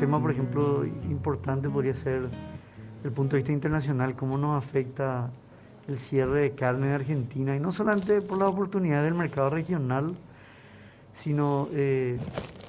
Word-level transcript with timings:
tema, 0.00 0.18
por 0.18 0.30
ejemplo, 0.30 0.82
importante 1.10 1.68
podría 1.68 1.94
ser, 1.94 2.30
el 3.04 3.12
punto 3.12 3.36
de 3.36 3.42
vista 3.42 3.52
internacional, 3.52 4.16
cómo 4.16 4.38
nos 4.38 4.56
afecta 4.56 5.30
el 5.88 5.98
cierre 5.98 6.40
de 6.40 6.52
carne 6.52 6.86
en 6.86 6.92
Argentina, 6.94 7.54
y 7.54 7.60
no 7.60 7.70
solamente 7.70 8.22
por 8.22 8.38
la 8.38 8.48
oportunidad 8.48 9.04
del 9.04 9.12
mercado 9.12 9.50
regional, 9.50 10.14
sino 11.12 11.68
eh, 11.74 12.18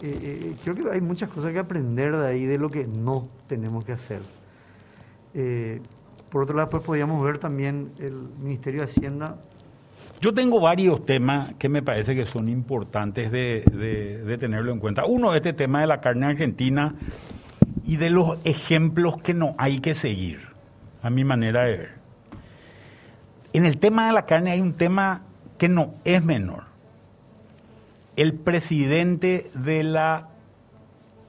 eh, 0.01 0.19
eh, 0.21 0.55
creo 0.61 0.75
que 0.75 0.91
hay 0.91 0.99
muchas 0.99 1.29
cosas 1.29 1.53
que 1.53 1.59
aprender 1.59 2.17
de 2.17 2.27
ahí 2.27 2.45
de 2.45 2.57
lo 2.57 2.69
que 2.69 2.85
no 2.85 3.29
tenemos 3.47 3.85
que 3.85 3.93
hacer. 3.93 4.21
por 6.29 6.43
otro 6.43 6.57
lado, 6.57 6.69
pues 6.69 6.83
podríamos 6.83 7.23
ver 7.23 7.39
también 7.39 7.93
el 7.99 8.27
Ministerio 8.43 8.81
de 8.81 8.87
Hacienda. 8.87 9.37
Yo 10.21 10.33
tengo 10.33 10.59
varios 10.59 11.05
temas 11.05 11.53
que 11.55 11.67
me 11.67 11.81
parece 11.81 12.15
que 12.15 12.25
son 12.25 12.47
importantes 12.47 13.31
de, 13.31 14.37
tenerlo 14.39 14.71
en 14.71 14.79
cuenta. 14.79 15.05
Uno, 15.05 15.33
este 15.33 15.51
tema 15.53 15.81
de 15.81 15.87
la 15.87 15.99
carne 15.99 16.27
argentina 16.27 16.95
y 17.83 17.97
de 17.97 18.11
los 18.11 18.37
ejemplos 18.45 19.21
que 19.21 19.33
no 19.33 19.55
hay 19.57 19.79
que 19.79 19.95
seguir, 19.95 20.39
a 21.01 21.09
mi 21.09 21.23
manera 21.23 21.63
de 21.63 21.77
ver. 21.77 21.89
En 23.53 23.65
el 23.65 23.79
tema 23.79 24.07
de 24.07 24.13
la 24.13 24.25
carne 24.25 24.51
hay 24.51 24.61
un 24.61 24.73
tema 24.73 25.23
que 25.57 25.67
no 25.67 25.95
es 26.05 26.23
menor 26.23 26.71
el 28.15 28.33
presidente 28.33 29.49
de 29.55 29.83
la 29.83 30.27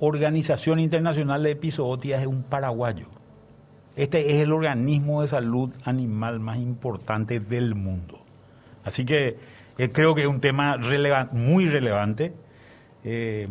Organización 0.00 0.80
Internacional 0.80 1.42
de 1.42 1.52
Epizootias 1.52 2.20
es 2.20 2.26
un 2.26 2.42
paraguayo. 2.42 3.06
Este 3.94 4.34
es 4.34 4.42
el 4.42 4.52
organismo 4.52 5.22
de 5.22 5.28
salud 5.28 5.70
animal 5.84 6.40
más 6.40 6.58
importante 6.58 7.40
del 7.40 7.74
mundo. 7.74 8.21
Así 8.84 9.04
que 9.04 9.36
eh, 9.78 9.90
creo 9.90 10.14
que 10.14 10.22
es 10.22 10.26
un 10.26 10.40
tema 10.40 10.78
muy 11.32 11.68
relevante. 11.68 12.32
Eh, 13.04 13.48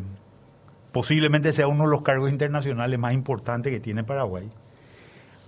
posiblemente 0.91 1.53
sea 1.53 1.67
uno 1.67 1.85
de 1.85 1.89
los 1.89 2.01
cargos 2.01 2.29
internacionales 2.29 2.99
más 2.99 3.13
importantes 3.13 3.71
que 3.71 3.79
tiene 3.79 4.03
Paraguay. 4.03 4.49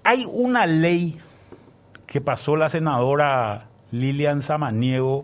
Hay 0.04 0.26
una 0.30 0.66
ley 0.66 1.18
que 2.06 2.22
pasó 2.22 2.56
la 2.56 2.70
senadora 2.70 3.68
Lilian 3.92 4.42
Samaniego 4.42 5.24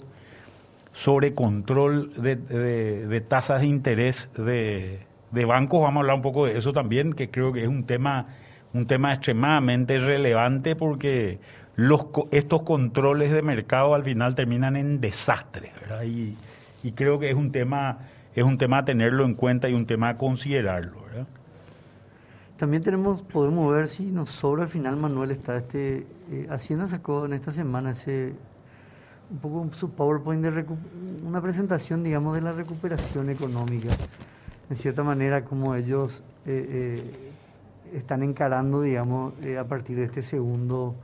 sobre 0.92 1.34
control 1.34 2.12
de, 2.22 3.26
tasas 3.28 3.62
de 3.62 3.68
interés 3.68 4.32
de, 4.36 5.00
bancos. 5.46 5.82
Vamos 5.82 5.98
a 5.98 6.00
hablar 6.02 6.16
un 6.16 6.22
poco 6.22 6.46
de 6.46 6.58
eso 6.58 6.74
también, 6.74 7.14
que 7.14 7.30
creo 7.30 7.54
que 7.54 7.64
es 7.64 7.68
un 7.68 7.86
tema, 7.86 8.28
un 8.74 8.88
tema 8.88 9.14
extremadamente 9.14 10.00
relevante 10.00 10.76
porque 10.76 11.40
los, 11.80 12.06
estos 12.32 12.64
controles 12.64 13.32
de 13.32 13.42
mercado 13.42 13.96
al 13.96 14.04
final 14.04 14.36
terminan 14.36 14.76
en 14.76 15.02
desastres, 15.02 15.72
Y, 16.06 16.92
creo 16.94 17.20
que 17.20 17.30
es 17.30 17.36
un 17.36 17.52
tema 17.52 18.00
es 18.36 18.44
un 18.44 18.58
tema 18.58 18.80
a 18.80 18.86
tenerlo 18.86 19.26
en 19.26 19.34
cuenta 19.34 19.68
y 19.68 19.74
un 19.74 19.86
tema 19.86 20.10
a 20.10 20.18
considerarlo, 20.18 21.00
También 22.58 22.84
tenemos, 22.84 23.22
podemos 23.22 23.74
ver 23.74 23.88
si 23.88 24.04
nos 24.04 24.30
sobra 24.30 24.64
al 24.64 24.70
final, 24.70 24.96
Manuel, 24.98 25.32
está 25.32 25.58
este, 25.58 26.06
eh, 26.32 26.48
Hacienda 26.50 26.88
sacó 26.88 27.26
en 27.26 27.34
esta 27.34 27.52
semana 27.52 27.92
ese 27.92 28.34
un 29.32 29.38
poco 29.38 29.70
su 29.74 29.92
PowerPoint 29.92 30.44
de 30.44 30.66
una 31.24 31.42
presentación, 31.42 32.04
digamos, 32.04 32.36
de 32.36 32.42
la 32.42 32.52
recuperación 32.52 33.30
económica. 33.30 33.90
En 34.70 34.76
cierta 34.76 35.04
manera, 35.04 35.46
como 35.46 35.76
ellos 35.76 36.24
eh, 36.46 37.02
eh, 37.94 37.98
están 37.98 38.24
encarando, 38.24 38.82
digamos, 38.82 39.34
eh, 39.42 39.58
a 39.58 39.66
partir 39.66 39.98
de 39.98 40.06
este 40.06 40.22
segundo 40.22 40.96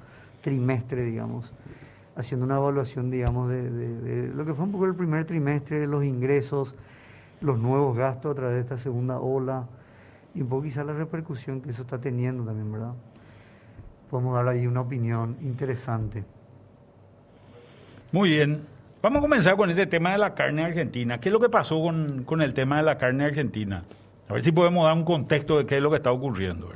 trimestre, 0.46 1.02
digamos, 1.02 1.52
haciendo 2.16 2.46
una 2.46 2.58
evaluación, 2.58 3.10
digamos, 3.10 3.50
de, 3.50 4.32
lo 4.32 4.46
que 4.46 4.54
fue 4.54 4.66
un 4.66 4.72
poco 4.72 4.86
el 4.86 4.94
primer 4.94 5.26
trimestre, 5.26 5.88
los 5.88 6.06
ingresos, 6.06 6.76
los 7.42 7.58
nuevos 7.58 7.98
gastos 7.98 8.34
a 8.34 8.36
través 8.36 8.54
de 8.54 8.62
esta 8.62 8.78
segunda 8.78 9.18
ola 9.20 9.66
y 10.36 10.44
un 10.44 10.48
poco 10.48 10.62
quizá 10.62 10.84
la 10.84 10.94
repercusión 10.94 11.62
que 11.62 11.72
eso 11.72 11.82
está 11.82 12.00
teniendo 12.00 12.44
también, 12.44 12.72
¿verdad? 12.72 12.94
Podemos 14.12 14.36
dar 14.36 14.48
ahí 14.48 14.68
una 14.68 14.82
opinión 14.82 15.36
interesante. 15.42 16.24
Muy 18.12 18.30
bien. 18.30 18.62
Vamos 19.02 19.18
a 19.18 19.22
comenzar 19.22 19.56
con 19.56 19.72
este 19.72 19.88
tema 19.88 20.12
de 20.12 20.20
la 20.20 20.36
carne 20.36 20.64
argentina. 20.64 21.20
¿Qué 21.20 21.30
es 21.30 21.34
lo 21.34 21.40
que 21.40 21.50
pasó 21.50 21.82
con, 21.82 22.42
el 22.42 22.54
tema 22.54 22.78
de 22.78 22.84
la 22.84 23.00
carne 23.00 23.26
argentina? 23.26 23.84
A 24.30 24.34
ver 24.34 24.44
si 24.44 24.52
podemos 24.52 24.86
dar 24.86 24.94
un 24.94 25.06
contexto 25.06 25.58
de 25.58 25.66
qué 25.66 25.78
es 25.78 25.82
lo 25.82 25.90
que 25.90 25.98
está 25.98 26.12
ocurriendo. 26.12 26.70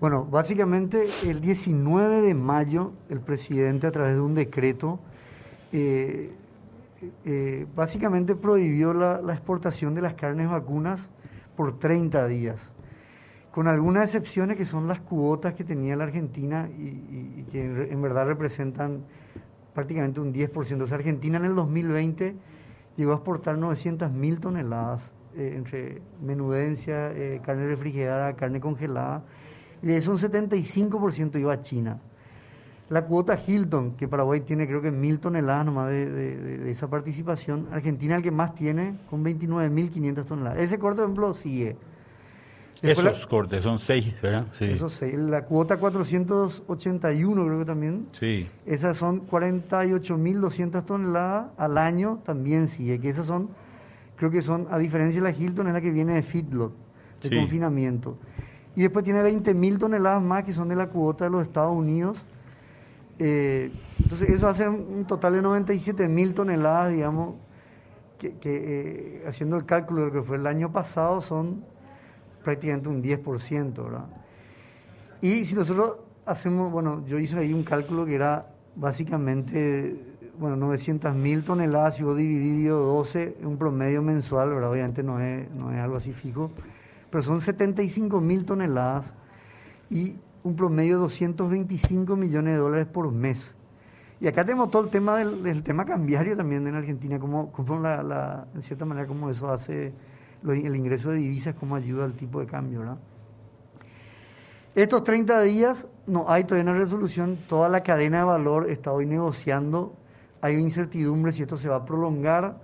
Bueno, 0.00 0.24
básicamente 0.24 1.10
el 1.24 1.42
19 1.42 2.22
de 2.22 2.32
mayo 2.32 2.92
el 3.10 3.20
presidente 3.20 3.86
a 3.86 3.90
través 3.90 4.14
de 4.14 4.20
un 4.22 4.34
decreto 4.34 4.98
eh, 5.72 6.32
eh, 7.26 7.66
básicamente 7.76 8.34
prohibió 8.34 8.94
la, 8.94 9.20
exportación 9.34 9.94
de 9.94 10.00
las 10.00 10.14
carnes 10.14 10.48
vacunas 10.48 11.10
por 11.54 11.78
30 11.78 12.26
días, 12.28 12.70
con 13.52 13.68
algunas 13.68 14.04
excepciones 14.04 14.56
que 14.56 14.64
son 14.64 14.88
las 14.88 15.00
cuotas 15.00 15.52
que 15.52 15.64
tenía 15.64 15.96
la 15.96 16.04
Argentina 16.04 16.66
y, 16.78 17.42
que 17.52 17.62
en 17.62 18.00
verdad 18.00 18.24
representan 18.24 19.04
prácticamente 19.74 20.18
un 20.18 20.32
10%. 20.32 20.80
O 20.80 20.86
sea, 20.86 20.96
Argentina 20.96 21.36
en 21.36 21.44
el 21.44 21.54
2020 21.54 22.36
llegó 22.96 23.12
a 23.12 23.16
exportar 23.16 23.58
900 23.58 24.10
mil 24.10 24.40
toneladas 24.40 25.12
eh, 25.36 25.52
entre 25.56 26.00
menudencia, 26.22 27.12
carne 27.44 27.66
refrigerada, 27.66 28.32
carne 28.32 28.60
congelada, 28.60 29.24
y 29.82 29.86
de 29.86 29.96
eso 29.96 30.10
un 30.10 30.18
75% 30.18 31.40
iba 31.40 31.52
a 31.52 31.60
China. 31.60 31.98
La 32.90 33.04
cuota 33.04 33.38
Hilton, 33.46 33.92
que 33.92 34.08
Paraguay 34.08 34.40
tiene 34.40 34.66
creo 34.66 34.82
que 34.82 34.90
mil 34.90 35.20
toneladas 35.20 35.64
nomás 35.64 35.90
de, 35.90 36.10
de, 36.10 36.70
esa 36.70 36.88
participación, 36.90 37.68
Argentina 37.70 38.16
el 38.16 38.22
que 38.22 38.32
más 38.32 38.54
tiene 38.54 38.96
con 39.08 39.24
29.500 39.24 40.24
toneladas. 40.24 40.58
Ese 40.58 40.78
corte, 40.78 40.96
por 40.96 41.04
ejemplo, 41.04 41.34
sigue. 41.34 41.76
Esos 42.82 43.26
cortes, 43.26 43.62
son 43.62 43.78
seis, 43.78 44.12
¿verdad? 44.22 44.46
Sí. 44.58 44.64
Esos 44.64 44.94
seis. 44.94 45.14
La 45.14 45.44
cuota 45.44 45.76
481 45.76 47.44
creo 47.44 47.58
que 47.58 47.64
también. 47.64 48.06
Sí. 48.12 48.48
Esas 48.64 48.96
son 48.96 49.26
48.200 49.28 50.84
toneladas 50.84 51.48
al 51.58 51.76
año, 51.78 52.20
también 52.24 52.68
sigue. 52.68 52.98
Que 52.98 53.10
esas 53.10 53.26
son, 53.26 53.50
creo 54.16 54.30
que 54.30 54.42
son, 54.42 54.66
a 54.70 54.78
diferencia 54.78 55.20
de 55.22 55.30
la 55.30 55.36
Hilton, 55.36 55.66
es 55.68 55.74
la 55.74 55.80
que 55.80 55.90
viene 55.90 56.14
de 56.14 56.22
feedlot, 56.22 56.72
de 57.22 57.36
confinamiento. 57.36 58.16
Y 58.80 58.84
después 58.84 59.04
tiene 59.04 59.22
20.000 59.22 59.78
toneladas 59.78 60.22
más 60.22 60.42
que 60.42 60.54
son 60.54 60.70
de 60.70 60.74
la 60.74 60.86
cuota 60.86 61.24
de 61.24 61.30
los 61.30 61.42
Estados 61.42 61.76
Unidos. 61.76 62.24
Eh, 63.18 63.70
entonces 64.02 64.30
eso 64.30 64.48
hace 64.48 64.66
un 64.66 65.04
total 65.04 65.34
de 65.34 65.42
97.000 65.42 66.32
toneladas, 66.32 66.90
digamos, 66.90 67.34
que, 68.18 68.38
eh, 68.42 69.24
haciendo 69.28 69.58
el 69.58 69.66
cálculo 69.66 70.00
de 70.00 70.06
lo 70.06 70.12
que 70.14 70.22
fue 70.22 70.38
el 70.38 70.46
año 70.46 70.72
pasado 70.72 71.20
son 71.20 71.62
prácticamente 72.42 72.88
un 72.88 73.02
10%, 73.02 73.84
¿verdad? 73.84 74.06
Y 75.20 75.44
si 75.44 75.54
nosotros 75.54 75.98
hacemos, 76.24 76.72
bueno, 76.72 77.04
yo 77.06 77.18
hice 77.18 77.36
ahí 77.36 77.52
un 77.52 77.64
cálculo 77.64 78.06
que 78.06 78.14
era 78.14 78.46
básicamente, 78.76 79.94
bueno, 80.38 80.56
900 80.56 81.14
mil 81.14 81.44
toneladas, 81.44 81.96
si 81.96 82.02
vos 82.02 82.16
dividido 82.16 82.80
12, 82.80 83.36
un 83.42 83.58
promedio 83.58 84.00
mensual, 84.00 84.54
¿verdad? 84.54 84.70
Obviamente 84.70 85.02
no 85.02 85.20
es, 85.20 85.50
no 85.50 85.70
es 85.70 85.78
algo 85.80 85.96
así 85.96 86.14
fijo, 86.14 86.50
pero 87.10 87.22
son 87.22 87.40
75 87.40 88.20
mil 88.20 88.44
toneladas 88.44 89.12
y 89.90 90.16
un 90.42 90.56
promedio 90.56 90.96
de 90.96 91.02
225 91.02 92.16
millones 92.16 92.54
de 92.54 92.58
dólares 92.58 92.86
por 92.86 93.10
mes. 93.12 93.54
Y 94.20 94.26
acá 94.26 94.44
tenemos 94.44 94.70
todo 94.70 94.84
el 94.84 94.90
tema 94.90 95.16
del, 95.16 95.62
tema 95.62 95.84
cambiario 95.84 96.36
también 96.36 96.66
en 96.66 96.74
Argentina, 96.74 97.18
como, 97.18 97.50
la, 97.80 98.02
la, 98.02 98.46
en 98.54 98.62
cierta 98.62 98.84
manera, 98.84 99.06
como 99.06 99.30
eso 99.30 99.50
hace 99.50 99.92
el 100.44 100.76
ingreso 100.76 101.10
de 101.10 101.16
divisas 101.16 101.54
como 101.54 101.74
ayuda 101.74 102.04
al 102.04 102.14
tipo 102.14 102.40
de 102.40 102.46
cambio. 102.46 102.98
Estos 104.74 105.04
30 105.04 105.42
días 105.42 105.86
no 106.06 106.28
hay 106.28 106.44
todavía 106.44 106.70
una 106.70 106.78
resolución, 106.78 107.38
toda 107.48 107.68
la 107.68 107.82
cadena 107.82 108.18
de 108.18 108.24
valor 108.24 108.70
está 108.70 108.92
hoy 108.92 109.06
negociando, 109.06 109.94
hay 110.40 110.56
incertidumbre 110.56 111.32
si 111.32 111.42
esto 111.42 111.56
se 111.56 111.68
va 111.68 111.76
a 111.76 111.84
prolongar. 111.84 112.56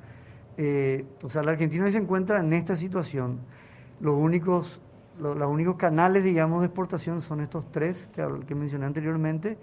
Eh, 0.57 1.05
o 1.23 1.29
sea, 1.29 1.43
la 1.43 1.53
Argentina 1.53 1.91
se 1.91 1.99
encuentra 1.99 2.41
en 2.41 2.53
esta 2.53 2.77
situación. 2.77 3.41
Los 4.01 4.15
únicos, 4.15 4.81
los, 5.19 5.37
únicos 5.37 5.77
canales, 5.77 6.25
digamos, 6.25 6.61
de 6.61 6.67
exportación 6.67 7.21
son 7.21 7.41
estos 7.41 7.71
tres 7.71 8.09
que, 8.15 8.55
mencioné 8.55 8.87
anteriormente. 8.87 9.59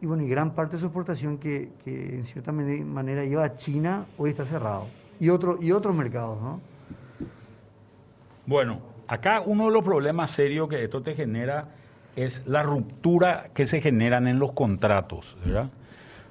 Y 0.00 0.06
bueno, 0.06 0.22
y 0.22 0.28
gran 0.28 0.54
parte 0.54 0.76
de 0.76 0.80
su 0.80 0.86
exportación 0.86 1.38
que, 1.38 1.70
que 1.84 2.16
en 2.16 2.24
cierta 2.24 2.52
manera 2.52 3.24
iba 3.24 3.44
a 3.44 3.56
China, 3.56 4.06
hoy 4.18 4.30
está 4.30 4.44
cerrado. 4.44 4.86
Y, 5.18 5.30
otro, 5.30 5.56
y 5.60 5.72
otros 5.72 5.96
mercados, 5.96 6.40
¿no? 6.42 6.60
Bueno, 8.44 8.80
acá 9.08 9.40
uno 9.44 9.66
de 9.66 9.72
los 9.72 9.82
problemas 9.82 10.30
serios 10.30 10.68
que 10.68 10.84
esto 10.84 11.02
te 11.02 11.14
genera 11.14 11.68
es 12.14 12.42
la 12.46 12.62
ruptura 12.62 13.50
que 13.54 13.66
se 13.66 13.80
generan 13.80 14.26
en 14.26 14.38
los 14.38 14.52
contratos, 14.52 15.36
¿verdad? 15.44 15.70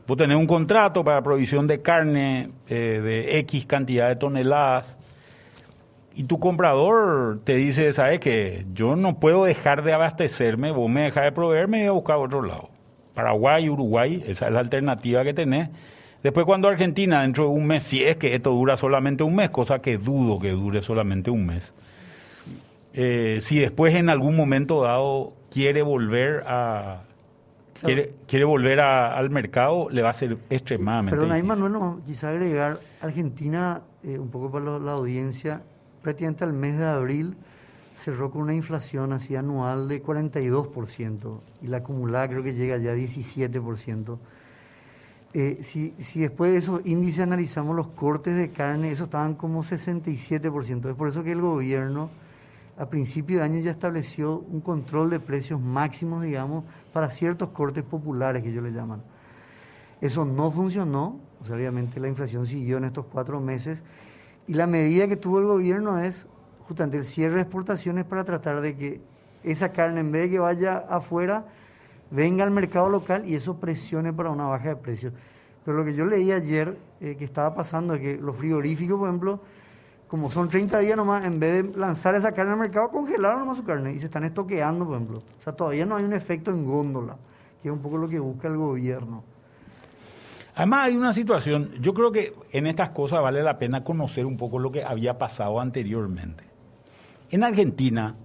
Vos 0.07 0.17
tenés 0.17 0.37
un 0.37 0.45
contrato 0.45 1.03
para 1.03 1.21
provisión 1.23 1.65
de 1.67 1.81
carne 1.81 2.51
eh, 2.67 3.01
de 3.03 3.39
X 3.39 3.65
cantidad 3.65 4.07
de 4.07 4.15
toneladas 4.15 4.97
y 6.15 6.23
tu 6.23 6.39
comprador 6.39 7.39
te 7.43 7.55
dice, 7.55 7.91
¿sabes 7.93 8.19
qué? 8.19 8.65
Yo 8.73 8.95
no 8.95 9.19
puedo 9.19 9.45
dejar 9.45 9.83
de 9.83 9.93
abastecerme, 9.93 10.71
vos 10.71 10.89
me 10.89 11.01
dejas 11.01 11.25
de 11.25 11.31
proveerme 11.31 11.79
y 11.79 11.81
voy 11.81 11.89
a 11.89 11.91
buscar 11.91 12.15
a 12.15 12.19
otro 12.19 12.41
lado. 12.41 12.69
Paraguay, 13.13 13.69
Uruguay, 13.69 14.23
esa 14.27 14.47
es 14.47 14.53
la 14.53 14.59
alternativa 14.59 15.23
que 15.23 15.33
tenés. 15.33 15.69
Después 16.23 16.45
cuando 16.45 16.67
Argentina, 16.67 17.21
dentro 17.21 17.43
de 17.43 17.49
un 17.49 17.67
mes, 17.67 17.83
si 17.83 18.03
es 18.03 18.15
que 18.17 18.33
esto 18.33 18.51
dura 18.51 18.77
solamente 18.77 19.23
un 19.23 19.35
mes, 19.35 19.49
cosa 19.49 19.79
que 19.79 19.97
dudo 19.97 20.39
que 20.39 20.51
dure 20.51 20.81
solamente 20.81 21.29
un 21.29 21.45
mes, 21.45 21.73
Eh, 22.97 23.39
si 23.41 23.59
después 23.59 23.93
en 23.93 24.09
algún 24.09 24.37
momento 24.37 24.83
dado 24.83 25.33
quiere 25.51 25.81
volver 25.81 26.45
a 26.47 27.01
quiere, 27.83 28.13
quiere 28.25 28.45
volver 28.45 28.79
al 28.79 29.29
mercado, 29.31 29.89
le 29.89 30.01
va 30.01 30.11
a 30.11 30.13
ser 30.13 30.37
extremadamente 30.49 31.17
Perdón, 31.17 31.33
ahí. 31.33 31.43
Manuel, 31.43 31.73
no, 31.73 31.99
quizá 32.05 32.29
agregar, 32.29 32.79
Argentina, 33.01 33.81
eh, 34.01 34.17
un 34.17 34.29
poco 34.29 34.49
para 34.49 34.79
la 34.79 34.93
audiencia, 34.93 35.61
prácticamente 36.05 36.43
al 36.43 36.53
mes 36.53 36.77
de 36.77 36.85
abril 36.85 37.35
cerró 37.97 38.29
con 38.29 38.43
una 38.43 38.53
inflación 38.53 39.11
así 39.11 39.35
anual 39.35 39.87
de 39.87 40.03
42% 40.03 41.39
y 41.63 41.67
la 41.67 41.77
acumulada 41.77 42.29
creo 42.29 42.43
que 42.43 42.53
llega 42.53 42.77
ya 42.77 42.91
a 42.91 42.95
17%. 42.95 44.17
Eh, 45.33 45.61
si, 45.63 45.95
si 45.99 46.19
después 46.19 46.51
de 46.51 46.59
esos 46.59 46.85
índices 46.85 47.21
analizamos 47.21 47.75
los 47.75 47.87
cortes 47.87 48.37
de 48.37 48.51
carne, 48.51 48.91
esos 48.91 49.05
estaban 49.05 49.33
como 49.33 49.63
67%. 49.63 50.89
Es 50.91 50.95
por 50.95 51.07
eso 51.07 51.23
que 51.23 51.31
el 51.31 51.41
gobierno 51.41 52.11
a 52.77 52.85
principio 52.85 53.39
de 53.39 53.43
año 53.43 53.59
ya 53.61 53.71
estableció 53.71 54.37
un 54.37 54.61
control 54.61 55.09
de 55.09 55.19
precios 55.19 55.59
máximos, 55.59 56.21
digamos, 56.21 56.65
para 56.93 57.09
ciertos 57.09 57.49
cortes 57.49 57.83
populares 57.83 58.43
que 58.43 58.49
ellos 58.49 58.63
le 58.63 58.73
llaman. 58.73 59.01
Eso 60.01 60.23
no 60.23 60.51
funcionó, 60.51 61.19
o 61.41 61.45
sea, 61.45 61.55
obviamente 61.55 61.99
la 61.99 62.09
inflación 62.09 62.45
siguió 62.45 62.77
en 62.77 62.83
estos 62.83 63.07
cuatro 63.07 63.41
meses 63.41 63.81
y 64.47 64.53
la 64.53 64.67
medida 64.67 65.07
que 65.07 65.15
tuvo 65.15 65.39
el 65.39 65.45
gobierno 65.45 65.99
es 65.99 66.27
justamente 66.67 66.97
el 66.97 67.05
cierre 67.05 67.35
de 67.35 67.41
exportaciones 67.41 68.05
para 68.05 68.23
tratar 68.23 68.61
de 68.61 68.75
que 68.75 69.01
esa 69.43 69.71
carne, 69.71 69.99
en 69.99 70.11
vez 70.11 70.23
de 70.23 70.29
que 70.31 70.39
vaya 70.39 70.77
afuera, 70.89 71.45
venga 72.11 72.43
al 72.43 72.51
mercado 72.51 72.89
local 72.89 73.27
y 73.27 73.35
eso 73.35 73.57
presione 73.57 74.13
para 74.13 74.29
una 74.29 74.45
baja 74.45 74.69
de 74.69 74.75
precios. 74.75 75.13
Pero 75.63 75.77
lo 75.77 75.85
que 75.85 75.95
yo 75.95 76.05
leí 76.05 76.31
ayer 76.31 76.77
eh, 77.01 77.15
que 77.17 77.25
estaba 77.25 77.53
pasando 77.55 77.95
es 77.95 78.01
que 78.01 78.17
los 78.17 78.35
frigoríficos, 78.35 78.99
por 78.99 79.09
ejemplo, 79.09 79.39
como 80.07 80.29
son 80.29 80.47
30 80.47 80.79
días 80.79 80.95
nomás, 80.95 81.25
en 81.25 81.39
vez 81.39 81.63
de 81.63 81.77
lanzar 81.77 82.13
esa 82.15 82.31
carne 82.31 82.53
al 82.53 82.59
mercado, 82.59 82.89
congelaron 82.89 83.39
nomás 83.39 83.57
su 83.57 83.63
carne 83.63 83.93
y 83.93 83.99
se 83.99 84.05
están 84.05 84.23
estoqueando, 84.23 84.85
por 84.85 84.95
ejemplo. 84.95 85.17
O 85.17 85.41
sea, 85.41 85.53
todavía 85.53 85.85
no 85.85 85.95
hay 85.95 86.03
un 86.03 86.13
efecto 86.13 86.51
en 86.51 86.65
góndola, 86.65 87.17
que 87.61 87.69
es 87.69 87.73
un 87.73 87.81
poco 87.81 87.97
lo 87.97 88.07
que 88.07 88.19
busca 88.19 88.47
el 88.47 88.57
gobierno. 88.57 89.23
Además 90.55 90.85
hay 90.85 90.95
una 90.95 91.11
situación, 91.11 91.71
yo 91.81 91.93
creo 91.93 92.13
que 92.13 92.33
en 92.51 92.65
estas 92.65 92.91
cosas 92.91 93.21
vale 93.21 93.43
la 93.43 93.57
pena 93.57 93.83
conocer 93.83 94.25
un 94.25 94.37
poco 94.37 94.57
lo 94.57 94.71
que 94.71 94.83
había 94.83 95.17
pasado 95.17 95.59
anteriormente. 95.59 96.45
En 97.29 97.43
Argentina 97.43 98.15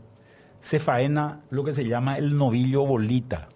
se 0.60 0.78
faena 0.78 1.40
lo 1.50 1.64
que 1.64 1.74
se 1.74 1.84
llama 1.84 2.18
el 2.18 2.36
novillo 2.36 2.86
bolita. 2.86 3.48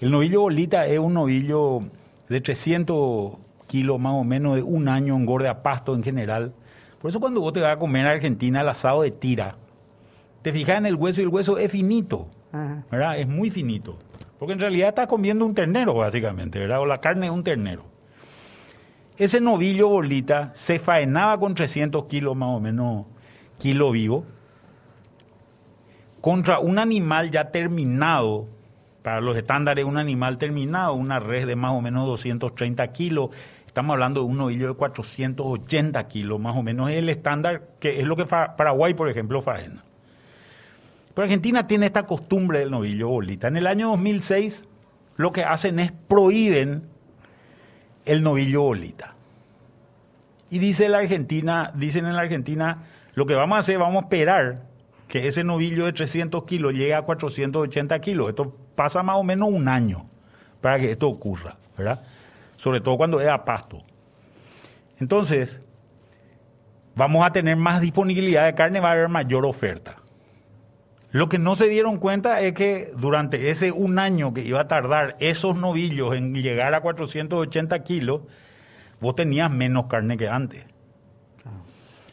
El 0.00 0.10
novillo 0.10 0.40
bolita 0.40 0.86
es 0.86 0.98
un 0.98 1.14
novillo 1.14 1.80
de 2.28 2.40
300 2.40 3.34
kilos 3.68 4.00
más 4.00 4.14
o 4.14 4.24
menos 4.24 4.56
de 4.56 4.62
un 4.62 4.88
año, 4.88 5.14
engorde 5.14 5.48
a 5.48 5.62
pasto 5.62 5.94
en 5.94 6.02
general. 6.02 6.52
Por 7.00 7.10
eso 7.10 7.20
cuando 7.20 7.40
vos 7.40 7.52
te 7.52 7.60
vas 7.60 7.76
a 7.76 7.78
comer 7.78 8.08
a 8.08 8.10
Argentina 8.10 8.62
el 8.62 8.68
asado 8.68 9.02
de 9.02 9.12
tira, 9.12 9.54
te 10.42 10.52
fijas 10.52 10.78
en 10.78 10.86
el 10.86 10.96
hueso 10.96 11.20
y 11.20 11.24
el 11.24 11.28
hueso 11.28 11.58
es 11.58 11.70
finito, 11.70 12.26
Ajá. 12.50 12.82
¿verdad? 12.90 13.18
Es 13.18 13.28
muy 13.28 13.50
finito. 13.50 13.98
Porque 14.40 14.54
en 14.54 14.58
realidad 14.58 14.88
estás 14.88 15.06
comiendo 15.06 15.44
un 15.44 15.54
ternero, 15.54 15.92
básicamente, 15.92 16.58
¿verdad? 16.58 16.80
O 16.80 16.86
la 16.86 17.02
carne 17.02 17.26
de 17.26 17.30
un 17.30 17.44
ternero. 17.44 17.84
Ese 19.18 19.38
novillo 19.38 19.86
bolita 19.88 20.50
se 20.54 20.78
faenaba 20.78 21.38
con 21.38 21.54
300 21.54 22.06
kilos 22.06 22.34
más 22.34 22.48
o 22.48 22.58
menos, 22.58 23.04
kilo 23.58 23.90
vivo, 23.90 24.24
contra 26.22 26.58
un 26.58 26.78
animal 26.78 27.30
ya 27.30 27.50
terminado, 27.50 28.48
para 29.02 29.20
los 29.20 29.36
estándares 29.36 29.84
un 29.84 29.98
animal 29.98 30.38
terminado, 30.38 30.94
una 30.94 31.18
res 31.18 31.46
de 31.46 31.54
más 31.54 31.72
o 31.72 31.82
menos 31.82 32.06
230 32.06 32.86
kilos, 32.92 33.28
estamos 33.66 33.92
hablando 33.92 34.22
de 34.22 34.26
un 34.26 34.38
novillo 34.38 34.68
de 34.68 34.74
480 34.74 36.08
kilos, 36.08 36.40
más 36.40 36.56
o 36.56 36.62
menos 36.62 36.88
es 36.88 36.96
el 36.96 37.10
estándar, 37.10 37.72
que 37.78 38.00
es 38.00 38.06
lo 38.06 38.16
que 38.16 38.24
Paraguay, 38.24 38.94
por 38.94 39.10
ejemplo, 39.10 39.42
faena. 39.42 39.84
Pero 41.20 41.26
Argentina 41.26 41.66
tiene 41.66 41.84
esta 41.84 42.06
costumbre 42.06 42.60
del 42.60 42.70
novillo 42.70 43.08
bolita. 43.08 43.48
En 43.48 43.58
el 43.58 43.66
año 43.66 43.90
2006 43.90 44.64
lo 45.16 45.32
que 45.32 45.44
hacen 45.44 45.78
es 45.78 45.92
prohíben 45.92 46.84
el 48.06 48.22
novillo 48.22 48.62
bolita. 48.62 49.16
Y 50.48 50.60
dice 50.60 50.88
la 50.88 50.96
Argentina, 50.96 51.72
dicen 51.74 52.06
en 52.06 52.16
la 52.16 52.22
Argentina, 52.22 52.84
lo 53.12 53.26
que 53.26 53.34
vamos 53.34 53.56
a 53.56 53.60
hacer, 53.60 53.76
vamos 53.76 53.96
a 53.96 54.06
esperar 54.06 54.62
que 55.08 55.28
ese 55.28 55.44
novillo 55.44 55.84
de 55.84 55.92
300 55.92 56.44
kilos 56.44 56.72
llegue 56.72 56.94
a 56.94 57.02
480 57.02 58.00
kilos. 58.00 58.30
Esto 58.30 58.56
pasa 58.74 59.02
más 59.02 59.16
o 59.16 59.22
menos 59.22 59.50
un 59.50 59.68
año 59.68 60.06
para 60.62 60.78
que 60.78 60.90
esto 60.90 61.06
ocurra, 61.06 61.58
¿verdad? 61.76 62.02
Sobre 62.56 62.80
todo 62.80 62.96
cuando 62.96 63.20
es 63.20 63.28
a 63.28 63.44
pasto. 63.44 63.84
Entonces, 64.98 65.60
vamos 66.94 67.26
a 67.26 67.30
tener 67.30 67.56
más 67.56 67.82
disponibilidad 67.82 68.46
de 68.46 68.54
carne, 68.54 68.80
va 68.80 68.88
a 68.88 68.92
haber 68.92 69.10
mayor 69.10 69.44
oferta. 69.44 69.99
Lo 71.12 71.28
que 71.28 71.38
no 71.38 71.56
se 71.56 71.68
dieron 71.68 71.98
cuenta 71.98 72.40
es 72.40 72.54
que 72.54 72.92
durante 72.96 73.50
ese 73.50 73.72
un 73.72 73.98
año 73.98 74.32
que 74.32 74.42
iba 74.42 74.60
a 74.60 74.68
tardar 74.68 75.16
esos 75.18 75.56
novillos 75.56 76.14
en 76.14 76.34
llegar 76.34 76.72
a 76.74 76.82
480 76.82 77.82
kilos, 77.82 78.22
vos 79.00 79.16
tenías 79.16 79.50
menos 79.50 79.86
carne 79.86 80.16
que 80.16 80.28
antes. 80.28 80.64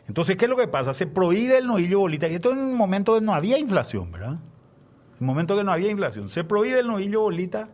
Entonces, 0.07 0.37
¿qué 0.37 0.45
es 0.45 0.49
lo 0.49 0.57
que 0.57 0.67
pasa? 0.67 0.93
Se 0.93 1.05
prohíbe 1.05 1.57
el 1.57 1.67
novillo 1.67 1.99
bolita. 1.99 2.27
Y 2.27 2.35
esto 2.35 2.51
en 2.51 2.59
un 2.59 2.73
momento 2.73 3.15
que 3.15 3.21
no 3.21 3.33
había 3.33 3.59
inflación, 3.59 4.11
¿verdad? 4.11 4.33
En 4.33 5.21
un 5.21 5.27
momento 5.27 5.55
que 5.55 5.63
no 5.63 5.71
había 5.71 5.91
inflación. 5.91 6.29
Se 6.29 6.43
prohíbe 6.43 6.79
el 6.79 6.87
novillo 6.87 7.21
bolita 7.21 7.69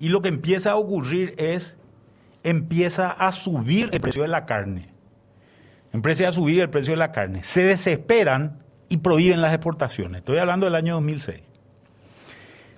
y 0.00 0.08
lo 0.08 0.22
que 0.22 0.28
empieza 0.28 0.70
a 0.70 0.76
ocurrir 0.76 1.34
es, 1.38 1.76
empieza 2.44 3.10
a 3.10 3.32
subir 3.32 3.90
el 3.92 4.00
precio 4.00 4.22
de 4.22 4.28
la 4.28 4.46
carne. 4.46 4.86
Empieza 5.92 6.28
a 6.28 6.32
subir 6.32 6.60
el 6.60 6.70
precio 6.70 6.92
de 6.92 6.98
la 6.98 7.12
carne. 7.12 7.42
Se 7.42 7.62
desesperan 7.62 8.62
y 8.88 8.98
prohíben 8.98 9.40
las 9.40 9.52
exportaciones. 9.52 10.20
Estoy 10.20 10.38
hablando 10.38 10.66
del 10.66 10.74
año 10.74 10.94
2006. 10.94 11.40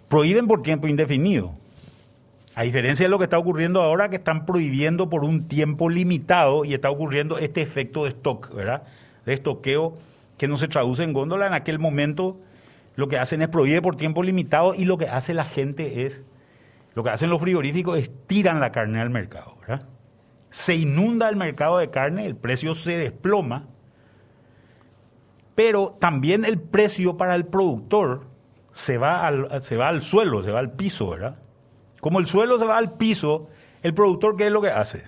Prohíben 0.09 0.47
por 0.47 0.63
tiempo 0.63 0.89
indefinido. 0.89 1.55
A 2.55 2.65
diferencia 2.65 3.07
de 3.07 3.11
lo 3.11 3.19
que 3.19 3.25
está 3.25 3.39
ocurriendo 3.39 3.81
ahora, 3.81 4.11
que 4.11 4.17
están 4.17 4.45
prohibiendo 4.45 5.09
por 5.09 5.25
un 5.25 5.47
tiempo 5.47 5.89
limitado 5.89 6.65
y 6.65 6.75
está 6.75 6.91
ocurriendo 6.91 7.39
este 7.39 7.63
efecto 7.63 8.05
de 8.05 8.11
stock, 8.11 8.53
¿verdad? 8.53 8.83
De 9.25 9.35
estoqueo 9.35 9.95
que 10.37 10.49
no 10.49 10.57
se 10.57 10.69
traduce 10.69 11.05
en 11.05 11.13
góndola. 11.13 11.47
En 11.47 11.55
aquel 11.55 11.79
momento 11.79 12.39
lo 12.97 13.09
que 13.09 13.19
hacen 13.19 13.41
es 13.43 13.49
prohíbe 13.49 13.81
por 13.81 13.97
tiempo 13.97 14.23
limitado 14.23 14.75
y 14.75 14.85
lo 14.85 14.99
que 14.99 15.07
hace 15.07 15.33
la 15.33 15.45
gente 15.45 16.07
es, 16.07 16.23
lo 16.95 17.05
que 17.05 17.11
hacen 17.11 17.31
los 17.31 17.41
frigoríficos 17.41 17.99
es 17.99 18.11
tiran 18.27 18.59
la 18.59 18.73
carne 18.73 19.01
al 19.01 19.11
mercado, 19.11 19.57
¿verdad? 19.61 19.87
Se 20.51 20.75
inunda 20.75 21.29
el 21.29 21.37
mercado 21.37 21.79
de 21.79 21.91
carne, 21.91 22.27
el 22.27 22.35
precio 22.35 22.75
se 22.75 22.99
desploma, 22.99 23.69
pero 25.55 25.97
también 25.99 26.45
el 26.45 26.59
precio 26.59 27.17
para 27.17 27.35
el 27.35 27.47
productor 27.47 28.27
se 28.73 28.99
va 28.99 29.27
al, 29.27 29.63
se 29.63 29.77
va 29.77 29.89
al 29.89 30.03
suelo, 30.03 30.43
se 30.43 30.51
va 30.51 30.61
al 30.61 30.73
piso, 30.73 31.11
¿verdad? 31.11 31.37
Como 32.01 32.19
el 32.19 32.27
suelo 32.27 32.59
se 32.59 32.65
va 32.65 32.79
al 32.79 32.95
piso, 32.97 33.49
el 33.83 33.95
productor, 33.95 34.37
¿qué 34.37 34.47
es 34.47 34.53
lo 34.53 34.63
que 34.63 34.71
hace? 34.71 35.05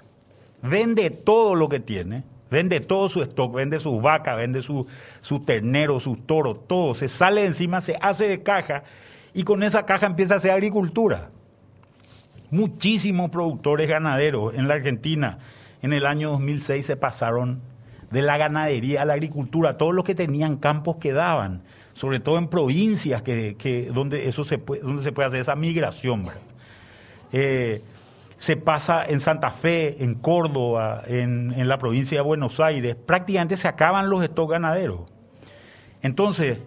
Vende 0.62 1.11
todo 1.11 1.54
lo 1.54 1.68
que 1.68 1.80
tiene, 1.80 2.25
vende 2.50 2.80
todo 2.80 3.08
su 3.08 3.22
stock, 3.22 3.54
vende 3.54 3.78
sus 3.78 4.00
vacas, 4.02 4.37
vende 4.37 4.62
su, 4.62 4.87
su 5.20 5.40
ternero, 5.40 5.99
sus 6.00 6.26
toros, 6.26 6.66
todo, 6.66 6.94
se 6.94 7.08
sale 7.08 7.44
encima, 7.44 7.80
se 7.80 7.96
hace 8.00 8.28
de 8.28 8.42
caja 8.42 8.84
y 9.34 9.44
con 9.44 9.62
esa 9.62 9.87
caja 9.87 10.06
empieza 10.06 10.34
a 10.34 10.37
hacer 10.37 10.50
agricultura. 10.50 11.30
Muchísimos 12.50 13.30
productores 13.30 13.88
ganaderos 13.88 14.52
en 14.54 14.68
la 14.68 14.75
Argentina 14.75 15.38
en 15.80 15.92
el 15.92 16.06
año 16.06 16.30
2006 16.30 16.84
se 16.84 16.96
pasaron 16.96 17.62
de 18.12 18.23
la 18.23 18.37
ganadería 18.37 19.04
la 19.04 19.14
agricultura, 19.14 19.78
todos 19.78 19.95
los 19.95 20.04
que 20.04 20.14
tenían 20.14 20.57
campos 20.57 20.97
quedaban, 20.97 21.62
sobre 21.95 22.21
todo 22.21 22.38
en 22.38 22.49
provincias 22.49 23.23
que, 23.23 23.57
que 23.59 23.87
donde 23.87 24.28
eso 24.28 24.45
se 24.45 24.59
puede, 24.59 24.83
donde 24.83 25.02
se 25.02 25.12
puede 25.12 25.28
hacer 25.28 25.40
esa 25.40 25.57
migración. 25.57 26.28
Eh, 27.33 27.83
se 28.37 28.57
pasa 28.57 29.04
en 29.07 29.21
Santa 29.21 29.50
Fe, 29.50 30.02
en 30.02 30.14
Córdoba, 30.14 31.02
en, 31.07 31.54
en, 31.57 31.69
la 31.69 31.78
provincia 31.78 32.19
de 32.19 32.23
Buenos 32.23 32.61
Aires, 32.61 32.97
prácticamente 32.97 33.57
se 33.57 33.69
acaban 33.69 34.11
los 34.11 34.25
stocks 34.25 34.52
ganaderos. 34.52 35.00
Entonces, 36.02 36.59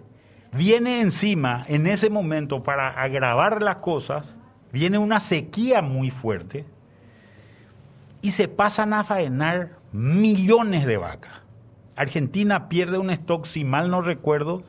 viene 0.52 1.00
encima, 1.00 1.64
en 1.68 1.86
ese 1.86 2.08
momento, 2.08 2.62
para 2.62 2.88
agravar 2.88 3.62
las 3.62 3.76
cosas, 3.76 4.38
viene 4.72 4.98
una 4.98 5.20
sequía 5.20 5.82
muy 5.82 6.10
fuerte 6.10 6.64
y 8.22 8.32
se 8.32 8.48
pasan 8.48 8.92
a 8.92 9.04
faenar 9.04 9.72
millones 9.92 10.86
de 10.86 10.96
vacas. 10.96 11.32
Argentina 11.96 12.68
pierde 12.68 12.98
un 12.98 13.10
stock, 13.10 13.46
si 13.46 13.64
mal 13.64 13.90
no 13.90 14.02
recuerdo, 14.02 14.62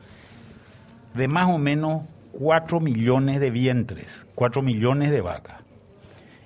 de 1.14 1.28
más 1.28 1.48
o 1.48 1.58
menos 1.58 2.02
4 2.32 2.80
millones 2.80 3.40
de 3.40 3.50
vientres, 3.50 4.06
4 4.34 4.62
millones 4.62 5.10
de 5.10 5.20
vacas. 5.20 5.58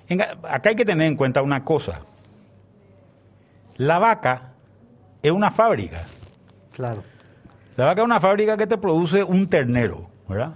En, 0.09 0.21
acá 0.21 0.69
hay 0.69 0.75
que 0.75 0.85
tener 0.85 1.07
en 1.07 1.15
cuenta 1.15 1.41
una 1.41 1.63
cosa. 1.63 2.01
La 3.77 3.99
vaca 3.99 4.51
es 5.21 5.31
una 5.31 5.51
fábrica. 5.51 6.03
Claro. 6.73 7.03
La 7.75 7.85
vaca 7.85 8.01
es 8.01 8.05
una 8.05 8.19
fábrica 8.19 8.57
que 8.57 8.67
te 8.67 8.77
produce 8.77 9.23
un 9.23 9.47
ternero, 9.47 10.09
¿verdad? 10.27 10.53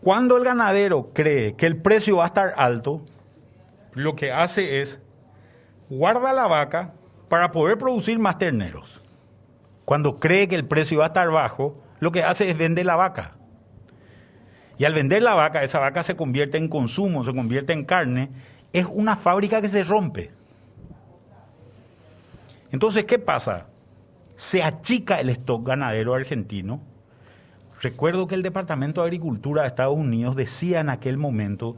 Cuando 0.00 0.36
el 0.36 0.44
ganadero 0.44 1.10
cree 1.12 1.56
que 1.56 1.66
el 1.66 1.76
precio 1.76 2.18
va 2.18 2.24
a 2.24 2.28
estar 2.28 2.54
alto, 2.56 3.02
lo 3.96 4.14
que 4.14 4.30
hace 4.30 4.82
es 4.82 5.00
guarda 5.88 6.34
la 6.34 6.46
vaca 6.46 6.92
para 7.28 7.50
poder 7.50 7.78
producir 7.78 8.18
más 8.18 8.38
terneros. 8.38 9.02
cuando 9.86 10.16
cree 10.16 10.48
que 10.48 10.56
el 10.56 10.64
precio 10.64 10.98
va 10.98 11.04
a 11.04 11.06
estar 11.08 11.30
bajo, 11.30 11.80
lo 12.00 12.10
que 12.10 12.24
hace 12.24 12.50
es 12.50 12.58
vender 12.58 12.84
la 12.86 12.96
vaca. 12.96 13.36
Y 14.78 14.84
al 14.84 14.94
vender 14.94 15.22
la 15.22 15.34
vaca, 15.34 15.62
esa 15.62 15.78
vaca 15.78 16.02
se 16.02 16.16
convierte 16.16 16.58
en 16.58 16.66
consumo, 16.66 17.22
se 17.22 17.32
convierte 17.32 17.72
en 17.72 17.84
carne, 17.84 18.30
es 18.72 18.84
una 18.84 19.14
fábrica 19.14 19.60
que 19.60 19.68
se 19.68 19.84
rompe. 19.84 20.32
Entonces, 22.72 23.04
¿qué 23.04 23.20
pasa? 23.20 23.66
Se 24.34 24.60
achica 24.60 25.20
el 25.20 25.30
stock 25.30 25.64
ganadero 25.64 26.14
argentino. 26.14 26.80
Recuerdo 27.80 28.26
que 28.26 28.34
el 28.34 28.42
Departamento 28.42 29.02
de 29.02 29.06
Agricultura 29.06 29.62
de 29.62 29.68
Estados 29.68 29.96
Unidos 29.96 30.34
decía 30.34 30.80
en 30.80 30.90
aquel 30.90 31.16
momento 31.16 31.76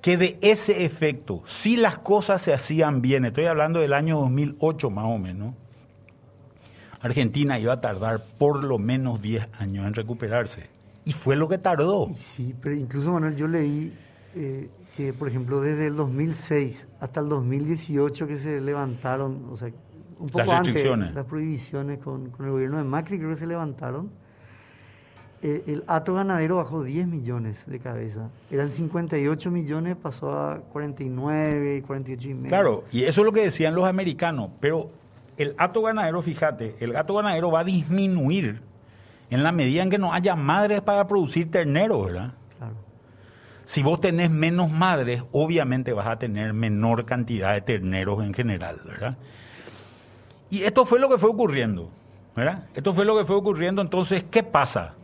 que 0.00 0.16
de 0.16 0.38
ese 0.42 0.84
efecto, 0.84 1.42
si 1.44 1.76
las 1.76 1.98
cosas 1.98 2.42
se 2.42 2.52
hacían 2.52 3.02
bien, 3.02 3.24
estoy 3.24 3.46
hablando 3.46 3.80
del 3.80 3.92
año 3.92 4.18
2008 4.20 4.90
más 4.90 5.06
o 5.06 5.18
menos, 5.18 5.54
Argentina 7.00 7.58
iba 7.58 7.74
a 7.74 7.80
tardar 7.80 8.22
por 8.38 8.62
lo 8.62 8.78
menos 8.78 9.22
10 9.22 9.48
años 9.58 9.86
en 9.86 9.94
recuperarse. 9.94 10.66
Y 11.04 11.12
fue 11.12 11.36
lo 11.36 11.48
que 11.48 11.58
tardó. 11.58 12.10
Sí, 12.20 12.54
pero 12.60 12.74
incluso 12.74 13.12
Manuel, 13.12 13.36
yo 13.36 13.48
leí 13.48 13.92
eh, 14.34 14.68
que, 14.96 15.12
por 15.12 15.28
ejemplo, 15.28 15.60
desde 15.60 15.86
el 15.86 15.96
2006 15.96 16.86
hasta 17.00 17.20
el 17.20 17.28
2018 17.28 18.26
que 18.26 18.36
se 18.36 18.60
levantaron, 18.60 19.46
o 19.50 19.56
sea, 19.56 19.70
un 20.18 20.28
poco 20.28 20.44
las 20.44 20.66
antes 20.66 20.84
las 21.14 21.24
prohibiciones 21.24 22.00
con, 22.00 22.30
con, 22.30 22.46
el 22.46 22.52
gobierno 22.52 22.78
de 22.78 22.84
Macri, 22.84 23.18
creo 23.18 23.30
que 23.30 23.36
se 23.36 23.46
levantaron. 23.46 24.10
Eh, 25.40 25.62
el 25.68 25.84
hato 25.86 26.14
ganadero 26.14 26.56
bajó 26.56 26.82
10 26.82 27.06
millones 27.06 27.62
de 27.66 27.78
cabeza. 27.78 28.28
Eran 28.50 28.72
58 28.72 29.50
millones, 29.50 29.96
pasó 29.96 30.32
a 30.32 30.58
49, 30.58 31.84
48 31.86 32.28
y 32.28 32.34
medio. 32.34 32.48
Claro, 32.48 32.84
y 32.90 33.04
eso 33.04 33.20
es 33.20 33.24
lo 33.24 33.32
que 33.32 33.42
decían 33.42 33.74
los 33.74 33.84
americanos, 33.84 34.50
pero 34.58 34.90
el 35.36 35.54
hato 35.56 35.82
ganadero, 35.82 36.20
fíjate, 36.22 36.74
el 36.80 36.92
gato 36.92 37.14
ganadero 37.14 37.52
va 37.52 37.60
a 37.60 37.64
disminuir 37.64 38.60
en 39.30 39.42
la 39.44 39.52
medida 39.52 39.82
en 39.84 39.90
que 39.90 39.98
no 39.98 40.12
haya 40.12 40.34
madres 40.34 40.80
para 40.80 41.06
producir 41.06 41.50
terneros, 41.52 42.06
¿verdad? 42.06 42.32
Claro. 42.58 42.74
Si 43.64 43.82
vos 43.82 44.00
tenés 44.00 44.32
menos 44.32 44.72
madres, 44.72 45.22
obviamente 45.30 45.92
vas 45.92 46.08
a 46.08 46.18
tener 46.18 46.52
menor 46.52 47.04
cantidad 47.04 47.54
de 47.54 47.60
terneros 47.60 48.24
en 48.24 48.34
general, 48.34 48.80
¿verdad? 48.84 49.16
Y 50.50 50.62
esto 50.62 50.84
fue 50.84 50.98
lo 50.98 51.08
que 51.08 51.18
fue 51.18 51.30
ocurriendo, 51.30 51.90
¿verdad? 52.34 52.66
Esto 52.74 52.92
fue 52.92 53.04
lo 53.04 53.16
que 53.16 53.24
fue 53.24 53.36
ocurriendo, 53.36 53.82
entonces, 53.82 54.24
¿qué 54.28 54.42
pasa? 54.42 54.94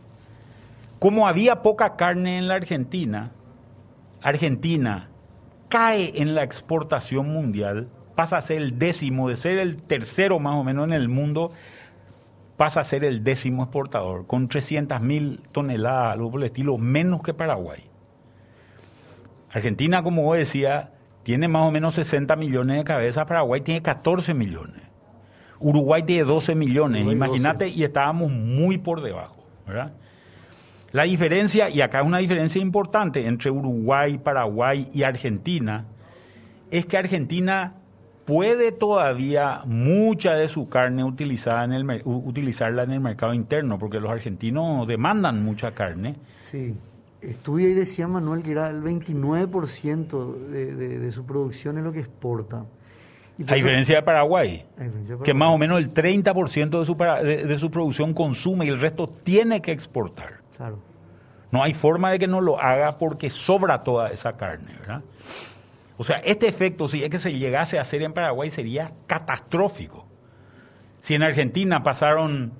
Como 1.05 1.27
había 1.27 1.61
poca 1.61 1.97
carne 1.97 2.39
en 2.39 2.47
la 2.47 2.55
Argentina, 2.55 3.31
Argentina 4.23 5.09
cae 5.69 6.19
en 6.19 6.33
la 6.33 6.41
exportación 6.41 7.27
mundial 7.27 7.89
pasa 8.15 8.37
a 8.37 8.41
ser 8.41 8.57
el 8.57 8.79
décimo, 8.79 9.29
de 9.29 9.37
ser 9.37 9.59
el 9.59 9.83
tercero 9.83 10.39
más 10.39 10.55
o 10.55 10.63
menos 10.63 10.87
en 10.87 10.93
el 10.93 11.07
mundo, 11.07 11.51
pasa 12.57 12.79
a 12.79 12.83
ser 12.83 13.05
el 13.05 13.23
décimo 13.23 13.61
exportador, 13.61 14.25
con 14.25 14.47
300 14.47 14.99
mil 14.99 15.41
toneladas, 15.51 16.13
algo 16.13 16.31
por 16.31 16.41
el 16.41 16.47
estilo, 16.47 16.79
menos 16.79 17.21
que 17.21 17.35
Paraguay. 17.35 17.83
Argentina, 19.51 20.01
como 20.01 20.23
vos 20.23 20.37
decía, 20.37 20.89
tiene 21.21 21.47
más 21.47 21.67
o 21.67 21.71
menos 21.71 21.93
60 21.93 22.35
millones 22.35 22.77
de 22.77 22.83
cabezas, 22.83 23.25
Paraguay 23.27 23.61
tiene 23.61 23.83
14 23.83 24.33
millones. 24.33 24.81
Uruguay 25.59 26.01
tiene 26.01 26.23
12 26.23 26.55
millones, 26.55 27.05
imagínate, 27.05 27.67
y 27.67 27.83
estábamos 27.83 28.31
muy 28.31 28.79
por 28.79 29.03
debajo, 29.03 29.45
¿verdad? 29.67 29.91
La 30.95 31.03
diferencia, 31.03 31.69
y 31.69 31.81
acá 31.81 31.99
es 31.99 32.07
una 32.07 32.19
diferencia 32.19 32.61
importante 32.61 33.27
entre 33.27 33.51
Uruguay, 33.51 34.17
Paraguay 34.17 34.87
y 34.93 35.03
Argentina, 35.03 35.87
es 36.71 36.85
que 36.85 36.97
Argentina 36.97 37.73
puede 38.23 38.71
todavía 38.71 39.63
mucha 39.65 40.35
de 40.35 40.47
su 40.47 40.69
carne 40.69 41.03
utilizada 41.03 41.65
en 41.65 41.73
el, 41.73 42.01
utilizarla 42.05 42.83
en 42.83 42.91
el 42.91 43.01
mercado 43.01 43.33
interno, 43.33 43.77
porque 43.77 43.99
los 43.99 44.09
argentinos 44.09 44.87
demandan 44.87 45.43
mucha 45.43 45.73
carne. 45.73 46.15
Sí, 46.37 46.73
estudia 47.21 47.67
y 47.67 47.73
decía 47.73 48.07
Manuel 48.07 48.41
que 48.41 48.53
era 48.53 48.69
el 48.69 48.81
29% 48.81 50.47
de, 50.47 50.75
de, 50.75 51.11
su 51.11 51.25
producción 51.25 51.77
es 51.77 51.83
lo 51.83 51.91
que 51.91 51.99
exporta. 51.99 52.63
a 53.45 53.53
diferencia 53.53 53.97
de 53.97 54.01
Paraguay, 54.01 54.65
que 55.25 55.33
más 55.33 55.49
o 55.49 55.57
menos 55.57 55.77
el 55.77 55.93
30% 55.93 56.79
de 56.79 56.85
su, 56.85 56.95
de, 56.95 57.43
de 57.43 57.57
su 57.57 57.69
producción 57.69 58.13
consume 58.13 58.63
y 58.67 58.69
el 58.69 58.79
resto 58.79 59.09
tiene 59.09 59.61
que 59.61 59.73
exportar. 59.73 60.44
Claro. 60.57 60.79
No 61.51 61.63
hay 61.63 61.73
forma 61.73 62.11
de 62.11 62.19
que 62.19 62.27
no 62.27 62.41
lo 62.41 62.59
haga 62.59 62.97
porque 62.97 63.29
sobra 63.29 63.83
toda 63.83 64.09
esa 64.09 64.35
carne, 64.35 64.73
¿verdad? 64.79 65.01
O 65.97 66.03
sea, 66.03 66.17
este 66.17 66.47
efecto, 66.47 66.87
si 66.87 67.03
es 67.03 67.09
que 67.09 67.19
se 67.19 67.37
llegase 67.37 67.77
a 67.77 67.81
hacer 67.81 68.01
en 68.01 68.13
Paraguay, 68.13 68.51
sería 68.51 68.91
catastrófico. 69.07 70.05
Si 70.99 71.15
en 71.15 71.23
Argentina 71.23 71.83
pasaron, 71.83 72.53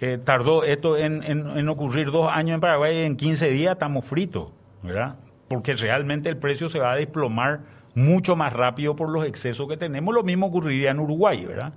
eh, 0.00 0.18
tardó 0.22 0.64
esto 0.64 0.98
en, 0.98 1.68
ocurrir 1.68 2.10
dos 2.10 2.30
años 2.30 2.56
en 2.56 2.60
Paraguay, 2.60 2.98
en 2.98 3.16
15 3.16 3.48
días 3.50 3.72
estamos 3.72 4.04
fritos, 4.04 4.50
¿verdad? 4.82 5.16
Porque 5.48 5.74
realmente 5.74 6.28
el 6.28 6.36
precio 6.36 6.68
se 6.68 6.78
va 6.78 6.92
a 6.92 6.96
desplomar 6.96 7.60
mucho 7.94 8.36
más 8.36 8.52
rápido 8.52 8.96
por 8.96 9.08
los 9.08 9.24
excesos 9.24 9.68
que 9.68 9.76
tenemos. 9.76 10.14
Lo 10.14 10.22
mismo 10.22 10.46
ocurriría 10.46 10.90
en 10.90 11.00
Uruguay, 11.00 11.44
¿verdad? 11.44 11.72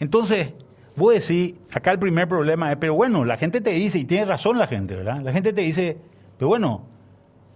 Entonces, 0.00 0.52
voy 0.98 1.14
a 1.14 1.18
decir, 1.18 1.56
acá 1.72 1.92
el 1.92 1.98
primer 1.98 2.28
problema 2.28 2.72
es, 2.72 2.78
pero 2.78 2.94
bueno, 2.94 3.24
la 3.24 3.36
gente 3.36 3.60
te 3.60 3.70
dice, 3.70 3.98
y 3.98 4.04
tiene 4.04 4.26
razón 4.26 4.58
la 4.58 4.66
gente, 4.66 4.94
¿verdad? 4.94 5.20
La 5.22 5.32
gente 5.32 5.52
te 5.52 5.62
dice, 5.62 5.96
pero 6.36 6.48
bueno, 6.48 6.82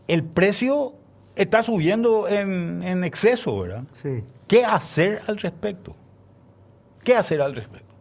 el 0.09 0.25
precio 0.25 0.95
está 1.37 1.63
subiendo 1.63 2.29
en, 2.29 3.05
exceso, 3.05 3.61
¿verdad? 3.61 3.85
Sí. 3.95 4.23
¿Qué 4.47 4.65
hacer 4.65 5.23
al 5.27 5.39
respecto? 5.39 5.95
¿Qué 7.05 7.17
hacer 7.17 7.43
al 7.43 7.55
respecto? 7.55 7.93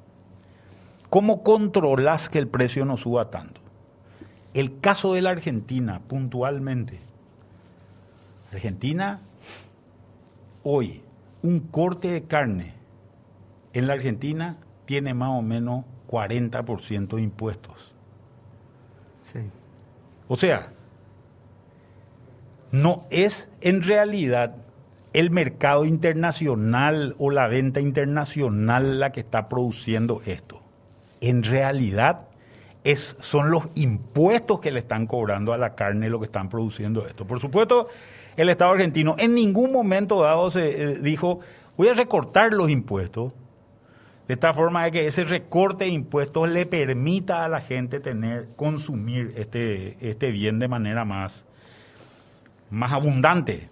¿Cómo 1.09 1.43
controlas 1.43 2.29
que 2.29 2.39
el 2.39 2.47
precio 2.47 2.85
no 2.85 2.97
suba 2.97 3.29
tanto? 3.29 3.61
El 4.53 4.79
caso 4.79 5.13
de 5.13 5.21
la 5.21 5.31
Argentina, 5.31 6.01
puntualmente. 6.07 6.99
Argentina, 8.51 9.21
hoy, 10.63 11.01
un 11.41 11.59
corte 11.59 12.09
de 12.09 12.23
carne 12.23 12.73
en 13.73 13.87
la 13.87 13.93
Argentina 13.93 14.57
tiene 14.91 15.13
más 15.13 15.29
o 15.29 15.41
menos 15.41 15.85
40% 16.09 17.15
de 17.15 17.21
impuestos. 17.21 17.93
Sí. 19.23 19.39
O 20.27 20.35
sea, 20.35 20.73
no 22.71 23.05
es 23.09 23.49
en 23.61 23.83
realidad 23.83 24.57
el 25.13 25.31
mercado 25.31 25.85
internacional 25.85 27.15
o 27.19 27.29
la 27.31 27.47
venta 27.47 27.79
internacional 27.79 28.99
la 28.99 29.13
que 29.13 29.21
está 29.21 29.47
produciendo 29.47 30.21
esto. 30.25 30.61
En 31.21 31.43
realidad 31.43 32.27
es, 32.83 33.15
son 33.21 33.49
los 33.49 33.69
impuestos 33.75 34.59
que 34.59 34.71
le 34.71 34.79
están 34.79 35.07
cobrando 35.07 35.53
a 35.53 35.57
la 35.57 35.75
carne 35.75 36.09
lo 36.09 36.19
que 36.19 36.25
están 36.25 36.49
produciendo 36.49 37.07
esto. 37.07 37.25
Por 37.25 37.39
supuesto, 37.39 37.87
el 38.35 38.49
Estado 38.49 38.71
argentino 38.71 39.15
en 39.17 39.35
ningún 39.35 39.71
momento 39.71 40.21
dado 40.21 40.51
se 40.51 40.83
eh, 40.83 40.95
dijo, 40.97 41.39
voy 41.77 41.87
a 41.87 41.93
recortar 41.93 42.51
los 42.51 42.69
impuestos, 42.69 43.33
de 44.31 44.35
esta 44.35 44.53
forma 44.53 44.85
de 44.85 44.93
que 44.93 45.07
ese 45.07 45.25
recorte 45.25 45.83
de 45.83 45.89
impuestos 45.89 46.49
le 46.49 46.65
permita 46.65 47.43
a 47.43 47.49
la 47.49 47.59
gente 47.59 47.99
tener, 47.99 48.47
consumir 48.55 49.33
este, 49.35 49.97
este 49.99 50.31
bien 50.31 50.57
de 50.57 50.69
manera 50.69 51.03
más, 51.03 51.45
más 52.69 52.93
abundante. 52.93 53.67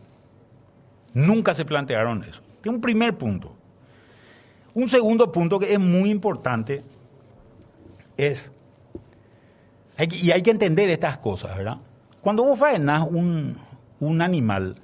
Nunca 1.13 1.55
se 1.55 1.63
plantearon 1.63 2.25
eso. 2.25 2.41
Es 2.61 2.69
un 2.69 2.81
primer 2.81 3.17
punto. 3.17 3.55
Un 4.73 4.89
segundo 4.89 5.31
punto 5.31 5.59
que 5.59 5.71
es 5.71 5.79
muy 5.79 6.11
importante 6.11 6.83
es, 8.17 8.51
y 10.11 10.31
hay 10.31 10.41
que 10.41 10.51
entender 10.51 10.89
estas 10.89 11.19
cosas, 11.19 11.55
¿verdad? 11.55 11.77
Cuando 12.19 12.43
vos 12.43 12.59
faenás 12.59 13.07
un, 13.09 13.57
un 14.01 14.21
animal, 14.21 14.75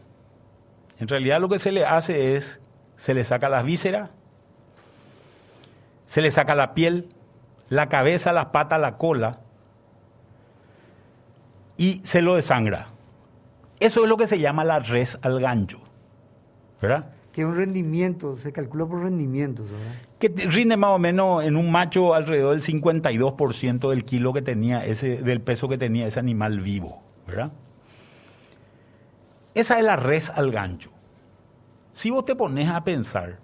en 0.99 1.09
realidad 1.09 1.41
lo 1.41 1.49
que 1.49 1.59
se 1.59 1.73
le 1.73 1.83
hace 1.83 2.37
es, 2.37 2.61
se 2.95 3.13
le 3.13 3.25
saca 3.25 3.49
las 3.49 3.65
vísceras, 3.65 4.15
se 6.05 6.21
le 6.21 6.31
saca 6.31 6.55
la 6.55 6.73
piel, 6.73 7.09
la 7.69 7.89
cabeza, 7.89 8.33
las 8.33 8.47
patas, 8.47 8.79
la 8.79 8.97
cola, 8.97 9.39
y 11.77 12.01
se 12.03 12.21
lo 12.21 12.35
desangra. 12.35 12.87
Eso 13.79 14.03
es 14.03 14.09
lo 14.09 14.17
que 14.17 14.27
se 14.27 14.39
llama 14.39 14.63
la 14.63 14.79
res 14.79 15.17
al 15.21 15.39
gancho. 15.39 15.79
¿Verdad? 16.81 17.11
Que 17.31 17.41
es 17.41 17.47
un 17.47 17.57
rendimiento, 17.57 18.35
se 18.35 18.53
calcula 18.53 18.85
por 18.85 19.01
rendimientos, 19.03 19.69
¿verdad? 19.69 19.95
Que 20.19 20.29
rinde 20.47 20.77
más 20.77 20.91
o 20.91 20.99
menos 20.99 21.43
en 21.43 21.57
un 21.57 21.71
macho 21.71 22.13
alrededor 22.13 22.55
del 22.55 22.63
52% 22.63 23.89
del 23.89 24.05
kilo 24.05 24.31
que 24.31 24.41
tenía 24.41 24.85
ese, 24.85 25.17
del 25.17 25.41
peso 25.41 25.67
que 25.67 25.77
tenía 25.77 26.07
ese 26.07 26.19
animal 26.19 26.61
vivo, 26.61 27.03
¿verdad? 27.27 27.51
Esa 29.53 29.79
es 29.79 29.85
la 29.85 29.95
res 29.95 30.29
al 30.29 30.51
gancho. 30.51 30.91
Si 31.93 32.09
vos 32.09 32.25
te 32.25 32.35
pones 32.35 32.69
a 32.69 32.83
pensar, 32.83 33.39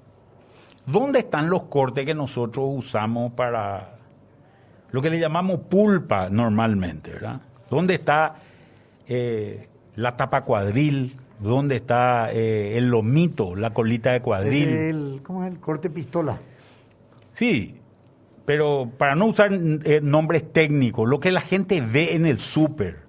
¿dónde 0.86 1.20
están 1.20 1.50
los 1.50 1.64
cortes 1.64 2.06
que 2.06 2.14
nosotros 2.14 2.66
usamos 2.70 3.34
para 3.34 3.98
lo 4.92 5.02
que 5.02 5.10
le 5.10 5.20
llamamos 5.20 5.62
pulpa 5.70 6.30
normalmente, 6.30 7.12
¿verdad? 7.12 7.42
¿Dónde 7.70 7.96
está 7.96 8.36
eh, 9.08 9.68
la 9.96 10.16
tapa 10.18 10.44
cuadril, 10.44 11.16
dónde 11.40 11.78
está 11.78 12.32
eh, 12.32 12.78
el 12.78 12.90
lomito, 12.90 13.56
la 13.56 13.72
colita 13.72 14.14
de 14.14 14.22
cuadril. 14.22 14.70
El, 14.70 15.22
¿Cómo 15.24 15.44
es 15.44 15.52
el 15.52 15.60
corte 15.60 15.90
pistola? 15.90 16.38
Sí, 17.34 17.76
pero 18.46 18.90
para 18.98 19.16
no 19.16 19.26
usar 19.26 19.52
eh, 19.54 20.00
nombres 20.02 20.52
técnicos, 20.52 21.10
lo 21.10 21.20
que 21.20 21.32
la 21.32 21.42
gente 21.42 21.82
ve 21.82 22.14
en 22.14 22.26
el 22.26 22.40
súper, 22.40 23.00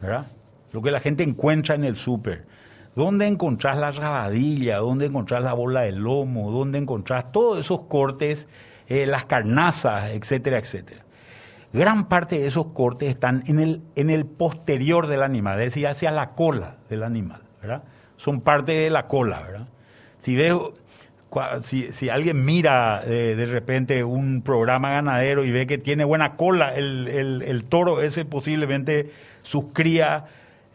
¿verdad? 0.00 0.26
Lo 0.72 0.82
que 0.82 0.90
la 0.90 1.00
gente 1.00 1.22
encuentra 1.22 1.74
en 1.74 1.84
el 1.84 1.96
súper. 1.96 2.44
¿Dónde 2.96 3.26
encontrás 3.26 3.76
la 3.76 3.92
rabadilla? 3.92 4.78
¿Dónde 4.78 5.06
encontrás 5.06 5.42
la 5.42 5.52
bola 5.52 5.82
de 5.82 5.92
lomo? 5.92 6.50
¿Dónde 6.50 6.78
encontrás 6.78 7.30
todos 7.30 7.60
esos 7.60 7.82
cortes, 7.82 8.48
eh, 8.88 9.06
las 9.06 9.26
carnazas, 9.26 10.10
etcétera, 10.10 10.58
etcétera? 10.58 11.02
Gran 11.72 12.08
parte 12.08 12.38
de 12.38 12.46
esos 12.46 12.68
cortes 12.68 13.10
están 13.10 13.44
en 13.46 13.60
el, 13.60 13.82
en 13.96 14.08
el 14.08 14.24
posterior 14.24 15.06
del 15.08 15.22
animal, 15.22 15.60
es 15.60 15.66
decir, 15.66 15.86
hacia 15.86 16.10
la 16.10 16.30
cola 16.30 16.76
del 16.88 17.02
animal, 17.02 17.42
¿verdad? 17.60 17.84
Son 18.16 18.40
parte 18.40 18.72
de 18.72 18.88
la 18.88 19.06
cola, 19.06 19.42
¿verdad? 19.42 19.68
Si 20.18 20.34
veo 20.34 20.72
si, 21.62 22.08
alguien 22.08 22.44
mira 22.44 23.02
eh, 23.04 23.34
de 23.36 23.46
repente 23.46 24.04
un 24.04 24.42
programa 24.42 24.90
ganadero 24.90 25.44
y 25.44 25.50
ve 25.50 25.66
que 25.66 25.78
tiene 25.78 26.04
buena 26.04 26.36
cola, 26.36 26.74
el, 26.74 27.64
toro 27.68 28.00
ese 28.00 28.24
posiblemente 28.24 29.10
sus 29.42 29.66
crías, 29.72 30.24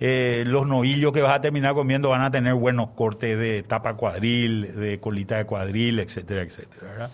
eh, 0.03 0.45
los 0.47 0.65
novillos 0.65 1.13
que 1.13 1.21
vas 1.21 1.35
a 1.35 1.41
terminar 1.41 1.75
comiendo 1.75 2.09
van 2.09 2.23
a 2.23 2.31
tener 2.31 2.55
buenos 2.55 2.89
cortes 2.95 3.37
de 3.37 3.61
tapa 3.61 3.93
cuadril, 3.93 4.75
de 4.75 4.99
colita 4.99 5.37
de 5.37 5.45
cuadril, 5.45 5.99
etcétera, 5.99 6.41
etcétera. 6.41 7.11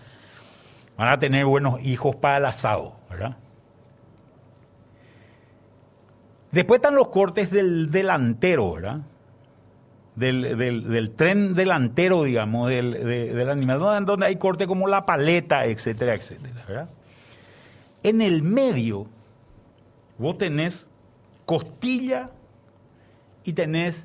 Van 0.96 1.08
a 1.08 1.18
tener 1.18 1.44
buenos 1.44 1.82
hijos 1.82 2.16
para 2.16 2.38
el 2.38 2.46
asado, 2.46 2.96
¿verdad? 3.10 3.36
Después 6.50 6.78
están 6.78 6.94
los 6.94 7.08
cortes 7.08 7.50
del 7.50 7.90
delantero, 7.90 8.72
¿verdad? 8.72 9.00
del, 10.16 11.12
tren 11.14 11.54
delantero, 11.54 12.22
digamos, 12.22 12.70
del, 12.70 13.50
animal, 13.50 14.06
donde, 14.06 14.24
hay 14.24 14.36
corte 14.36 14.66
como 14.66 14.88
la 14.88 15.04
paleta, 15.04 15.66
etcétera, 15.66 16.14
etcétera. 16.14 16.88
En 18.02 18.22
el 18.22 18.42
medio, 18.42 19.08
vos 20.16 20.38
tenés 20.38 20.88
costilla 21.44 22.30
y 23.48 23.54
tenés 23.54 24.04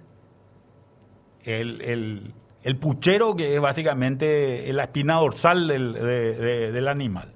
el, 1.43 2.33
puchero, 2.79 3.35
que 3.35 3.55
es 3.55 3.61
básicamente 3.61 4.71
la 4.71 4.83
espina 4.83 5.15
dorsal 5.15 5.67
del, 5.67 5.93
del 5.93 6.87
animal, 6.87 7.33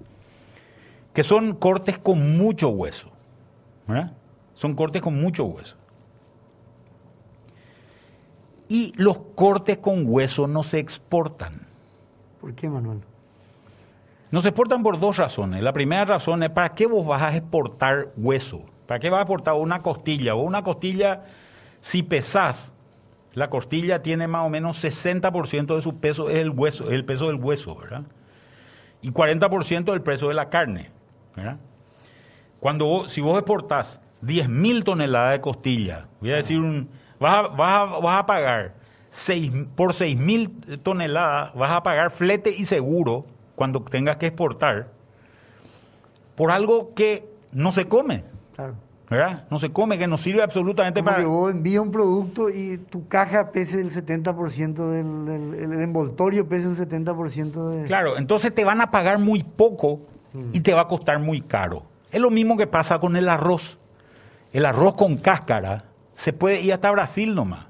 que 1.14 1.24
son 1.24 1.56
cortes 1.56 1.98
con 1.98 2.38
mucho 2.38 2.70
hueso. 2.70 3.12
Son 4.54 4.74
cortes 4.76 5.02
con 5.02 5.20
mucho 5.20 5.44
hueso. 5.44 5.76
Y 8.70 8.94
los 8.96 9.20
cortes 9.36 9.80
con 9.80 10.04
hueso 10.06 10.48
no 10.48 10.64
se 10.64 10.80
exportan. 10.80 11.68
¿Por 12.40 12.54
qué, 12.54 12.70
Manuel? 12.70 13.02
No 14.32 14.42
se 14.42 14.50
exportan 14.50 14.82
por 14.82 14.98
dos 15.00 15.18
razones. 15.18 15.62
La 15.62 15.74
primera 15.74 16.06
razón 16.06 16.42
es, 16.44 16.52
¿para 16.52 16.74
qué 16.74 16.86
vos 16.86 17.06
vas 17.06 17.22
a 17.22 17.36
exportar 17.36 18.14
hueso? 18.16 18.62
¿Para 18.86 19.02
qué 19.02 19.10
vas 19.10 19.20
a 19.20 19.22
exportar 19.24 19.56
una 19.56 19.82
costilla? 19.82 20.36
O 20.36 20.42
una 20.42 20.64
costilla, 20.64 21.26
si 21.88 22.04
pesás, 22.04 22.74
la 23.34 23.50
costilla 23.50 24.02
tiene 24.02 24.28
más 24.28 24.46
o 24.46 24.50
menos 24.50 24.84
60% 24.84 25.74
de 25.74 25.82
su 25.82 26.02
peso, 26.02 26.30
es 26.30 26.36
el 26.36 26.50
hueso, 26.50 26.88
es 26.88 26.92
el 26.92 27.06
peso 27.06 27.28
del 27.28 27.38
hueso, 27.38 27.76
¿verdad? 27.78 28.02
Y 29.02 29.12
40% 29.12 29.86
del 29.86 30.02
peso 30.02 30.28
de 30.28 30.34
la 30.34 30.50
carne, 30.50 30.90
¿verdad? 31.34 31.56
Cuando 32.60 33.08
si 33.08 33.22
vos 33.22 33.38
exportás 33.38 34.02
10.000 34.22 34.84
toneladas 34.84 35.32
de 35.32 35.40
costilla, 35.40 36.08
voy 36.20 36.32
a 36.32 36.36
decir 36.36 36.60
un 36.60 36.90
vas 37.22 37.48
a, 37.56 38.26
pagar 38.26 38.74
por 39.78 39.94
6 39.94 40.18
mil 40.18 40.60
toneladas, 40.84 41.54
vas 41.56 41.72
a 41.72 41.84
pagar 41.84 42.12
flete 42.12 42.50
y 42.50 42.66
seguro 42.66 43.26
cuando 43.56 43.82
tengas 43.82 44.18
que 44.18 44.26
exportar 44.26 44.90
por 46.36 46.52
algo 46.52 46.94
que 46.94 47.30
no 47.54 47.72
se 47.72 47.88
come. 47.88 48.26
Claro. 48.58 48.76
¿Verdad? 49.10 49.46
No 49.50 49.58
se 49.58 49.72
come, 49.72 49.98
que 49.98 50.08
no 50.08 50.18
sirve 50.18 50.44
absolutamente 50.44 51.02
para... 51.02 51.20
Que 51.20 51.26
vos 51.26 51.52
envías 51.52 51.82
un 51.82 51.92
producto 51.92 52.50
y 52.50 52.78
tu 52.78 53.08
caja 53.08 53.52
pese 53.52 53.80
el 53.80 53.92
70% 53.92 54.74
del, 54.90 55.54
el 55.74 55.82
envoltorio 55.82 56.48
pese 56.48 56.68
el 56.68 56.76
70% 56.76 57.70
de... 57.70 57.84
Claro, 57.86 58.18
entonces 58.18 58.54
te 58.54 58.66
van 58.66 58.82
a 58.82 58.92
pagar 58.92 59.20
muy 59.20 59.44
poco 59.44 60.02
mm. 60.34 60.50
y 60.54 60.60
te 60.60 60.74
va 60.74 60.82
a 60.82 60.88
costar 60.88 61.20
muy 61.20 61.42
caro. 61.42 61.84
Es 62.12 62.20
lo 62.20 62.30
mismo 62.30 62.58
que 62.58 62.68
pasa 62.68 63.00
con 63.00 63.16
el 63.16 63.30
arroz. 63.30 63.80
El 64.52 64.66
arroz 64.66 64.96
con 64.96 65.18
cáscara 65.18 65.86
se 66.14 66.34
puede 66.34 66.62
ir 66.62 66.74
hasta 66.74 66.92
Brasil 66.92 67.34
nomás. 67.34 67.66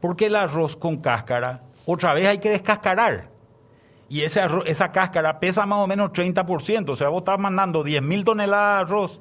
Porque 0.00 0.26
el 0.26 0.36
arroz 0.36 0.76
con 0.76 0.98
cáscara, 0.98 1.62
otra 1.84 2.14
vez 2.14 2.26
hay 2.26 2.38
que 2.38 2.50
descascarar. 2.50 3.28
Y 4.08 4.22
ese 4.22 4.40
esa 4.66 4.90
cáscara 4.90 5.38
pesa 5.38 5.66
más 5.66 5.78
o 5.78 5.86
menos 5.86 6.10
30%. 6.10 6.90
O 6.90 6.96
sea, 6.96 7.08
vos 7.08 7.20
estás 7.20 7.38
mandando 7.38 7.84
10.000 7.84 8.24
toneladas 8.24 8.88
de 8.88 8.92
arroz 8.92 9.20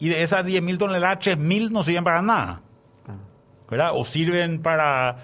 y 0.00 0.08
de 0.08 0.22
esas 0.22 0.44
10.000 0.44 0.78
toneladas, 0.78 1.18
3.000 1.18 1.70
no 1.70 1.84
sirven 1.84 2.04
para 2.04 2.22
nada. 2.22 2.62
¿Verdad? 3.70 3.90
O 3.94 4.04
sirven 4.04 4.60
para... 4.62 5.18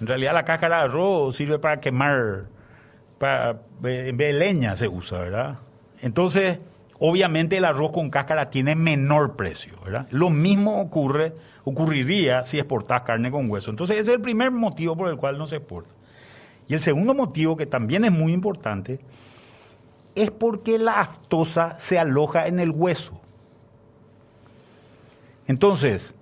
En 0.00 0.06
realidad 0.06 0.34
la 0.34 0.44
cáscara 0.44 0.78
de 0.78 0.82
arroz 0.82 1.36
sirve 1.36 1.58
para 1.58 1.80
quemar... 1.80 2.46
Para, 3.18 3.60
en 3.84 4.16
vez 4.16 4.32
de 4.32 4.32
leña 4.32 4.76
se 4.76 4.88
usa, 4.88 5.18
¿verdad? 5.18 5.58
Entonces, 6.02 6.58
obviamente 6.98 7.56
el 7.56 7.64
arroz 7.64 7.92
con 7.92 8.10
cáscara 8.10 8.50
tiene 8.50 8.74
menor 8.74 9.36
precio, 9.36 9.74
¿verdad? 9.84 10.06
Lo 10.10 10.30
mismo 10.30 10.80
ocurre 10.80 11.32
ocurriría 11.64 12.44
si 12.44 12.58
exportas 12.58 13.02
carne 13.02 13.30
con 13.30 13.50
hueso. 13.50 13.70
Entonces, 13.70 13.98
ese 13.98 14.10
es 14.10 14.16
el 14.16 14.22
primer 14.22 14.50
motivo 14.50 14.96
por 14.96 15.08
el 15.08 15.16
cual 15.16 15.38
no 15.38 15.46
se 15.46 15.56
exporta. 15.56 15.90
Y 16.66 16.74
el 16.74 16.82
segundo 16.82 17.14
motivo, 17.14 17.56
que 17.56 17.66
también 17.66 18.04
es 18.04 18.12
muy 18.12 18.32
importante, 18.32 19.00
es 20.14 20.30
porque 20.30 20.78
la 20.78 21.00
aftosa 21.00 21.76
se 21.78 21.98
aloja 21.98 22.46
en 22.46 22.58
el 22.58 22.70
hueso. 22.70 23.20
Entonces, 25.48 26.14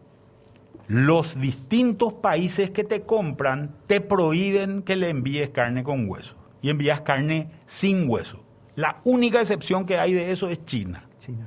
los 0.88 1.38
distintos 1.38 2.14
países 2.14 2.70
que 2.70 2.84
te 2.84 3.02
compran 3.02 3.74
te 3.86 4.00
prohíben 4.00 4.82
que 4.82 4.96
le 4.96 5.10
envíes 5.10 5.50
carne 5.50 5.84
con 5.84 6.08
hueso 6.08 6.36
y 6.62 6.70
envías 6.70 7.02
carne 7.02 7.50
sin 7.66 8.08
hueso. 8.08 8.42
La 8.74 9.00
única 9.04 9.40
excepción 9.40 9.84
que 9.84 9.98
hay 9.98 10.14
de 10.14 10.32
eso 10.32 10.48
es 10.48 10.64
China. 10.64 11.04
China, 11.18 11.46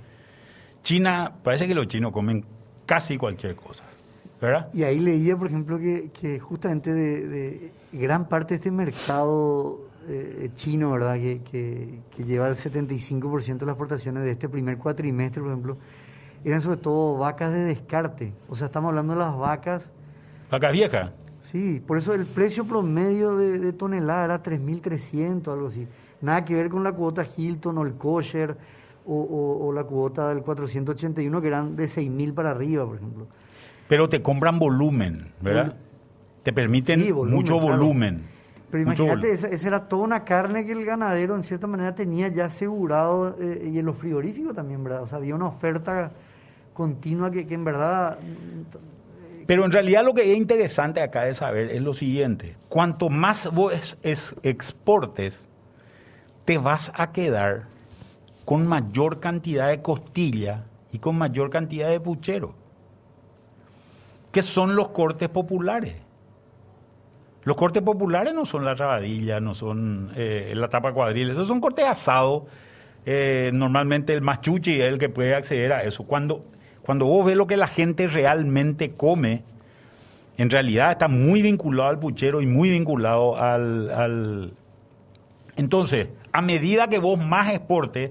China 0.84 1.34
parece 1.44 1.68
que 1.68 1.74
los 1.74 1.88
chinos 1.88 2.12
comen 2.12 2.46
casi 2.86 3.18
cualquier 3.18 3.56
cosa. 3.56 3.90
Y 4.74 4.84
ahí 4.84 5.00
leía, 5.00 5.36
por 5.36 5.48
ejemplo, 5.48 5.78
que, 5.78 6.40
justamente 6.40 6.94
de, 6.94 7.72
gran 7.92 8.30
parte 8.30 8.54
de 8.54 8.56
este 8.56 8.72
mercado 8.72 9.82
eh, 10.08 10.50
chino, 10.56 10.92
¿verdad? 10.92 11.16
Que, 11.16 12.00
lleva 12.26 12.48
el 12.48 12.56
75% 12.56 13.58
de 13.58 13.66
las 13.66 13.74
exportaciones 13.74 14.24
de 14.24 14.32
este 14.32 14.48
primer 14.48 14.78
cuatrimestre, 14.78 15.42
por 15.42 15.52
ejemplo, 15.52 15.78
eran 16.44 16.62
sobre 16.62 16.78
todo 16.78 17.18
vacas 17.18 17.52
de 17.52 17.64
descarte. 17.64 18.34
O 18.48 18.56
sea, 18.56 18.68
estamos 18.68 18.90
hablando 18.90 19.14
de 19.14 19.20
las 19.20 19.38
vacas... 19.38 19.90
¿Vacas 20.50 20.72
viejas? 20.72 21.12
Sí, 21.42 21.82
por 21.86 21.98
eso 21.98 22.14
el 22.14 22.26
precio 22.26 22.66
promedio 22.66 23.38
de, 23.38 23.74
tonelada 23.74 24.26
era 24.26 24.44
3.300, 24.44 25.52
algo 25.52 25.68
así. 25.68 25.88
Nada 26.22 26.44
que 26.44 26.56
ver 26.56 26.70
con 26.70 26.84
la 26.84 26.92
cuota 26.92 27.26
Hilton 27.26 27.78
o 27.78 27.86
el 27.86 27.94
kosher 27.94 28.58
o, 29.06 29.68
o 29.68 29.74
la 29.74 29.84
cuota 29.84 30.30
del 30.30 30.44
481, 30.44 31.42
que 31.42 31.48
eran 31.48 31.76
de 31.76 31.86
6.000 31.86 32.34
para 32.34 32.52
arriba, 32.52 32.86
por 32.86 32.98
ejemplo 32.98 33.28
pero 33.90 34.08
te 34.08 34.22
compran 34.22 34.60
volumen, 34.60 35.34
¿verdad? 35.42 35.76
Te 36.44 36.54
permiten 36.54 37.04
mucho 37.28 37.60
volumen. 37.60 38.24
Pero 38.70 38.84
imagínate, 38.84 39.32
esa, 39.34 39.48
era 39.48 39.88
toda 39.90 40.04
una 40.04 40.24
carne 40.24 40.64
que 40.64 40.72
el 40.74 40.86
ganadero 40.86 41.36
en 41.36 41.42
cierta 41.42 41.66
manera 41.66 41.96
tenía 41.96 42.28
ya 42.28 42.46
asegurado 42.46 43.36
eh, 43.42 43.72
y 43.74 43.80
en 43.80 43.86
los 43.88 43.98
frigoríficos 43.98 44.56
también, 44.56 44.84
¿verdad? 44.84 45.02
O 45.02 45.08
sea, 45.08 45.18
había 45.18 45.34
una 45.34 45.48
oferta 45.48 46.12
continua 46.74 47.32
que, 47.32 47.42
en 47.50 47.64
verdad... 47.64 48.18
Pero 49.46 49.66
en 49.66 49.72
realidad 49.72 50.04
lo 50.06 50.14
que 50.14 50.32
es 50.32 50.38
interesante 50.38 51.02
acá 51.02 51.24
de 51.24 51.34
saber 51.34 51.72
es 51.72 51.82
lo 51.82 51.94
siguiente. 51.94 52.56
Cuanto 52.68 53.10
más 53.10 53.52
vos 53.52 53.98
exportes, 54.04 55.48
te 56.46 56.60
vas 56.60 56.92
a 56.96 57.12
quedar 57.12 57.64
con 58.46 58.68
mayor 58.68 59.20
cantidad 59.20 59.70
de 59.70 59.82
costilla 59.82 60.66
y 60.92 61.00
con 61.00 61.18
mayor 61.18 61.50
cantidad 61.50 61.90
de 61.90 62.00
puchero 62.00 62.54
que 64.32 64.44
son 64.44 64.76
los 64.76 64.90
cortes 64.90 65.30
populares. 65.30 65.96
Los 67.44 67.56
cortes 67.56 67.82
populares 67.82 68.34
no 68.34 68.46
son 68.46 68.66
la 68.66 68.76
rabadilla, 68.76 69.40
no 69.40 69.56
son 69.56 70.12
eh, 70.16 70.54
la 70.56 70.68
tapa 70.70 70.94
cuadril, 70.94 71.32
esos 71.32 71.48
son 71.48 71.62
cortes 71.62 71.86
asados. 71.86 72.44
Eh, 73.06 73.50
normalmente 73.54 74.14
el 74.14 74.22
machuchi 74.22 74.82
es 74.82 74.88
el 74.88 75.00
que 75.00 75.10
puede 75.10 75.34
acceder 75.34 75.74
a 75.74 75.84
eso. 75.84 76.04
Cuando, 76.04 76.46
cuando 76.90 77.06
vos 77.06 77.24
ves 77.24 77.38
lo 77.38 77.46
que 77.46 77.56
la 77.56 77.68
gente 77.68 78.08
realmente 78.08 78.94
come, 78.94 79.44
en 80.40 80.50
realidad 80.50 80.94
está 80.94 81.08
muy 81.08 81.44
vinculado 81.44 81.88
al 81.88 82.00
puchero 82.00 82.42
y 82.42 82.48
muy 82.48 82.72
vinculado 82.72 83.40
al. 83.40 84.54
Entonces, 85.56 86.08
a 86.32 86.42
medida 86.42 86.88
que 86.88 86.98
vos 86.98 87.20
más 87.20 87.54
exportes, 87.54 88.10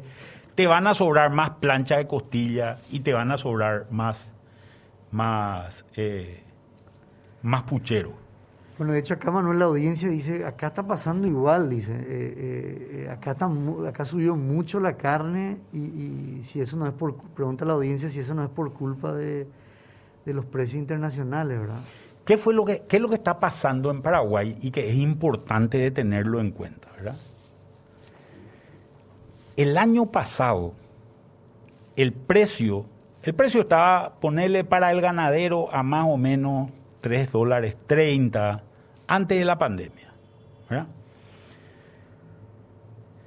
te 0.55 0.69
van 0.69 0.87
a 0.87 0.95
sobrar 0.95 1.33
más 1.33 1.51
plancha 1.59 1.97
de 1.97 2.07
costilla 2.07 2.77
y 2.89 3.01
te 3.01 3.13
van 3.13 3.33
a 3.33 3.37
sobrar 3.37 3.87
más 3.91 4.31
más, 5.11 5.85
eh, 5.97 6.45
más 7.43 7.65
puchero. 7.65 8.13
Bueno, 8.79 8.93
de 8.93 9.01
hecho 9.01 9.15
acá 9.15 9.33
Manuel 9.33 9.59
la 9.59 9.65
audiencia 9.65 10.09
dice, 10.09 10.47
acá 10.47 10.69
está 10.69 10.87
pasando 10.87 11.27
igual, 11.27 11.69
dice, 11.69 11.93
eh, 11.93 13.07
eh, 13.07 13.11
acá 13.11 13.33
está, 13.33 13.51
acá 13.89 14.05
subió 14.05 14.37
mucho 14.37 14.79
la 14.79 14.97
carne 14.97 15.59
y, 15.73 16.43
si 16.45 16.61
eso 16.61 16.77
no 16.77 16.87
es 16.87 16.93
por, 16.93 17.17
pregunta 17.17 17.65
la 17.65 17.73
audiencia 17.73 18.09
si 18.09 18.21
eso 18.21 18.35
no 18.35 18.45
es 18.45 18.51
por 18.51 18.73
culpa 18.73 19.13
de, 19.13 19.49
de 20.25 20.33
los 20.33 20.45
precios 20.45 20.79
internacionales, 20.79 21.59
¿verdad? 21.59 21.81
¿Qué, 22.25 22.39
fue 22.39 22.55
lo 22.55 22.65
que, 22.65 22.83
¿Qué 22.89 22.97
es 22.97 23.03
lo 23.03 23.09
que 23.09 23.17
está 23.17 23.41
pasando 23.41 23.91
en 23.91 24.01
Paraguay 24.01 24.55
y 24.63 24.71
que 24.71 24.89
es 24.89 24.95
importante 24.95 25.79
de 25.79 25.91
tenerlo 25.91 26.39
en 26.39 26.53
cuenta, 26.53 26.89
verdad? 26.93 27.17
El 29.57 29.77
año 29.77 30.07
pasado, 30.07 30.75
el 31.97 32.13
precio, 32.13 32.87
el 33.25 33.35
precio 33.35 33.63
estaba, 33.63 34.21
ponerle 34.21 34.63
para 34.63 34.93
el 34.93 35.01
ganadero 35.01 35.69
a 35.75 35.83
más 35.83 36.07
o 36.07 36.17
menos 36.17 36.71
3 37.01 37.33
dólares 37.33 37.77
30 37.89 38.68
antes 39.09 39.39
de 39.39 39.45
la 39.45 39.59
pandemia. 39.59 40.13
¿verdad? 40.71 40.87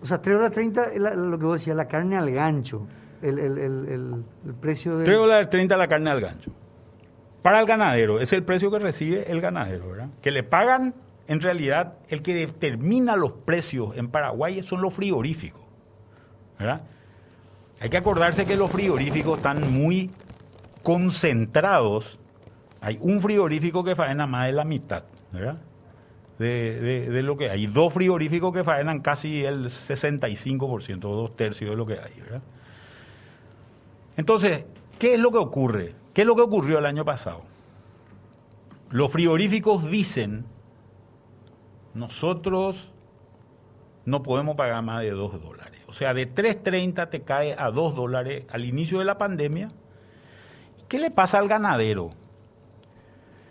O 0.02 0.06
sea, 0.06 0.22
3 0.22 0.36
dólares 0.36 0.56
30 0.56 0.84
es 0.94 1.00
lo 1.00 1.38
que 1.38 1.46
vos 1.46 1.60
decías, 1.60 1.76
la 1.76 1.88
carne 1.88 2.18
al 2.18 2.32
gancho, 2.32 2.88
el, 3.22 3.38
el, 3.38 3.58
el, 3.58 4.24
el 4.46 4.54
precio 4.56 4.98
de... 4.98 5.06
3 5.06 5.18
dólares 5.18 5.50
30 5.50 5.78
la 5.78 5.88
carne 5.88 6.10
al 6.10 6.22
gancho. 6.22 6.52
Para 7.42 7.60
el 7.60 7.66
ganadero, 7.66 8.20
es 8.20 8.34
el 8.34 8.44
precio 8.44 8.72
que 8.72 8.80
recibe 8.80 9.32
el 9.32 9.42
ganadero, 9.42 9.90
¿verdad? 9.90 10.10
Que 10.22 10.32
le 10.32 10.44
pagan, 10.44 10.94
en 11.28 11.42
realidad, 11.42 11.94
el 12.10 12.22
que 12.22 12.34
determina 12.34 13.16
los 13.16 13.32
precios 13.32 13.96
en 13.96 14.10
Paraguay 14.10 14.62
son 14.64 14.82
los 14.82 14.94
frigoríficos, 14.94 15.62
¿verdad? 16.58 16.82
Hay 17.80 17.90
que 17.90 17.98
acordarse 17.98 18.46
que 18.46 18.56
los 18.56 18.70
frigoríficos 18.70 19.38
están 19.38 19.74
muy 19.74 20.12
concentrados. 20.84 22.20
Hay 22.80 23.00
un 23.02 23.22
frigorífico 23.22 23.84
que 23.84 23.96
faena 23.96 24.28
más 24.28 24.46
de 24.46 24.52
la 24.54 24.64
mitad, 24.64 25.04
¿verdad? 25.32 25.60
De, 26.42 27.22
lo 27.24 27.38
que 27.38 27.50
hay. 27.50 27.68
Dos 27.68 27.94
frigoríficos 27.94 28.54
que 28.54 28.64
faenan 28.64 29.00
casi 29.00 29.46
el 29.46 29.66
65%, 29.66 31.06
o 31.06 31.16
dos 31.16 31.36
tercios 31.36 31.70
de 31.70 31.76
lo 31.76 31.86
que 31.86 31.94
hay. 31.94 32.14
Entonces, 34.18 34.66
¿qué 35.00 35.14
es 35.16 35.20
lo 35.20 35.32
que 35.32 35.38
ocurre? 35.38 35.96
¿Qué 36.14 36.22
es 36.22 36.28
lo 36.28 36.36
que 36.36 36.42
ocurrió 36.42 36.80
el 36.80 36.86
año 36.86 37.06
pasado? 37.06 37.44
Los 38.90 39.12
frigoríficos 39.12 39.90
dicen, 39.90 40.46
nosotros 41.94 42.92
no 44.06 44.24
podemos 44.24 44.56
pagar 44.56 44.84
más 44.84 45.02
de 45.02 45.12
2 45.12 45.42
dólares. 45.42 45.82
O 45.88 45.94
sea, 45.94 46.14
de 46.14 46.34
3.30 46.34 47.10
te 47.10 47.22
cae 47.22 47.56
a 47.58 47.72
2 47.72 47.96
dólares 47.96 48.46
al 48.50 48.66
inicio 48.66 49.00
de 49.00 49.06
la 49.06 49.18
pandemia. 49.18 49.70
¿Qué 50.90 51.00
le 51.00 51.12
pasa 51.12 51.38
al 51.38 51.48
ganadero? 51.48 52.12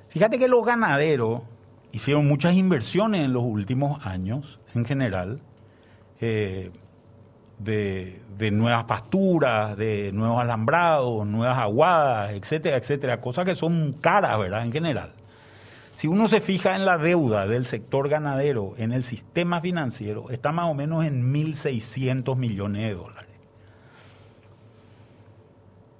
Fíjate 0.08 0.38
que 0.38 0.48
los 0.48 0.64
ganaderos 0.64 1.42
hicieron 1.92 2.26
muchas 2.26 2.54
inversiones 2.54 3.22
en 3.24 3.32
los 3.32 3.42
últimos 3.42 4.04
años, 4.04 4.60
en 4.74 4.84
general, 4.84 5.40
eh, 6.20 6.70
de, 7.58 8.50
nuevas 8.52 8.84
pasturas, 8.84 9.76
de 9.76 10.12
nuevos 10.12 10.40
alambrados, 10.40 11.26
nuevas 11.26 11.58
aguadas, 11.58 12.32
etcétera, 12.32 12.76
etcétera, 12.76 13.20
cosas 13.20 13.44
que 13.44 13.54
son 13.54 13.92
caras, 14.00 14.38
¿verdad? 14.38 14.64
En 14.64 14.72
general. 14.72 15.12
Si 15.94 16.08
uno 16.08 16.28
se 16.28 16.40
fija 16.40 16.74
en 16.76 16.86
la 16.86 16.96
deuda 16.96 17.46
del 17.46 17.66
sector 17.66 18.08
ganadero 18.08 18.72
en 18.78 18.92
el 18.92 19.04
sistema 19.04 19.60
financiero, 19.60 20.30
está 20.30 20.52
más 20.52 20.70
o 20.70 20.74
menos 20.74 21.04
en 21.04 21.32
1.600 21.32 22.36
millones 22.36 22.88
de 22.88 22.94
dólares. 22.94 23.30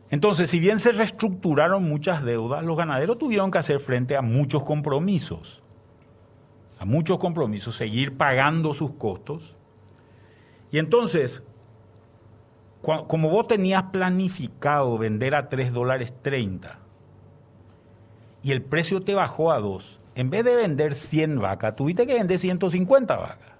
Entonces, 0.09 0.51
si 0.51 0.59
bien 0.59 0.79
se 0.79 0.93
reestructuraron 0.93 1.85
muchas 1.85 2.25
deudas, 2.25 2.65
los 2.65 2.77
ganaderos 2.77 3.19
tuvieron 3.19 3.51
que 3.51 3.59
hacer 3.59 3.79
frente 3.81 4.17
a 4.17 4.23
muchos 4.23 4.65
compromisos 4.65 5.60
a 6.81 6.87
muchos 6.87 7.19
compromisos, 7.19 7.77
seguir 7.77 8.17
pagando 8.17 8.73
sus 8.73 8.93
costos. 8.93 9.55
Y 10.73 10.79
entonces, 10.79 11.43
como 12.81 13.29
vos 13.29 13.47
tenías 13.49 13.83
planificado 13.93 14.97
vender 14.97 15.35
a 15.35 15.51
3 15.51 15.75
dólares 15.75 16.15
30 16.23 16.79
y 18.43 18.53
el 18.53 18.63
precio 18.63 19.03
te 19.03 19.15
bajó 19.15 19.53
a 19.53 19.61
2, 19.61 20.01
en 20.15 20.31
vez 20.31 20.43
de 20.43 20.57
vender 20.57 20.95
100 20.95 21.39
vacas, 21.39 21.77
tuviste 21.77 22.07
que 22.07 22.15
vender 22.15 22.39
150 22.39 23.15
vacas. 23.15 23.51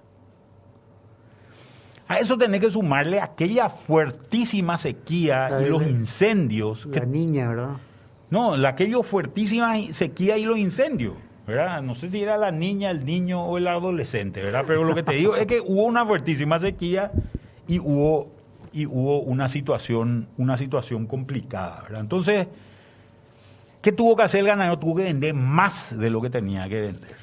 A 2.07 2.17
eso 2.17 2.39
tenés 2.39 2.59
que 2.59 2.71
sumarle 2.71 3.21
aquella 3.21 3.69
fuertísima 3.69 4.79
sequía 4.79 5.61
y 5.61 5.69
los 5.69 5.83
incendios. 5.83 6.87
La 6.87 7.05
niña, 7.05 7.49
¿verdad? 7.49 7.77
No, 8.31 8.55
aquella 8.67 9.03
fuertísima 9.03 9.75
sequía 9.91 10.39
y 10.39 10.45
los 10.45 10.57
incendios. 10.57 11.13
No 11.47 11.95
sé 11.95 12.09
si 12.09 12.21
era 12.21 12.37
la 12.37 12.51
niña, 12.51 12.91
el 12.91 13.05
niño 13.05 13.43
o 13.43 13.57
el 13.57 13.67
adolescente, 13.67 14.41
¿verdad? 14.41 14.63
Pero 14.65 14.83
lo 14.83 14.95
que 14.95 15.03
te 15.03 15.15
digo 15.15 15.35
es 15.35 15.45
que 15.47 15.59
hubo 15.59 15.83
una 15.83 16.05
fuertísima 16.05 16.59
sequía 16.59 17.11
y 17.67 17.79
hubo, 17.79 18.29
y 18.71 18.85
hubo 18.85 19.21
una, 19.21 19.49
situación, 19.49 20.27
una 20.37 20.55
situación 20.55 21.07
complicada, 21.07 21.81
¿verdad? 21.81 22.01
Entonces, 22.01 22.47
¿qué 23.81 23.91
tuvo 23.91 24.15
que 24.15 24.23
hacer 24.23 24.41
el 24.41 24.47
ganadero? 24.47 24.79
Tuvo 24.79 24.95
que 24.95 25.03
vender 25.03 25.33
más 25.33 25.97
de 25.97 26.09
lo 26.09 26.21
que 26.21 26.29
tenía 26.29 26.69
que 26.69 26.79
vender, 26.79 27.17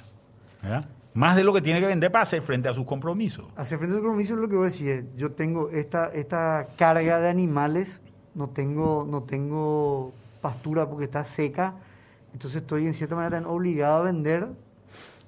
¿verdad? 0.63 0.85
Más 1.15 1.35
de 1.35 1.43
lo 1.43 1.53
que 1.55 1.63
tiene 1.63 1.81
que 1.81 1.87
vender 1.87 2.13
para 2.13 2.25
hacer 2.25 2.43
frente 2.43 2.69
a 2.69 2.75
sus 2.75 2.85
compromisos. 2.85 3.47
Hacer 3.57 3.79
frente 3.79 3.95
a 3.95 3.99
sus 3.99 4.05
compromisos 4.05 4.37
es 4.37 4.43
lo 4.43 4.49
que 4.49 4.57
voy 4.57 4.67
a 4.67 4.71
decir. 4.71 5.07
Yo 5.17 5.33
tengo 5.33 5.71
esta, 5.71 6.07
esta 6.13 6.69
carga 6.77 7.19
de 7.19 7.29
animales, 7.29 8.01
no 8.35 8.49
tengo, 8.51 9.07
no 9.09 9.23
tengo 9.23 10.13
pastura 10.43 10.87
porque 10.87 11.07
está 11.07 11.25
seca 11.25 11.75
entonces 12.33 12.63
estoy 12.63 12.87
en 12.87 12.95
cierta 12.95 13.17
manera 13.17 13.47
obligado 13.49 14.03
a 14.03 14.03
vender. 14.03 14.49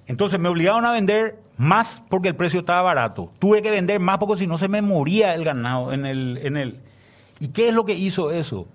Entonces 0.07 0.41
me 0.41 0.49
obligaron 0.49 0.85
a 0.85 0.93
vender 0.93 1.39
más 1.57 2.03
porque 2.09 2.29
el 2.29 2.37
precio 2.37 2.61
estaba 2.61 2.83
barato. 2.83 3.31
Tuve 3.39 3.63
que 3.63 3.71
vender 3.71 4.01
más 4.01 4.19
porque 4.19 4.37
si 4.37 4.47
no 4.47 4.59
se 4.59 4.69
me 4.69 4.83
moría 4.83 5.35
el 5.35 5.45
ganado 5.45 5.93
en 5.93 6.07
el, 6.07 6.39
en 6.43 6.57
el... 6.57 6.81
¿Y 7.39 7.49
qué 7.49 7.69
es 7.69 7.75
lo 7.75 7.85
que 7.85 7.95
hizo 7.95 8.31
eso? 8.31 8.67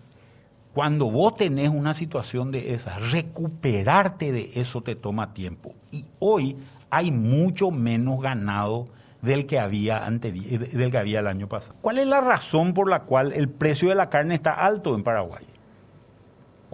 Cuando 0.74 1.10
vos 1.10 1.36
tenés 1.36 1.70
una 1.70 1.94
situación 1.94 2.52
de 2.52 2.74
esa, 2.74 3.00
recuperarte 3.00 4.32
de 4.32 4.52
eso 4.56 4.82
te 4.82 4.96
toma 4.96 5.34
tiempo. 5.34 5.74
Y 5.92 6.06
hoy 6.20 6.58
hay 6.90 7.12
mucho 7.12 7.72
menos 7.72 8.22
ganado 8.22 8.88
del 9.22 9.46
que 9.46 9.60
había 9.60 10.02
del 10.10 10.92
que 10.92 10.98
había 10.98 11.20
el 11.20 11.28
año 11.28 11.48
pasado. 11.48 11.76
¿Cuál 11.82 11.98
es 12.00 12.08
la 12.08 12.22
razón 12.22 12.74
por 12.74 12.90
la 12.90 13.02
cual 13.02 13.34
el 13.34 13.50
precio 13.50 13.90
de 13.90 13.96
la 13.96 14.10
carne 14.10 14.36
está 14.36 14.54
alto 14.54 14.96
en 14.96 15.04
Paraguay? 15.04 15.46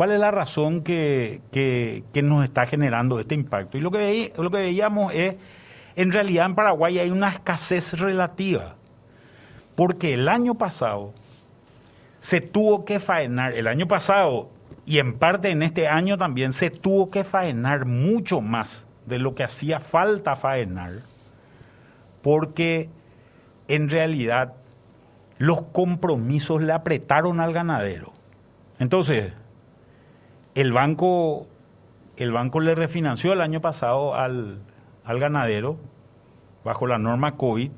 ¿Cuál 0.01 0.13
es 0.13 0.19
la 0.19 0.31
razón 0.31 0.81
que, 0.81 1.41
nos 2.23 2.43
está 2.43 2.65
generando 2.65 3.19
este 3.19 3.35
impacto? 3.35 3.77
Y 3.77 3.81
lo 3.81 3.91
que, 3.91 4.33
lo 4.35 4.49
que 4.49 4.57
veíamos 4.57 5.13
es, 5.13 5.35
en 5.95 6.11
realidad 6.11 6.47
en 6.47 6.55
Paraguay 6.55 6.97
hay 6.97 7.11
una 7.11 7.29
escasez 7.29 7.93
relativa, 7.93 8.77
porque 9.75 10.15
el 10.15 10.27
año 10.27 10.55
pasado 10.55 11.13
se 12.19 12.41
tuvo 12.41 12.83
que 12.83 12.99
faenar, 12.99 13.53
el 13.53 13.67
año 13.67 13.87
pasado 13.87 14.49
y 14.87 14.97
en 14.97 15.19
parte 15.19 15.51
en 15.51 15.61
este 15.61 15.87
año 15.87 16.17
también 16.17 16.51
se 16.51 16.71
tuvo 16.71 17.11
que 17.11 17.23
faenar 17.23 17.85
mucho 17.85 18.41
más 18.41 18.87
de 19.05 19.19
lo 19.19 19.35
que 19.35 19.43
hacía 19.43 19.79
falta 19.79 20.35
faenar, 20.35 21.01
porque 22.23 22.89
en 23.67 23.87
realidad 23.87 24.53
los 25.37 25.61
compromisos 25.61 26.59
le 26.63 26.73
apretaron 26.73 27.39
al 27.39 27.53
ganadero. 27.53 28.13
Entonces, 28.79 29.33
el 30.55 30.73
banco, 30.73 31.47
el 32.17 32.31
banco 32.31 32.59
le 32.59 32.75
refinanció 32.75 33.33
el 33.33 33.41
año 33.41 33.61
pasado 33.61 34.15
al, 34.15 34.59
ganadero 35.05 35.77
bajo 36.63 36.87
la 36.87 36.97
norma 36.97 37.35
COVID, 37.35 37.71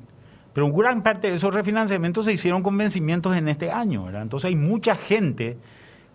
pero 0.52 0.70
gran 0.72 1.02
parte 1.02 1.28
de 1.28 1.34
esos 1.34 1.52
refinanciamientos 1.52 2.26
se 2.26 2.32
hicieron 2.32 2.62
con 2.62 2.76
vencimientos 2.78 3.36
en 3.36 3.48
este 3.48 3.70
año. 3.72 4.08
Entonces 4.08 4.48
hay 4.48 4.56
mucha 4.56 4.94
gente 4.94 5.56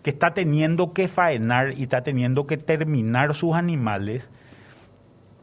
que 0.02 0.10
está 0.10 0.32
teniendo 0.32 0.94
que 0.94 1.08
faenar 1.08 1.78
y 1.78 1.82
está 1.82 2.02
teniendo 2.02 2.46
que 2.46 2.56
terminar 2.56 3.34
sus 3.34 3.54
animales 3.54 4.30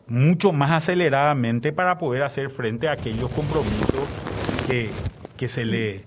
mucho 0.07 0.51
más 0.51 0.71
aceleradamente 0.71 1.73
para 1.73 1.97
poder 1.97 2.23
hacer 2.23 2.49
frente 2.49 2.87
a 2.87 2.93
aquellos 2.93 3.29
compromisos 3.31 4.07
que, 4.67 5.47
se 5.47 5.65
le 5.65 6.05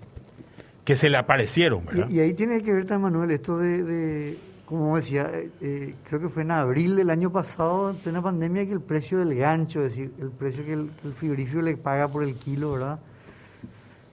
que 0.84 0.96
se 0.96 1.10
le 1.10 1.16
aparecieron. 1.16 1.82
Y, 2.08 2.18
ahí 2.18 2.32
tiene 2.32 2.62
que 2.62 2.72
ver 2.72 2.86
también, 2.86 3.12
Manuel, 3.12 3.30
esto 3.30 3.58
de 3.58 4.36
como 4.70 4.94
decía, 4.94 5.28
eh, 5.34 5.50
eh, 5.60 5.94
creo 6.08 6.20
que 6.20 6.28
fue 6.28 6.42
en 6.42 6.52
abril 6.52 6.94
del 6.94 7.10
año 7.10 7.32
pasado, 7.32 7.90
en 7.90 7.96
plena 7.96 8.22
pandemia, 8.22 8.64
que 8.66 8.72
el 8.72 8.80
precio 8.80 9.18
del 9.18 9.34
gancho, 9.34 9.82
es 9.82 9.96
decir, 9.96 10.12
el 10.20 10.30
precio 10.30 10.64
que 10.64 10.74
el, 10.74 10.90
frigorífico 11.18 11.60
le 11.60 11.76
paga 11.76 12.06
por 12.06 12.22
el 12.22 12.36
kilo, 12.36 12.74
¿verdad? 12.74 13.00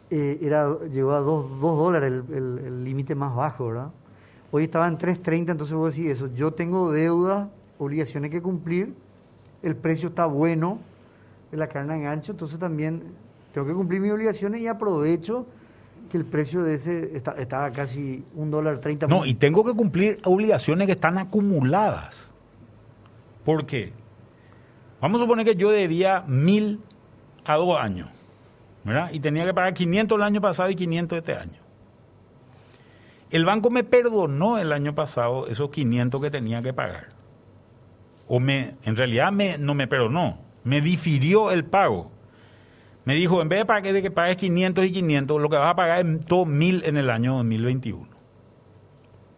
Eh, 0.09 0.39
era, 0.41 0.79
llegó 0.91 1.11
a 1.11 1.19
2 1.19 1.61
dólares 1.61 2.23
el 2.33 2.83
límite 2.83 3.13
más 3.13 3.35
bajo, 3.35 3.67
¿verdad? 3.67 3.91
Hoy 4.49 4.63
estaba 4.63 4.87
en 4.87 4.97
3.30, 4.97 5.51
entonces 5.51 5.75
voy 5.75 5.85
a 5.85 5.89
decir 5.91 6.09
eso. 6.09 6.27
Yo 6.33 6.51
tengo 6.51 6.91
deuda, 6.91 7.51
obligaciones 7.77 8.31
que 8.31 8.41
cumplir, 8.41 8.95
el 9.61 9.75
precio 9.75 10.09
está 10.09 10.25
bueno 10.25 10.79
de 11.51 11.57
la 11.57 11.67
carne 11.67 11.97
en 11.97 12.03
gancho, 12.03 12.31
entonces 12.31 12.57
también 12.57 13.03
tengo 13.53 13.67
que 13.67 13.75
cumplir 13.75 14.01
mis 14.01 14.11
obligaciones 14.11 14.59
y 14.61 14.67
aprovecho 14.67 15.45
que 16.07 16.17
el 16.17 16.25
precio 16.25 16.63
de 16.63 16.75
ese 16.75 17.15
estaba 17.15 17.37
está 17.37 17.71
casi 17.71 18.23
un 18.33 18.51
dólar 18.51 18.79
treinta. 18.79 19.07
No, 19.07 19.25
y 19.25 19.33
tengo 19.33 19.63
que 19.63 19.73
cumplir 19.73 20.19
obligaciones 20.23 20.85
que 20.85 20.93
están 20.93 21.17
acumuladas. 21.17 22.31
¿Por 23.43 23.65
qué? 23.65 23.93
Vamos 24.99 25.21
a 25.21 25.23
suponer 25.23 25.45
que 25.45 25.55
yo 25.55 25.69
debía 25.69 26.23
mil 26.27 26.81
a 27.45 27.55
dos 27.55 27.77
años, 27.77 28.09
¿verdad? 28.83 29.09
Y 29.11 29.19
tenía 29.19 29.45
que 29.45 29.53
pagar 29.53 29.73
500 29.73 30.17
el 30.17 30.23
año 30.23 30.41
pasado 30.41 30.69
y 30.69 30.75
500 30.75 31.19
este 31.19 31.33
año. 31.33 31.59
El 33.29 33.45
banco 33.45 33.69
me 33.69 33.83
perdonó 33.83 34.57
el 34.57 34.71
año 34.71 34.95
pasado 34.95 35.47
esos 35.47 35.69
500 35.69 36.21
que 36.21 36.31
tenía 36.31 36.61
que 36.61 36.73
pagar. 36.73 37.09
O 38.27 38.39
me, 38.39 38.75
en 38.83 38.95
realidad 38.95 39.31
me, 39.31 39.57
no 39.57 39.75
me 39.75 39.87
perdonó, 39.87 40.39
me 40.63 40.81
difirió 40.81 41.51
el 41.51 41.65
pago. 41.65 42.11
Me 43.07 43.15
dijo, 43.15 43.41
en 43.41 43.47
vez 43.47 43.59
de, 43.59 43.65
pagar, 43.65 44.01
que 44.01 44.11
pagues 44.11 44.35
500 44.35 44.83
y 44.83 44.91
500, 44.91 45.41
lo 45.41 45.49
que 45.49 45.55
vas 45.55 45.71
a 45.71 45.75
pagar 45.77 46.05
es 46.05 46.25
todo 46.25 46.45
1000 46.45 46.83
en 46.83 46.97
el 46.97 47.09
año 47.09 47.37
2021. 47.37 48.05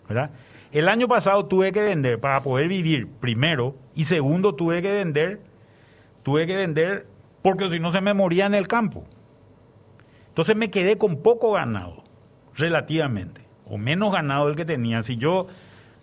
¿Verdad? 0.08 0.32
El 0.71 0.89
año 0.89 1.08
pasado 1.08 1.45
tuve 1.45 1.71
que 1.71 1.84
vender 1.84 2.19
para 2.19 2.41
poder 2.41 2.67
vivir, 2.67 3.08
primero, 3.19 3.75
y 3.93 4.05
segundo, 4.05 4.55
tuve 4.55 4.82
que 4.82 4.91
vender, 4.91 5.41
tuve 6.23 6.47
que 6.47 6.55
vender 6.55 7.05
porque 7.43 7.69
si 7.69 7.79
no 7.79 7.91
se 7.91 8.01
me 8.01 8.15
moría 8.15 8.47
en 8.47 8.55
el 8.55 8.67
campo. 8.67 9.05
Entonces 10.29 10.55
me 10.55 10.71
quedé 10.71 10.97
con 10.97 11.21
poco 11.21 11.51
ganado, 11.51 12.03
relativamente, 12.55 13.45
o 13.67 13.77
menos 13.77 14.12
ganado 14.12 14.47
del 14.47 14.55
que 14.55 14.65
tenía. 14.65 15.03
Si 15.03 15.15
yo 15.17 15.45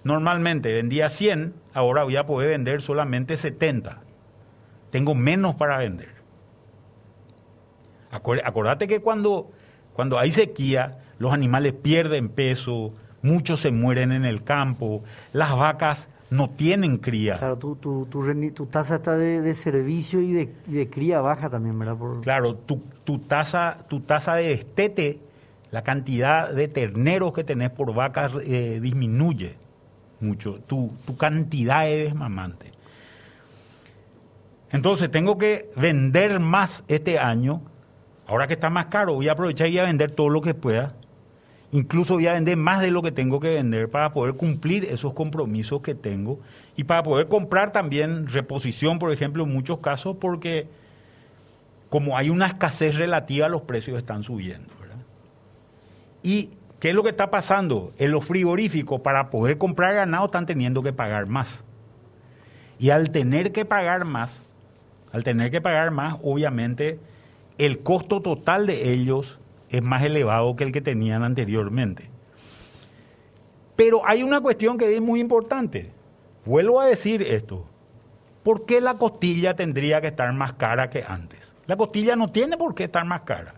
normalmente 0.04 0.72
vendía 0.72 1.08
100, 1.08 1.52
ahora 1.74 2.04
voy 2.04 2.14
a 2.14 2.26
poder 2.26 2.50
vender 2.50 2.80
solamente 2.80 3.36
70. 3.36 4.02
Tengo 4.92 5.16
menos 5.16 5.56
para 5.56 5.78
vender. 5.78 6.15
Acordate 8.16 8.88
que 8.88 9.00
cuando, 9.00 9.50
cuando 9.92 10.18
hay 10.18 10.32
sequía, 10.32 10.98
los 11.18 11.32
animales 11.32 11.72
pierden 11.72 12.28
peso, 12.28 12.92
muchos 13.22 13.60
se 13.60 13.70
mueren 13.70 14.12
en 14.12 14.24
el 14.24 14.42
campo, 14.42 15.02
las 15.32 15.56
vacas 15.56 16.08
no 16.30 16.50
tienen 16.50 16.98
cría. 16.98 17.36
Claro, 17.36 17.56
tu, 17.56 17.76
tu, 17.76 18.06
tu, 18.06 18.66
tasa 18.66 18.96
está 18.96 19.16
de, 19.16 19.54
servicio 19.54 20.20
y 20.20 20.32
de, 20.32 20.88
cría 20.90 21.20
baja 21.20 21.48
también, 21.48 21.78
¿verdad? 21.78 21.96
Claro, 22.22 22.54
tu, 22.56 22.82
tu, 23.04 23.18
tasa, 23.20 23.78
tu 23.88 24.00
tasa 24.00 24.34
de 24.34 24.52
estete, 24.52 25.20
la 25.70 25.82
cantidad 25.82 26.50
de 26.50 26.68
terneros 26.68 27.32
que 27.32 27.44
tenés 27.44 27.70
por 27.70 27.94
vacas 27.94 28.32
eh, 28.44 28.80
disminuye 28.82 29.56
mucho, 30.20 30.60
tu, 30.66 30.92
tu 31.06 31.16
cantidad 31.16 31.88
es 31.88 32.06
desmamante. 32.06 32.72
Entonces 34.70 35.10
tengo 35.10 35.38
que 35.38 35.70
vender 35.76 36.40
más 36.40 36.84
este 36.88 37.18
año 37.18 37.60
Ahora 38.26 38.46
que 38.46 38.54
está 38.54 38.70
más 38.70 38.86
caro, 38.86 39.14
voy 39.14 39.28
a 39.28 39.32
aprovechar 39.32 39.68
y 39.68 39.72
voy 39.72 39.78
a 39.80 39.84
vender 39.84 40.10
todo 40.10 40.28
lo 40.28 40.40
que 40.40 40.54
pueda. 40.54 40.94
Incluso 41.72 42.14
voy 42.14 42.26
a 42.26 42.32
vender 42.32 42.56
más 42.56 42.80
de 42.80 42.90
lo 42.90 43.02
que 43.02 43.12
tengo 43.12 43.40
que 43.40 43.54
vender 43.54 43.90
para 43.90 44.12
poder 44.12 44.34
cumplir 44.34 44.84
esos 44.84 45.12
compromisos 45.14 45.80
que 45.82 45.94
tengo 45.94 46.40
y 46.76 46.84
para 46.84 47.02
poder 47.02 47.28
comprar 47.28 47.72
también 47.72 48.28
reposición, 48.28 48.98
por 48.98 49.12
ejemplo, 49.12 49.44
en 49.44 49.52
muchos 49.52 49.78
casos, 49.78 50.16
porque 50.20 50.68
como 51.88 52.16
hay 52.16 52.30
una 52.30 52.46
escasez 52.46 52.96
relativa, 52.96 53.48
los 53.48 53.62
precios 53.62 53.98
están 53.98 54.22
subiendo. 54.22 54.76
¿Y 56.22 56.50
qué 56.80 56.88
es 56.88 56.94
lo 56.94 57.04
que 57.04 57.10
está 57.10 57.30
pasando? 57.30 57.92
En 57.98 58.10
los 58.10 58.24
frigoríficos, 58.24 59.00
para 59.00 59.30
poder 59.30 59.58
comprar 59.58 59.94
ganado, 59.94 60.26
están 60.26 60.46
teniendo 60.46 60.82
que 60.82 60.92
pagar 60.92 61.26
más. 61.26 61.62
Y 62.80 62.90
al 62.90 63.10
tener 63.10 63.52
que 63.52 63.64
pagar 63.64 64.04
más, 64.04 64.42
al 65.12 65.22
tener 65.22 65.52
que 65.52 65.60
pagar 65.60 65.92
más, 65.92 66.16
obviamente 66.22 66.98
el 67.58 67.80
costo 67.80 68.20
total 68.20 68.66
de 68.66 68.92
ellos 68.92 69.38
es 69.70 69.82
más 69.82 70.02
elevado 70.02 70.56
que 70.56 70.64
el 70.64 70.72
que 70.72 70.80
tenían 70.80 71.22
anteriormente. 71.22 72.10
Pero 73.74 74.06
hay 74.06 74.22
una 74.22 74.40
cuestión 74.40 74.78
que 74.78 74.94
es 74.94 75.00
muy 75.00 75.20
importante. 75.20 75.90
Vuelvo 76.44 76.80
a 76.80 76.86
decir 76.86 77.22
esto. 77.22 77.66
¿Por 78.42 78.64
qué 78.64 78.80
la 78.80 78.94
costilla 78.94 79.54
tendría 79.54 80.00
que 80.00 80.06
estar 80.08 80.32
más 80.32 80.54
cara 80.54 80.88
que 80.88 81.04
antes? 81.06 81.52
La 81.66 81.76
costilla 81.76 82.14
no 82.14 82.30
tiene 82.30 82.56
por 82.56 82.74
qué 82.74 82.84
estar 82.84 83.04
más 83.04 83.22
cara. 83.22 83.54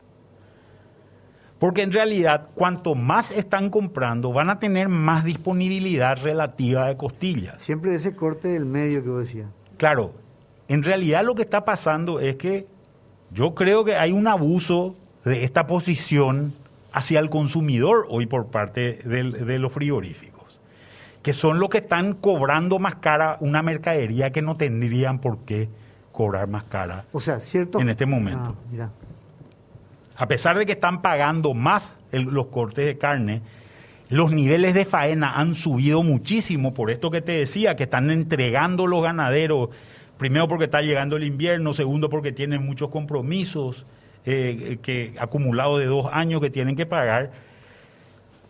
Porque 1.58 1.82
en 1.82 1.92
realidad, 1.92 2.48
cuanto 2.54 2.94
más 2.94 3.30
están 3.30 3.68
comprando, 3.68 4.32
van 4.32 4.48
a 4.48 4.60
tener 4.60 4.88
más 4.88 5.24
disponibilidad 5.24 6.16
relativa 6.16 6.86
de 6.86 6.96
costilla. 6.96 7.58
Siempre 7.58 7.94
ese 7.94 8.14
corte 8.14 8.48
del 8.48 8.64
medio 8.64 9.02
que 9.02 9.08
vos 9.10 9.20
decías. 9.20 9.48
Claro, 9.76 10.14
en 10.68 10.82
realidad 10.82 11.24
lo 11.24 11.34
que 11.34 11.42
está 11.42 11.64
pasando 11.64 12.20
es 12.20 12.36
que 12.36 12.66
yo 13.32 13.54
creo 13.54 13.84
que 13.84 13.96
hay 13.96 14.12
un 14.12 14.26
abuso 14.26 14.94
de 15.24 15.44
esta 15.44 15.66
posición 15.66 16.54
hacia 16.92 17.20
el 17.20 17.30
consumidor 17.30 18.06
hoy 18.08 18.26
por 18.26 18.46
parte 18.46 19.00
de, 19.04 19.58
los 19.58 19.72
frigoríficos, 19.72 20.58
que 21.22 21.32
son 21.32 21.58
los 21.58 21.68
que 21.68 21.78
están 21.78 22.14
cobrando 22.14 22.78
más 22.78 22.96
cara 22.96 23.36
una 23.40 23.62
mercadería 23.62 24.30
que 24.30 24.42
no 24.42 24.56
tendrían 24.56 25.18
por 25.18 25.38
qué 25.40 25.68
cobrar 26.12 26.48
más 26.48 26.64
cara 26.64 27.04
o 27.12 27.20
sea, 27.20 27.40
¿cierto? 27.40 27.80
en 27.80 27.90
este 27.90 28.06
momento. 28.06 28.56
Ah, 28.80 28.88
A 30.16 30.26
pesar 30.26 30.58
de 30.58 30.66
que 30.66 30.72
están 30.72 31.02
pagando 31.02 31.54
más 31.54 31.96
los 32.10 32.46
cortes 32.46 32.86
de 32.86 32.98
carne, 32.98 33.42
los 34.08 34.32
niveles 34.32 34.72
de 34.74 34.86
faena 34.86 35.38
han 35.38 35.54
subido 35.54 36.02
muchísimo 36.02 36.72
por 36.72 36.90
esto 36.90 37.10
que 37.10 37.20
te 37.20 37.32
decía, 37.32 37.76
que 37.76 37.84
están 37.84 38.10
entregando 38.10 38.86
los 38.86 39.02
ganaderos 39.02 39.68
Primero 40.18 40.48
porque 40.48 40.64
está 40.64 40.82
llegando 40.82 41.16
el 41.16 41.22
invierno, 41.24 41.72
segundo 41.72 42.10
porque 42.10 42.32
tienen 42.32 42.64
muchos 42.64 42.90
compromisos 42.90 43.86
eh, 44.26 44.78
que 44.82 45.14
acumulados 45.18 45.78
de 45.78 45.86
dos 45.86 46.06
años 46.12 46.40
que 46.40 46.50
tienen 46.50 46.74
que 46.74 46.86
pagar. 46.86 47.30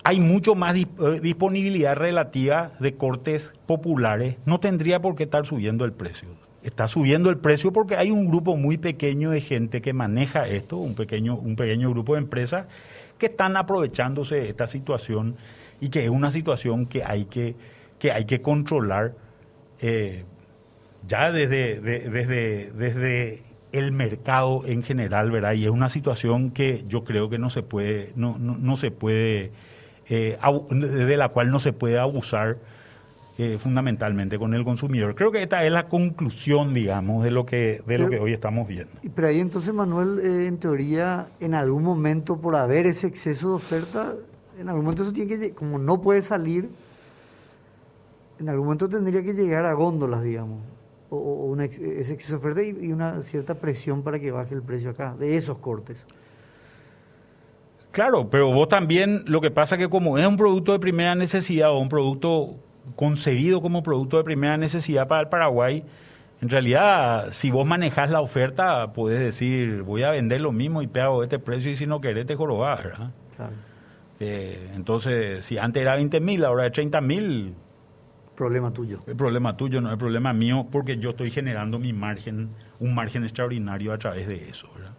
Hay 0.02 0.18
mucho 0.18 0.54
más 0.54 0.74
eh, 0.74 0.86
disponibilidad 1.22 1.94
relativa 1.94 2.72
de 2.80 2.94
cortes 2.94 3.52
populares. 3.66 4.36
No 4.46 4.58
tendría 4.60 5.00
por 5.00 5.14
qué 5.14 5.24
estar 5.24 5.44
subiendo 5.44 5.84
el 5.84 5.92
precio. 5.92 6.28
Está 6.62 6.88
subiendo 6.88 7.28
el 7.28 7.36
precio 7.36 7.70
porque 7.70 7.96
hay 7.96 8.10
un 8.10 8.26
grupo 8.28 8.56
muy 8.56 8.78
pequeño 8.78 9.30
de 9.30 9.42
gente 9.42 9.82
que 9.82 9.92
maneja 9.92 10.48
esto, 10.48 10.78
un 10.78 10.94
pequeño, 10.94 11.36
un 11.36 11.54
pequeño 11.54 11.90
grupo 11.90 12.14
de 12.14 12.20
empresas 12.22 12.66
que 13.18 13.26
están 13.26 13.56
aprovechándose 13.56 14.36
de 14.36 14.48
esta 14.48 14.66
situación 14.66 15.36
y 15.80 15.90
que 15.90 16.04
es 16.04 16.10
una 16.10 16.32
situación 16.32 16.86
que 16.86 17.04
hay 17.04 17.26
que, 17.26 17.54
que, 17.98 18.10
hay 18.10 18.24
que 18.24 18.40
controlar. 18.40 19.14
Eh, 19.80 20.24
ya 21.08 21.32
desde, 21.32 21.80
desde, 21.80 22.70
desde 22.72 23.42
el 23.72 23.92
mercado 23.92 24.62
en 24.66 24.82
general, 24.82 25.30
¿verdad? 25.30 25.52
Y 25.52 25.64
es 25.64 25.70
una 25.70 25.88
situación 25.88 26.50
que 26.50 26.84
yo 26.86 27.04
creo 27.04 27.28
que 27.28 27.38
no 27.38 27.50
se 27.50 27.62
puede, 27.62 28.12
no, 28.14 28.38
no, 28.38 28.76
se 28.76 28.90
puede, 28.90 29.50
eh, 30.08 30.38
de 30.70 31.16
la 31.16 31.30
cual 31.30 31.50
no 31.50 31.58
se 31.58 31.72
puede 31.72 31.98
abusar 31.98 32.58
eh, 33.38 33.56
fundamentalmente 33.58 34.38
con 34.38 34.54
el 34.54 34.64
consumidor. 34.64 35.14
Creo 35.14 35.32
que 35.32 35.42
esta 35.42 35.64
es 35.64 35.72
la 35.72 35.88
conclusión, 35.88 36.74
digamos, 36.74 37.24
de 37.24 37.30
lo 37.30 37.46
que, 37.46 37.82
de 37.86 37.98
lo 37.98 38.10
que 38.10 38.18
hoy 38.18 38.32
estamos 38.32 38.68
viendo. 38.68 38.92
Pero 39.14 39.28
ahí 39.28 39.40
entonces, 39.40 39.72
Manuel, 39.72 40.20
eh, 40.20 40.46
en 40.46 40.58
teoría, 40.58 41.28
en 41.40 41.54
algún 41.54 41.84
momento, 41.84 42.36
por 42.36 42.54
haber 42.54 42.86
ese 42.86 43.06
exceso 43.06 43.50
de 43.50 43.54
oferta, 43.54 44.14
en 44.58 44.68
algún 44.68 44.84
momento 44.84 45.02
eso 45.02 45.12
tiene 45.12 45.38
que, 45.38 45.52
como 45.52 45.78
no 45.78 46.00
puede 46.00 46.22
salir, 46.22 46.68
en 48.40 48.48
algún 48.48 48.66
momento 48.66 48.88
tendría 48.88 49.22
que 49.22 49.34
llegar 49.34 49.64
a 49.64 49.72
góndolas, 49.72 50.22
digamos 50.22 50.58
o, 51.10 51.46
una, 51.46 51.64
ese 51.64 52.14
exceso 52.14 52.34
de 52.34 52.38
oferta 52.38 52.62
y, 52.62 52.92
una 52.92 53.22
cierta 53.22 53.54
presión 53.54 54.02
para 54.02 54.18
que 54.18 54.30
baje 54.30 54.54
el 54.54 54.62
precio 54.62 54.90
acá, 54.90 55.14
de 55.18 55.36
esos 55.36 55.58
cortes. 55.58 55.96
Claro, 57.90 58.28
pero 58.30 58.52
vos 58.52 58.68
también, 58.68 59.24
lo 59.26 59.40
que 59.40 59.50
pasa 59.50 59.78
que 59.78 59.88
como 59.88 60.18
es 60.18 60.26
un 60.26 60.36
producto 60.36 60.72
de 60.72 60.78
primera 60.78 61.14
necesidad 61.14 61.70
o 61.70 61.78
un 61.78 61.88
producto 61.88 62.56
concebido 62.96 63.60
como 63.60 63.82
producto 63.82 64.18
de 64.18 64.24
primera 64.24 64.56
necesidad 64.56 65.08
para 65.08 65.22
el 65.22 65.28
Paraguay, 65.28 65.84
en 66.40 66.48
realidad, 66.48 67.32
si 67.32 67.50
vos 67.50 67.66
manejás 67.66 68.10
la 68.10 68.20
oferta, 68.20 68.92
puedes 68.92 69.18
decir, 69.18 69.82
voy 69.82 70.04
a 70.04 70.10
vender 70.10 70.40
lo 70.40 70.52
mismo 70.52 70.82
y 70.82 70.86
pago 70.86 71.24
este 71.24 71.40
precio 71.40 71.72
y 71.72 71.76
si 71.76 71.86
no 71.86 72.00
querés 72.00 72.26
te 72.26 72.36
jorobás, 72.36 72.84
¿verdad? 72.84 73.10
Claro. 73.36 73.52
Eh, 74.20 74.70
entonces, 74.74 75.44
si 75.44 75.58
antes 75.58 75.80
era 75.80 75.96
20 75.96 76.20
mil, 76.20 76.44
ahora 76.44 76.66
es 76.66 76.72
30 76.72 77.00
mil, 77.00 77.54
Problema 78.38 78.72
tuyo. 78.72 79.00
El 79.08 79.16
problema 79.16 79.56
tuyo, 79.56 79.80
no 79.80 79.90
es 79.90 79.98
problema 79.98 80.32
mío, 80.32 80.68
porque 80.70 80.96
yo 80.96 81.10
estoy 81.10 81.28
generando 81.28 81.76
mi 81.80 81.92
margen, 81.92 82.50
un 82.78 82.94
margen 82.94 83.24
extraordinario 83.24 83.92
a 83.92 83.98
través 83.98 84.28
de 84.28 84.48
eso, 84.48 84.68
¿verdad? 84.76 84.92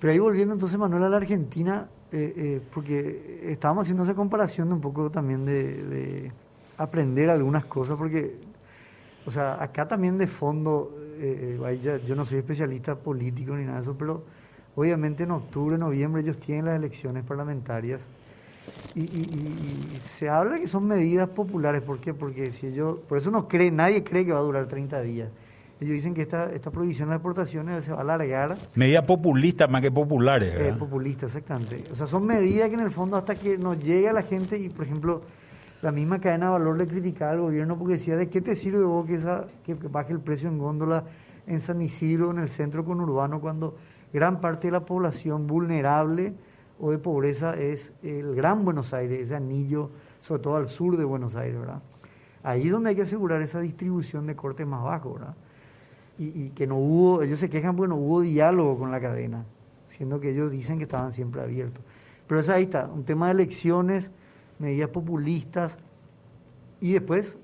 Pero 0.00 0.12
ahí 0.12 0.18
volviendo 0.18 0.54
entonces, 0.54 0.76
Manuel, 0.76 1.04
a 1.04 1.08
la 1.08 1.18
Argentina, 1.18 1.86
eh, 2.10 2.34
eh, 2.36 2.60
porque 2.74 3.52
estábamos 3.52 3.82
haciendo 3.82 4.02
esa 4.02 4.14
comparación 4.14 4.66
de 4.66 4.74
un 4.74 4.80
poco 4.80 5.08
también 5.08 5.44
de, 5.46 6.32
aprender 6.78 7.30
algunas 7.30 7.66
cosas, 7.66 7.96
porque, 7.96 8.40
o 9.24 9.30
sea, 9.30 9.62
acá 9.62 9.86
también 9.86 10.18
de 10.18 10.26
fondo, 10.26 10.92
eh, 11.16 12.00
yo 12.08 12.16
no 12.16 12.24
soy 12.24 12.38
especialista 12.38 12.96
político 12.96 13.54
ni 13.54 13.62
nada 13.62 13.76
de 13.76 13.82
eso, 13.82 13.94
pero 13.96 14.24
obviamente 14.74 15.22
en 15.22 15.30
octubre, 15.30 15.78
noviembre 15.78 16.22
ellos 16.22 16.40
tienen 16.40 16.64
las 16.64 16.76
elecciones 16.76 17.22
parlamentarias 17.22 18.04
y, 18.94 19.98
se 20.18 20.28
habla 20.28 20.58
que 20.58 20.66
son 20.66 20.86
medidas 20.86 21.28
populares. 21.28 21.82
¿Por 21.82 21.98
qué? 21.98 22.12
Porque 22.14 22.52
si 22.52 22.66
ellos, 22.66 22.98
por 23.08 23.18
eso 23.18 23.30
no 23.30 23.48
cree, 23.48 23.70
nadie 23.70 24.04
cree 24.04 24.24
que 24.24 24.32
va 24.32 24.38
a 24.38 24.42
durar 24.42 24.66
30 24.66 25.00
días. 25.02 25.28
Ellos 25.80 25.94
dicen 25.94 26.12
que 26.12 26.22
esta, 26.22 26.52
esta 26.52 26.70
prohibición 26.70 27.08
de 27.08 27.14
exportaciones 27.14 27.84
se 27.84 27.92
va 27.92 27.98
a 27.98 28.00
alargar. 28.02 28.58
Medidas 28.74 29.04
populistas 29.04 29.70
más 29.70 29.80
que 29.80 29.90
populares. 29.90 30.52
Eh, 30.54 30.74
populistas, 30.78 31.34
exactamente. 31.34 31.84
O 31.90 31.96
sea, 31.96 32.06
son 32.06 32.26
medidas 32.26 32.68
que 32.68 32.74
en 32.74 32.80
el 32.80 32.90
fondo 32.90 33.16
hasta 33.16 33.34
que 33.34 33.56
nos 33.56 33.82
llegue 33.82 34.08
a 34.08 34.12
la 34.12 34.22
gente 34.22 34.58
y, 34.58 34.68
por 34.68 34.84
ejemplo, 34.84 35.22
la 35.80 35.90
misma 35.90 36.20
cadena 36.20 36.46
de 36.46 36.52
valor 36.52 36.76
le 36.76 36.86
criticaba 36.86 37.32
al 37.32 37.40
gobierno 37.40 37.78
porque 37.78 37.94
decía, 37.94 38.16
¿de 38.16 38.28
qué 38.28 38.42
te 38.42 38.56
sirve 38.56 38.84
vos 38.84 39.06
que, 39.06 39.14
esa, 39.14 39.46
que 39.64 39.74
baje 39.74 40.12
el 40.12 40.20
precio 40.20 40.50
en 40.50 40.58
góndola 40.58 41.04
en 41.46 41.60
San 41.60 41.80
Isidro, 41.80 42.30
en 42.30 42.40
el 42.40 42.48
centro 42.50 42.84
conurbano, 42.84 43.40
cuando 43.40 43.74
gran 44.12 44.40
parte 44.40 44.68
de 44.68 44.72
la 44.72 44.84
población 44.84 45.46
vulnerable 45.46 46.34
o 46.80 46.90
de 46.90 46.98
pobreza 46.98 47.54
es 47.54 47.92
el 48.02 48.34
Gran 48.34 48.64
Buenos 48.64 48.92
Aires, 48.94 49.20
ese 49.20 49.36
anillo, 49.36 49.90
sobre 50.20 50.42
todo 50.42 50.56
al 50.56 50.68
sur 50.68 50.96
de 50.96 51.04
Buenos 51.04 51.36
Aires, 51.36 51.58
¿verdad? 51.58 51.82
Ahí 52.42 52.66
es 52.66 52.72
donde 52.72 52.90
hay 52.90 52.96
que 52.96 53.02
asegurar 53.02 53.42
esa 53.42 53.60
distribución 53.60 54.26
de 54.26 54.34
corte 54.34 54.64
más 54.64 54.82
bajo, 54.82 55.14
¿verdad? 55.14 55.34
Y, 56.18 56.44
y, 56.44 56.50
que 56.50 56.66
no 56.66 56.76
hubo, 56.76 57.22
ellos 57.22 57.38
se 57.38 57.50
quejan 57.50 57.76
porque 57.76 57.88
no 57.88 57.96
hubo 57.96 58.22
diálogo 58.22 58.78
con 58.78 58.90
la 58.90 59.00
cadena, 59.00 59.44
siendo 59.88 60.20
que 60.20 60.30
ellos 60.30 60.50
dicen 60.50 60.78
que 60.78 60.84
estaban 60.84 61.12
siempre 61.12 61.42
abiertos. 61.42 61.82
Pero 62.26 62.40
eso 62.40 62.52
ahí 62.52 62.64
está, 62.64 62.86
un 62.86 63.04
tema 63.04 63.26
de 63.26 63.32
elecciones, 63.32 64.10
medidas 64.58 64.90
populistas, 64.90 65.78
y 66.80 66.92
después, 66.92 67.36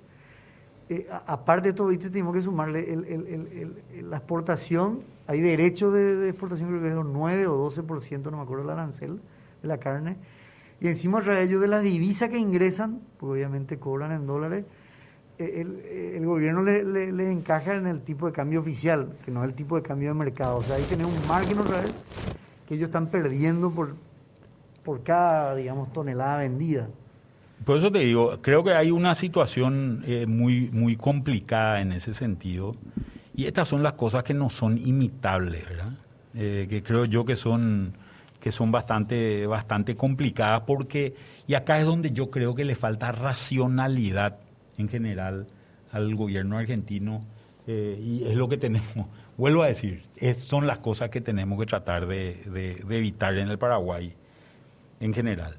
eh, 0.88 1.06
aparte 1.26 1.68
de 1.68 1.74
todo 1.74 1.96
tenemos 1.98 2.34
que 2.34 2.42
sumarle 2.42 3.76
la 4.02 4.16
exportación, 4.16 5.00
hay 5.26 5.40
derecho 5.40 5.90
de, 5.90 6.28
exportación, 6.28 6.68
creo 6.68 6.82
que 6.82 6.88
es 6.88 6.94
un 6.94 7.12
9 7.12 7.46
o 7.46 7.70
12%, 7.70 8.30
no 8.30 8.38
me 8.38 8.42
acuerdo 8.42 8.64
el 8.64 8.70
arancel 8.70 9.20
de 9.62 9.68
la 9.68 9.78
carne, 9.78 10.16
y 10.80 10.88
encima 10.88 11.20
a 11.20 11.40
ellos 11.40 11.60
de 11.60 11.68
la 11.68 11.80
divisa 11.80 12.28
que 12.28 12.38
ingresan, 12.38 13.00
pues 13.18 13.32
obviamente 13.32 13.78
cobran 13.78 14.12
en 14.12 14.26
dólares, 14.26 14.64
eh, 15.38 16.14
el, 16.16 16.24
gobierno 16.24 16.62
le, 16.62 17.30
encaja 17.30 17.74
en 17.74 17.86
el 17.86 18.00
tipo 18.00 18.26
de 18.26 18.32
cambio 18.32 18.60
oficial, 18.60 19.16
que 19.24 19.30
no 19.30 19.42
es 19.42 19.50
el 19.50 19.54
tipo 19.54 19.76
de 19.76 19.82
cambio 19.82 20.08
de 20.08 20.14
mercado. 20.14 20.58
O 20.58 20.62
sea, 20.62 20.76
ahí 20.76 20.84
tenemos 20.88 21.12
un 21.14 21.28
margen 21.28 21.58
otra 21.58 21.82
que 22.66 22.74
ellos 22.74 22.86
están 22.86 23.08
perdiendo 23.08 23.70
por, 23.70 23.96
por 24.82 25.02
cada, 25.02 25.54
digamos, 25.54 25.92
tonelada 25.92 26.38
vendida. 26.38 26.88
Por 27.64 27.76
eso 27.76 27.90
te 27.90 27.98
digo, 28.00 28.38
creo 28.40 28.64
que 28.64 28.72
hay 28.72 28.90
una 28.90 29.14
situación 29.14 30.02
eh, 30.06 30.26
muy, 30.26 30.70
muy 30.72 30.96
complicada 30.96 31.80
en 31.80 31.92
ese 31.92 32.14
sentido. 32.14 32.74
Y 33.36 33.46
estas 33.46 33.68
son 33.68 33.82
las 33.82 33.92
cosas 33.92 34.24
que 34.24 34.32
no 34.32 34.48
son 34.48 34.78
imitables, 34.78 35.68
¿verdad? 35.68 35.92
Eh, 36.34 36.66
que 36.70 36.82
creo 36.82 37.04
yo 37.04 37.26
que 37.26 37.36
son, 37.36 37.92
que 38.40 38.50
son 38.50 38.72
bastante, 38.72 39.46
bastante 39.46 39.94
complicadas 39.94 40.62
porque, 40.66 41.14
y 41.46 41.52
acá 41.52 41.78
es 41.78 41.84
donde 41.84 42.12
yo 42.12 42.30
creo 42.30 42.54
que 42.54 42.64
le 42.64 42.74
falta 42.74 43.12
racionalidad 43.12 44.38
en 44.78 44.88
general 44.88 45.46
al 45.92 46.14
gobierno 46.14 46.56
argentino 46.56 47.24
eh, 47.66 48.00
y 48.02 48.24
es 48.24 48.36
lo 48.36 48.48
que 48.48 48.56
tenemos, 48.56 49.06
vuelvo 49.36 49.62
a 49.62 49.66
decir, 49.66 50.04
son 50.38 50.66
las 50.66 50.78
cosas 50.78 51.10
que 51.10 51.20
tenemos 51.20 51.58
que 51.58 51.66
tratar 51.66 52.06
de, 52.06 52.82
evitar 52.88 53.36
en 53.36 53.48
el 53.48 53.58
Paraguay 53.58 54.14
en 55.00 55.12
general. 55.12 55.56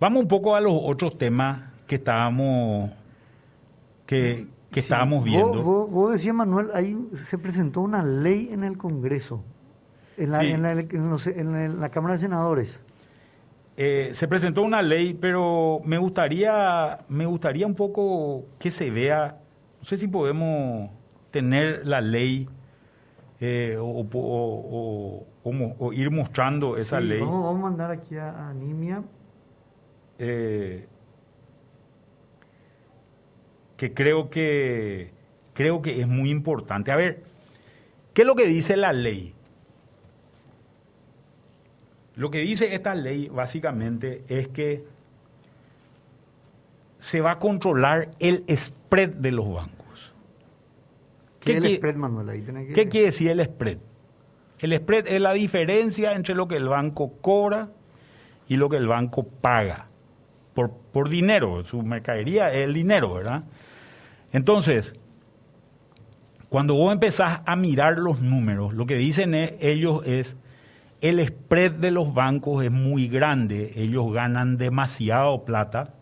Vamos 0.00 0.22
un 0.22 0.28
poco 0.28 0.56
a 0.56 0.60
los 0.60 0.74
otros 0.74 1.18
temas 1.18 1.70
que 1.86 1.96
estábamos 1.96 2.90
que, 4.06 4.46
estábamos 4.80 5.24
viendo. 5.24 5.62
Vos, 5.62 6.12
decías, 6.12 6.34
Manuel, 6.34 6.70
ahí 6.74 6.96
se 7.26 7.38
presentó 7.38 7.80
una 7.80 8.02
ley 8.02 8.48
en 8.52 8.64
el 8.64 8.76
Congreso, 8.76 9.42
en 10.16 10.30
la, 10.30 10.44
en 10.44 11.80
la 11.80 11.88
Cámara 11.88 12.14
de 12.14 12.18
Senadores. 12.20 12.80
Eh, 13.76 14.10
se 14.12 14.28
presentó 14.28 14.62
una 14.62 14.82
ley, 14.82 15.14
pero 15.14 15.80
me 15.84 15.98
gustaría, 15.98 17.00
me 17.08 17.26
gustaría 17.26 17.66
un 17.66 17.74
poco 17.74 18.44
que 18.58 18.70
se 18.70 18.90
vea, 18.90 19.40
no 19.80 19.84
sé 19.84 19.98
si 19.98 20.06
podemos 20.06 20.90
tener 21.32 21.84
la 21.84 22.00
ley 22.00 22.48
eh, 23.40 23.76
o, 23.80 25.24
ir 25.92 26.10
mostrando 26.12 26.76
esa 26.76 27.00
ley. 27.00 27.20
Vamos, 27.20 27.56
a 27.56 27.58
mandar 27.58 27.90
aquí 27.90 28.16
a, 28.16 28.48
Animia. 28.48 29.02
Eh, 30.20 30.86
que 33.84 33.92
creo 33.92 34.30
que 34.30 35.10
creo 35.52 35.82
que 35.82 36.00
es 36.00 36.08
muy 36.08 36.30
importante. 36.30 36.90
A 36.90 36.96
ver, 36.96 37.22
¿qué 38.14 38.22
es 38.22 38.26
lo 38.26 38.34
que 38.34 38.46
dice 38.46 38.78
la 38.78 38.94
ley? 38.94 39.34
Lo 42.16 42.30
que 42.30 42.38
dice 42.38 42.74
esta 42.74 42.94
ley 42.94 43.28
básicamente 43.28 44.24
es 44.28 44.48
que 44.48 44.84
se 46.98 47.20
va 47.20 47.32
a 47.32 47.38
controlar 47.38 48.12
el 48.20 48.44
spread 48.56 49.10
de 49.10 49.32
los 49.32 49.52
bancos. 49.52 50.14
¿Qué, 51.40 51.58
el 51.58 51.76
spread, 51.76 51.96
Manuel? 51.96 52.72
¿Qué 52.74 52.88
quiere 52.88 53.06
decir 53.06 53.28
el 53.28 53.44
spread? 53.44 53.78
El 54.60 54.74
spread 54.78 55.08
es 55.08 55.20
la 55.20 55.34
diferencia 55.34 56.14
entre 56.14 56.34
lo 56.34 56.48
que 56.48 56.56
el 56.56 56.68
banco 56.68 57.18
cobra 57.20 57.68
y 58.48 58.56
lo 58.56 58.70
que 58.70 58.78
el 58.78 58.86
banco 58.86 59.24
paga 59.24 59.84
por, 60.54 60.70
por 60.70 61.10
dinero. 61.10 61.62
Su 61.64 61.82
mercadería 61.82 62.50
es 62.50 62.64
el 62.64 62.72
dinero, 62.72 63.12
¿verdad? 63.12 63.44
Entonces, 64.34 64.96
cuando 66.48 66.74
vos 66.74 66.92
empezás 66.92 67.40
a 67.46 67.54
mirar 67.54 67.98
los 67.98 68.20
números, 68.20 68.74
lo 68.74 68.84
que 68.84 68.96
dicen 68.96 69.32
ellos 69.32 70.02
es 70.04 70.34
el 71.00 71.24
spread 71.24 71.70
de 71.70 71.92
los 71.92 72.12
bancos 72.12 72.64
es 72.64 72.72
muy 72.72 73.06
grande, 73.06 73.72
ellos 73.76 74.12
ganan 74.12 74.56
demasiado 74.56 75.44
plata, 75.44 75.94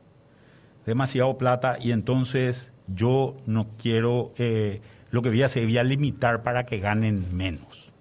demasiado 0.86 1.36
plata, 1.36 1.76
y 1.78 1.92
entonces 1.92 2.72
yo 2.86 3.36
no 3.44 3.66
quiero, 3.76 4.32
eh, 4.38 4.80
lo 5.10 5.20
que 5.20 5.28
voy 5.28 5.42
a 5.42 5.46
hacer, 5.46 5.64
voy 5.64 5.76
a 5.76 5.84
limitar 5.84 6.42
para 6.42 6.64
que 6.64 6.78
ganen 6.78 7.36
menos. 7.36 7.92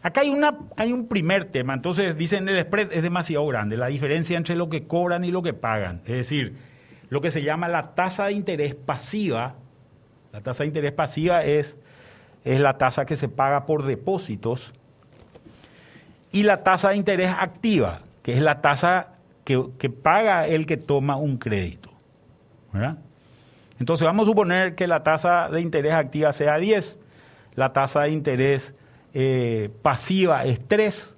Acá 0.00 0.20
hay, 0.20 0.30
una, 0.30 0.58
hay 0.76 0.92
un 0.92 1.08
primer 1.08 1.46
tema, 1.46 1.74
entonces 1.74 2.16
dicen 2.16 2.48
el 2.48 2.62
spread 2.62 2.92
es 2.92 3.02
demasiado 3.02 3.44
grande, 3.48 3.76
la 3.76 3.88
diferencia 3.88 4.36
entre 4.36 4.54
lo 4.54 4.68
que 4.68 4.86
cobran 4.86 5.24
y 5.24 5.32
lo 5.32 5.42
que 5.42 5.54
pagan, 5.54 6.02
es 6.04 6.18
decir, 6.18 6.75
lo 7.08 7.20
que 7.20 7.30
se 7.30 7.42
llama 7.42 7.68
la 7.68 7.94
tasa 7.94 8.26
de 8.26 8.32
interés 8.32 8.74
pasiva, 8.74 9.54
la 10.32 10.40
tasa 10.40 10.64
de 10.64 10.68
interés 10.68 10.92
pasiva 10.92 11.44
es, 11.44 11.78
es 12.44 12.60
la 12.60 12.78
tasa 12.78 13.06
que 13.06 13.16
se 13.16 13.28
paga 13.28 13.66
por 13.66 13.84
depósitos, 13.84 14.72
y 16.32 16.42
la 16.42 16.62
tasa 16.62 16.90
de 16.90 16.96
interés 16.96 17.32
activa, 17.38 18.00
que 18.22 18.34
es 18.34 18.42
la 18.42 18.60
tasa 18.60 19.14
que, 19.44 19.90
paga 19.90 20.46
el 20.46 20.66
que 20.66 20.76
toma 20.76 21.16
un 21.16 21.38
crédito. 21.38 21.90
Entonces 23.78 24.04
vamos 24.04 24.26
a 24.26 24.30
suponer 24.30 24.74
que 24.74 24.86
la 24.86 25.02
tasa 25.02 25.48
de 25.48 25.60
interés 25.60 25.94
activa 25.94 26.32
sea 26.32 26.58
10, 26.58 26.98
la 27.54 27.72
tasa 27.72 28.02
de 28.02 28.10
interés 28.10 28.74
eh, 29.14 29.70
pasiva 29.80 30.44
es 30.44 30.60
3, 30.68 31.15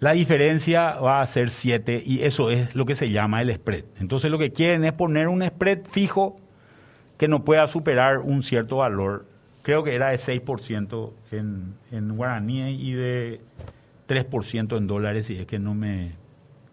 la 0.00 0.12
diferencia 0.12 0.94
va 0.94 1.20
a 1.20 1.26
ser 1.26 1.50
7 1.50 2.02
y 2.04 2.22
eso 2.22 2.50
es 2.50 2.74
lo 2.74 2.86
que 2.86 2.96
se 2.96 3.10
llama 3.10 3.42
el 3.42 3.54
spread. 3.54 3.84
Entonces 4.00 4.30
lo 4.30 4.38
que 4.38 4.52
quieren 4.52 4.84
es 4.84 4.92
poner 4.92 5.28
un 5.28 5.46
spread 5.46 5.84
fijo 5.84 6.36
que 7.16 7.28
no 7.28 7.44
pueda 7.44 7.66
superar 7.66 8.18
un 8.18 8.42
cierto 8.42 8.78
valor. 8.78 9.26
Creo 9.62 9.82
que 9.82 9.94
era 9.94 10.10
de 10.10 10.16
6% 10.16 11.12
en, 11.32 11.74
en 11.90 12.16
guaraní 12.16 12.70
y 12.70 12.92
de 12.92 13.40
3% 14.08 14.76
en 14.76 14.86
dólares, 14.86 15.26
si 15.26 15.36
es 15.36 15.46
que 15.46 15.58
no 15.58 15.74
me, 15.74 16.12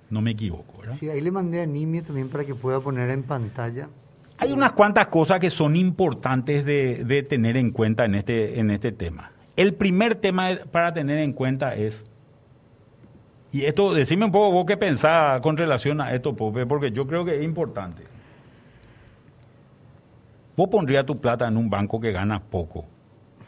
no 0.10 0.22
me 0.22 0.32
equivoco. 0.32 0.80
¿verdad? 0.80 0.96
Sí, 1.00 1.10
ahí 1.10 1.22
le 1.22 1.32
mandé 1.32 1.62
a 1.62 1.66
Nimi 1.66 2.02
también 2.02 2.30
para 2.30 2.46
que 2.46 2.56
pueda 2.56 2.80
poner 2.80 3.10
en 3.10 3.24
pantalla. 3.24 3.90
Hay 4.38 4.52
unas 4.52 4.74
cuantas 4.74 5.08
cosas 5.08 5.40
que 5.40 5.50
son 5.50 5.76
importantes 5.76 6.66
de, 6.66 7.26
tener 7.30 7.58
en 7.58 7.72
cuenta 7.72 8.06
en 8.06 8.16
este, 8.16 8.60
en 8.60 8.70
este 8.70 8.92
tema. 8.92 9.32
El 9.56 9.74
primer 9.74 10.16
tema 10.16 10.50
para 10.72 10.94
tener 10.94 11.20
en 11.20 11.32
cuenta 11.32 11.74
es, 11.74 12.06
y 13.56 13.66
esto, 13.66 13.94
decime 13.94 14.26
un 14.26 14.34
poco 14.34 14.52
vos 14.52 14.66
qué 14.66 14.76
pensás 14.76 15.40
con 15.40 15.56
relación 15.56 16.02
a 16.02 16.14
esto, 16.14 16.36
Pope, 16.36 16.66
porque 16.66 16.92
yo 16.92 17.08
creo 17.08 17.24
que 17.24 17.38
es 17.38 17.42
importante. 17.42 18.04
Vos 20.58 20.68
pondrías 20.68 21.06
tu 21.06 21.22
plata 21.22 21.48
en 21.48 21.56
un 21.56 21.70
banco 21.70 22.02
que 22.02 22.12
gana 22.12 22.42
poco 22.42 22.84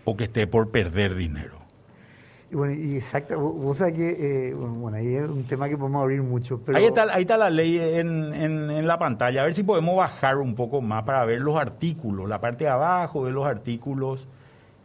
o 0.06 0.16
que 0.16 0.24
esté 0.24 0.48
por 0.48 0.72
perder 0.72 1.14
dinero. 1.14 1.58
Y 2.50 2.56
bueno, 2.56 2.74
y 2.74 2.96
exacto, 2.96 3.38
vos 3.38 3.76
sabés 3.76 3.96
que, 3.96 4.48
eh, 4.50 4.54
bueno, 4.54 4.96
ahí 4.96 5.14
es 5.14 5.28
un 5.28 5.44
tema 5.44 5.68
que 5.68 5.78
podemos 5.78 6.02
abrir 6.02 6.22
mucho. 6.22 6.62
Pero... 6.66 6.78
Ahí, 6.78 6.86
está, 6.86 7.14
ahí 7.14 7.24
está 7.24 7.36
la 7.36 7.50
ley 7.50 7.78
en, 7.78 8.34
en, 8.34 8.88
la 8.88 8.98
pantalla, 8.98 9.42
a 9.42 9.44
ver 9.44 9.56
si 9.56 9.64
podemos 9.64 9.98
bajar 9.98 10.38
un 10.38 10.56
poco 10.56 10.82
más 10.82 11.04
para 11.04 11.26
ver 11.26 11.42
los 11.42 11.58
artículos, 11.58 12.30
la 12.30 12.40
parte 12.40 12.64
de 12.64 12.70
abajo 12.70 13.26
de 13.26 13.32
los 13.32 13.46
artículos 13.46 14.26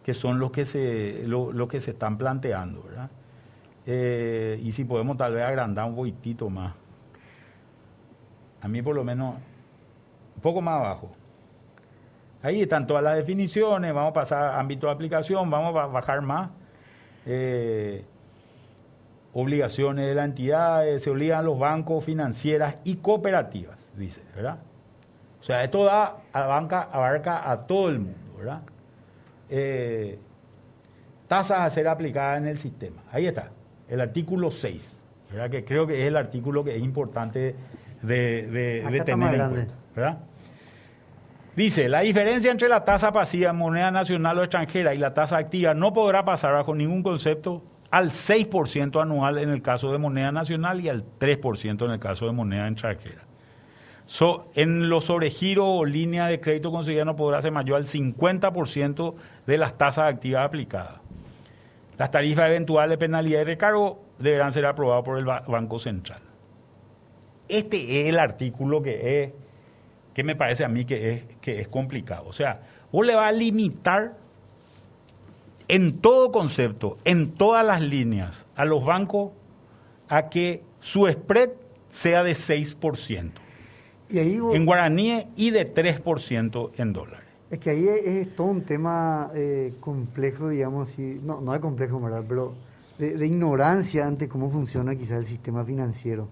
que 0.04 0.14
son 0.14 0.40
los 0.40 0.50
que 0.50 0.64
se, 0.64 1.22
lo, 1.28 1.68
que 1.68 1.80
se 1.80 1.92
están 1.92 2.18
planteando, 2.18 2.82
¿verdad? 2.82 3.08
Eh, 3.86 4.60
y 4.62 4.72
si 4.72 4.84
podemos 4.84 5.16
tal 5.16 5.34
vez 5.34 5.44
agrandar 5.44 5.86
un 5.86 5.96
poquitito 5.96 6.48
más. 6.48 6.74
A 8.60 8.68
mí 8.68 8.80
por 8.80 8.94
lo 8.94 9.02
menos 9.04 9.34
un 10.36 10.42
poco 10.42 10.60
más 10.60 10.80
abajo. 10.80 11.10
Ahí 12.42 12.62
están 12.62 12.86
todas 12.86 13.02
las 13.02 13.16
definiciones, 13.16 13.94
vamos 13.94 14.10
a 14.10 14.14
pasar 14.14 14.42
a 14.42 14.58
ámbito 14.58 14.86
de 14.86 14.92
aplicación, 14.92 15.48
vamos 15.48 15.76
a 15.76 15.86
bajar 15.86 16.22
más 16.22 16.50
eh, 17.24 18.04
obligaciones 19.32 20.06
de 20.06 20.14
la 20.14 20.24
entidad, 20.24 20.84
se 20.98 21.10
obligan 21.10 21.38
a 21.38 21.42
los 21.42 21.58
bancos, 21.58 22.04
financieras 22.04 22.76
y 22.84 22.96
cooperativas, 22.96 23.78
dice, 23.96 24.22
¿verdad? 24.34 24.58
O 25.40 25.44
sea, 25.44 25.64
esto 25.64 25.84
da 25.84 26.16
a 26.32 26.46
banca, 26.46 26.88
abarca 26.92 27.50
a 27.50 27.66
todo 27.66 27.88
el 27.88 28.00
mundo, 28.00 28.36
¿verdad? 28.36 28.62
Eh, 29.48 30.18
tasas 31.28 31.60
a 31.60 31.70
ser 31.70 31.88
aplicadas 31.88 32.38
en 32.38 32.48
el 32.48 32.58
sistema. 32.58 33.02
Ahí 33.10 33.26
está, 33.26 33.50
el 33.92 34.00
artículo 34.00 34.50
6, 34.50 34.98
¿verdad? 35.30 35.50
Que 35.50 35.64
creo 35.64 35.86
que 35.86 36.00
es 36.00 36.06
el 36.06 36.16
artículo 36.16 36.64
que 36.64 36.74
es 36.74 36.82
importante 36.82 37.54
de, 38.00 39.02
tener 39.04 39.34
en 39.34 39.50
cuenta. 39.50 39.74
¿verdad? 39.94 40.18
Dice, 41.54 41.90
la 41.90 42.00
diferencia 42.00 42.50
entre 42.50 42.70
la 42.70 42.86
tasa 42.86 43.12
pasiva, 43.12 43.52
moneda 43.52 43.90
nacional 43.90 44.38
o 44.38 44.42
extranjera, 44.42 44.94
y 44.94 44.98
la 44.98 45.12
tasa 45.12 45.36
activa 45.36 45.74
no 45.74 45.92
podrá 45.92 46.24
pasar 46.24 46.54
bajo 46.54 46.74
ningún 46.74 47.02
concepto 47.02 47.62
al 47.90 48.12
6% 48.12 49.02
anual 49.02 49.36
en 49.36 49.50
el 49.50 49.60
caso 49.60 49.92
de 49.92 49.98
moneda 49.98 50.32
nacional 50.32 50.80
y 50.80 50.88
al 50.88 51.04
3% 51.20 51.84
en 51.84 51.90
el 51.90 52.00
caso 52.00 52.24
de 52.24 52.32
moneda 52.32 52.66
extranjera. 52.66 53.26
en 54.54 54.88
los 54.88 55.04
sobregiros 55.04 55.66
o 55.68 55.84
línea 55.84 56.28
de 56.28 56.40
crédito 56.40 56.70
conseguida 56.70 57.04
no 57.04 57.14
podrá 57.14 57.42
ser 57.42 57.52
mayor 57.52 57.76
al 57.76 57.86
50% 57.86 59.14
de 59.46 59.58
las 59.58 59.76
tasas 59.76 60.10
activas 60.10 60.46
aplicadas. 60.46 61.01
Las 61.98 62.10
tarifas 62.10 62.48
eventuales 62.48 62.90
de 62.90 62.98
penalidad 62.98 63.40
y 63.42 63.44
recargo 63.44 64.02
deberán 64.18 64.52
ser 64.52 64.66
aprobadas 64.66 65.04
por 65.04 65.18
el 65.18 65.24
Banco 65.24 65.78
Central. 65.78 66.20
Este 67.48 68.00
es 68.00 68.08
el 68.08 68.18
artículo 68.18 68.82
que 68.82 69.22
es 69.22 69.32
que 70.14 70.24
me 70.24 70.36
parece 70.36 70.64
a 70.64 70.68
mí 70.68 70.84
que 70.84 71.12
es, 71.12 71.22
que 71.40 71.60
es 71.60 71.68
complicado. 71.68 72.24
O 72.26 72.32
sea, 72.32 72.60
vos 72.90 73.06
le 73.06 73.14
va 73.14 73.28
a 73.28 73.32
limitar 73.32 74.16
en 75.68 76.00
todo 76.00 76.32
concepto, 76.32 76.98
en 77.04 77.32
todas 77.32 77.64
las 77.64 77.80
líneas, 77.80 78.44
a 78.56 78.64
los 78.64 78.84
bancos 78.84 79.32
a 80.08 80.28
que 80.28 80.62
su 80.80 81.08
spread 81.08 81.50
sea 81.90 82.22
de 82.22 82.32
6%. 82.32 83.30
Y 84.10 84.18
ahí 84.18 84.38
en 84.52 84.66
guaraníes 84.66 85.26
y 85.36 85.50
de 85.50 85.72
3% 85.72 86.72
en 86.76 86.92
dólares. 86.92 87.21
Es 87.52 87.58
que 87.58 87.68
ahí 87.68 87.86
es, 87.86 88.34
todo 88.34 88.46
un 88.46 88.62
tema 88.62 89.30
eh, 89.34 89.74
complejo, 89.78 90.48
digamos, 90.48 90.98
no, 90.98 91.42
no 91.42 91.54
es 91.54 91.60
complejo, 91.60 92.00
¿verdad? 92.00 92.24
Pero 92.26 92.54
de, 92.98 93.26
ignorancia 93.26 94.06
ante 94.06 94.26
cómo 94.26 94.48
funciona 94.48 94.96
quizás 94.96 95.18
el 95.18 95.26
sistema 95.26 95.62
financiero. 95.62 96.28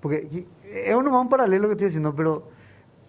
Porque 0.00 0.46
es 0.64 0.94
un, 0.94 1.08
un 1.08 1.28
paralelo 1.28 1.66
que 1.68 1.72
estoy 1.72 1.88
diciendo, 1.88 2.14
pero 2.16 2.44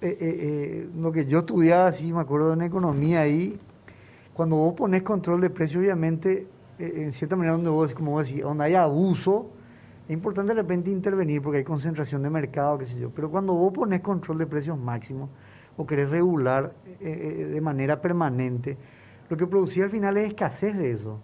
eh, 0.02 0.18
eh, 0.20 0.90
lo 0.94 1.10
que 1.14 1.26
yo 1.26 1.40
estudiaba, 1.40 1.88
así 1.88 2.12
me 2.12 2.20
acuerdo 2.20 2.52
en 2.52 2.64
economía 2.64 3.22
ahí, 3.22 3.58
cuando 4.34 4.58
vos 4.58 4.74
pones 4.74 5.04
control 5.04 5.40
de 5.40 5.50
precios, 5.50 5.82
obviamente, 5.82 6.48
en 6.80 7.14
cierta 7.14 7.38
manera, 7.38 7.54
donde 7.54 7.70
vos, 7.70 7.94
como 7.94 8.12
vos 8.12 8.28
decís, 8.28 8.44
donde 8.44 8.66
hay 8.66 8.76
abuso, 8.76 9.52
es 10.06 10.12
importante 10.12 10.54
de 10.54 10.62
repente 10.62 10.90
intervenir 10.90 11.42
porque 11.42 11.60
hay 11.60 11.64
concentración 11.64 12.24
de 12.24 12.30
mercado, 12.30 12.78
qué 12.78 12.88
sé 12.88 13.00
yo. 13.00 13.10
Pero 13.10 13.32
cuando 13.32 13.54
vos 13.54 13.72
pones 13.72 14.02
control 14.02 14.38
de 14.38 14.48
precios 14.48 14.78
máximos 14.78 15.30
o 15.78 15.86
querés 15.86 16.10
regular 16.10 16.74
de 17.00 17.62
manera 17.62 18.02
permanente, 18.02 18.78
lo 19.30 19.38
que 19.38 19.46
producía 19.46 19.84
al 19.84 19.90
final 19.90 20.18
es 20.18 20.30
escasez 20.30 20.76
de 20.76 20.92
eso. 20.92 21.20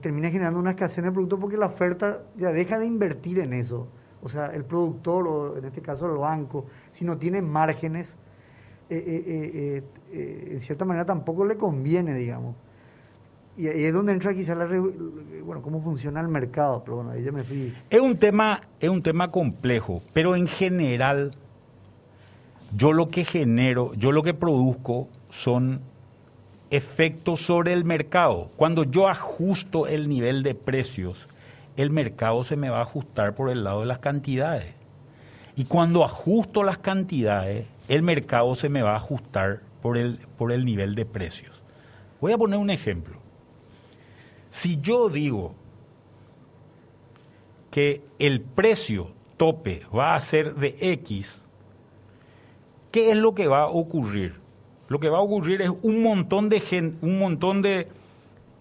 termina 0.00 0.30
generando 0.30 0.58
una 0.58 0.70
escasez 0.72 1.04
el 1.04 1.12
producto 1.12 1.38
porque 1.38 1.56
la 1.56 1.66
oferta 1.66 2.24
ya 2.36 2.50
deja 2.52 2.78
de 2.78 2.86
invertir 2.86 3.38
en 3.38 3.52
eso 3.52 3.86
o 4.22 4.28
sea, 4.28 4.46
el 4.46 4.64
productor 4.64 5.26
o 5.26 5.58
en 5.58 5.64
este 5.64 5.82
caso 5.82 6.06
el 6.10 6.16
banco, 6.16 6.66
si 6.92 7.04
no 7.04 7.18
tiene 7.18 7.42
márgenes, 7.42 8.16
eh, 8.88 9.02
eh, 9.06 9.82
eh, 10.12 10.48
en 10.52 10.60
cierta 10.60 10.84
manera 10.84 11.04
tampoco 11.04 11.44
le 11.44 11.56
conviene, 11.56 12.14
digamos. 12.14 12.54
Y 13.56 13.66
ahí 13.66 13.84
es 13.84 13.92
donde 13.92 14.12
entra 14.12 14.32
quizá 14.32 14.54
la 14.54 14.66
bueno, 15.44 15.60
cómo 15.60 15.82
funciona 15.82 16.20
el 16.20 16.28
mercado, 16.28 16.82
pero 16.84 16.96
bueno, 16.98 17.10
ahí 17.10 17.22
ya 17.22 17.32
me 17.32 17.42
fui. 17.42 17.74
Es 17.90 18.00
un 18.00 18.16
tema, 18.16 18.62
es 18.80 18.88
un 18.88 19.02
tema 19.02 19.30
complejo, 19.30 20.02
pero 20.12 20.36
en 20.36 20.46
general 20.46 21.32
yo 22.74 22.92
lo 22.92 23.08
que 23.08 23.24
genero, 23.24 23.92
yo 23.94 24.12
lo 24.12 24.22
que 24.22 24.34
produzco 24.34 25.08
son 25.30 25.80
efectos 26.70 27.40
sobre 27.40 27.72
el 27.72 27.84
mercado. 27.84 28.50
Cuando 28.56 28.84
yo 28.84 29.08
ajusto 29.08 29.86
el 29.86 30.08
nivel 30.08 30.42
de 30.42 30.54
precios, 30.54 31.28
el 31.76 31.90
mercado 31.90 32.44
se 32.44 32.56
me 32.56 32.70
va 32.70 32.78
a 32.78 32.82
ajustar 32.82 33.34
por 33.34 33.50
el 33.50 33.64
lado 33.64 33.80
de 33.80 33.86
las 33.86 33.98
cantidades. 33.98 34.74
Y 35.54 35.64
cuando 35.64 36.04
ajusto 36.04 36.62
las 36.62 36.78
cantidades, 36.78 37.66
el 37.88 38.02
mercado 38.02 38.54
se 38.54 38.70
me 38.70 38.82
va 38.82 38.92
a 38.92 38.96
ajustar 38.96 39.60
por 39.82 39.98
el, 39.98 40.18
por 40.38 40.50
el 40.50 40.64
nivel 40.64 40.94
de 40.94 41.04
precios. 41.04 41.62
Voy 42.20 42.32
a 42.32 42.38
poner 42.38 42.58
un 42.58 42.70
ejemplo. 42.70 43.16
Si 44.50 44.80
yo 44.80 45.08
digo 45.08 45.54
que 47.70 48.02
el 48.18 48.40
precio 48.40 49.10
tope 49.36 49.82
va 49.94 50.14
a 50.14 50.20
ser 50.20 50.54
de 50.54 50.76
X, 50.80 51.41
¿qué 52.92 53.10
es 53.10 53.16
lo 53.16 53.34
que 53.34 53.48
va 53.48 53.62
a 53.62 53.66
ocurrir? 53.66 54.34
Lo 54.88 55.00
que 55.00 55.08
va 55.08 55.18
a 55.18 55.22
ocurrir 55.22 55.62
es 55.62 55.70
un 55.82 56.02
montón 56.02 56.48
de 56.48 56.60
gente, 56.60 57.04
un 57.04 57.18
montón 57.18 57.62
de 57.62 57.88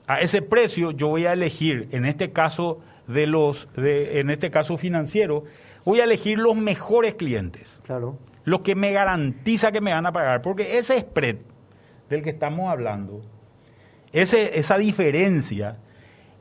a 0.07 0.19
ese 0.19 0.41
precio 0.41 0.91
yo 0.91 1.07
voy 1.07 1.25
a 1.25 1.33
elegir, 1.33 1.87
en 1.91 2.05
este 2.05 2.31
caso 2.31 2.81
de 3.07 3.27
los, 3.27 3.69
de, 3.75 4.19
en 4.19 4.29
este 4.29 4.51
caso 4.51 4.77
financiero, 4.77 5.43
voy 5.85 5.99
a 5.99 6.03
elegir 6.03 6.39
los 6.39 6.55
mejores 6.55 7.15
clientes. 7.15 7.81
Claro. 7.85 8.17
Los 8.43 8.61
que 8.61 8.75
me 8.75 8.91
garantiza 8.91 9.71
que 9.71 9.81
me 9.81 9.93
van 9.93 10.05
a 10.05 10.11
pagar. 10.11 10.41
Porque 10.41 10.77
ese 10.79 10.99
spread 10.99 11.37
del 12.09 12.23
que 12.23 12.31
estamos 12.31 12.69
hablando, 12.69 13.21
ese, 14.11 14.59
esa 14.59 14.77
diferencia, 14.77 15.77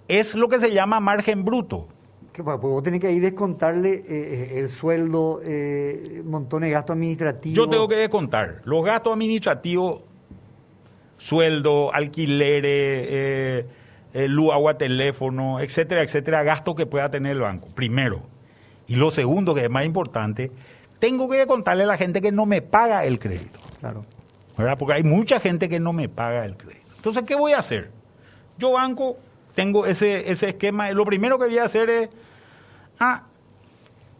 es 0.08 0.34
lo 0.34 0.48
que 0.48 0.58
se 0.58 0.72
llama 0.72 0.98
margen 0.98 1.44
bruto. 1.44 1.88
Que, 2.32 2.44
pues 2.44 2.60
vos 2.60 2.82
tenés 2.82 3.00
que 3.00 3.10
ir 3.12 3.22
descontarle 3.22 3.92
eh, 3.92 4.04
eh, 4.08 4.52
el 4.58 4.68
sueldo, 4.68 5.40
eh, 5.44 6.22
montones 6.24 6.68
de 6.68 6.72
gastos 6.72 6.94
administrativos. 6.94 7.56
Yo 7.56 7.68
tengo 7.68 7.88
que 7.88 7.96
descontar 7.96 8.62
los 8.64 8.84
gastos 8.84 9.14
administrativos, 9.14 10.02
sueldo, 11.16 11.92
alquileres, 11.92 13.06
eh, 13.10 13.66
el 14.12 14.32
luz, 14.32 14.52
agua, 14.52 14.78
teléfono, 14.78 15.60
etcétera, 15.60 16.02
etcétera, 16.02 16.42
gasto 16.42 16.74
que 16.74 16.86
pueda 16.86 17.10
tener 17.10 17.32
el 17.32 17.40
banco, 17.40 17.68
primero. 17.74 18.22
Y 18.86 18.96
lo 18.96 19.10
segundo, 19.10 19.54
que 19.54 19.64
es 19.64 19.70
más 19.70 19.84
importante, 19.84 20.50
tengo 20.98 21.28
que 21.28 21.46
contarle 21.46 21.84
a 21.84 21.86
la 21.86 21.96
gente 21.96 22.20
que 22.20 22.32
no 22.32 22.46
me 22.46 22.62
paga 22.62 23.04
el 23.04 23.18
crédito. 23.18 23.58
Claro. 23.80 24.04
¿verdad? 24.60 24.78
Porque 24.78 24.94
hay 24.94 25.02
mucha 25.02 25.40
gente 25.40 25.68
que 25.68 25.80
no 25.80 25.92
me 25.92 26.08
paga 26.08 26.44
el 26.44 26.56
crédito. 26.56 26.90
Entonces, 26.96 27.22
¿qué 27.24 27.34
voy 27.34 27.52
a 27.52 27.58
hacer? 27.58 27.90
Yo, 28.58 28.72
banco, 28.72 29.16
tengo 29.54 29.86
ese, 29.86 30.30
ese 30.30 30.50
esquema. 30.50 30.90
Lo 30.92 31.04
primero 31.04 31.38
que 31.38 31.46
voy 31.46 31.58
a 31.58 31.64
hacer 31.64 31.90
es, 31.90 32.08
ah, 32.98 33.24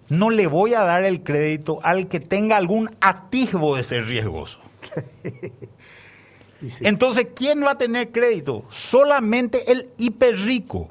no 0.08 0.30
le 0.30 0.46
voy 0.46 0.74
a 0.74 0.80
dar 0.80 1.04
el 1.04 1.22
crédito 1.22 1.80
al 1.82 2.08
que 2.08 2.20
tenga 2.20 2.56
algún 2.56 2.90
atisbo 3.00 3.76
de 3.76 3.84
ser 3.84 4.06
riesgoso. 4.06 4.60
Entonces, 6.80 7.28
¿quién 7.34 7.62
va 7.62 7.72
a 7.72 7.78
tener 7.78 8.10
crédito? 8.10 8.64
Solamente 8.68 9.72
el 9.72 9.88
hiperrico. 9.96 10.90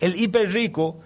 El 0.00 0.20
hiperrico, 0.20 1.00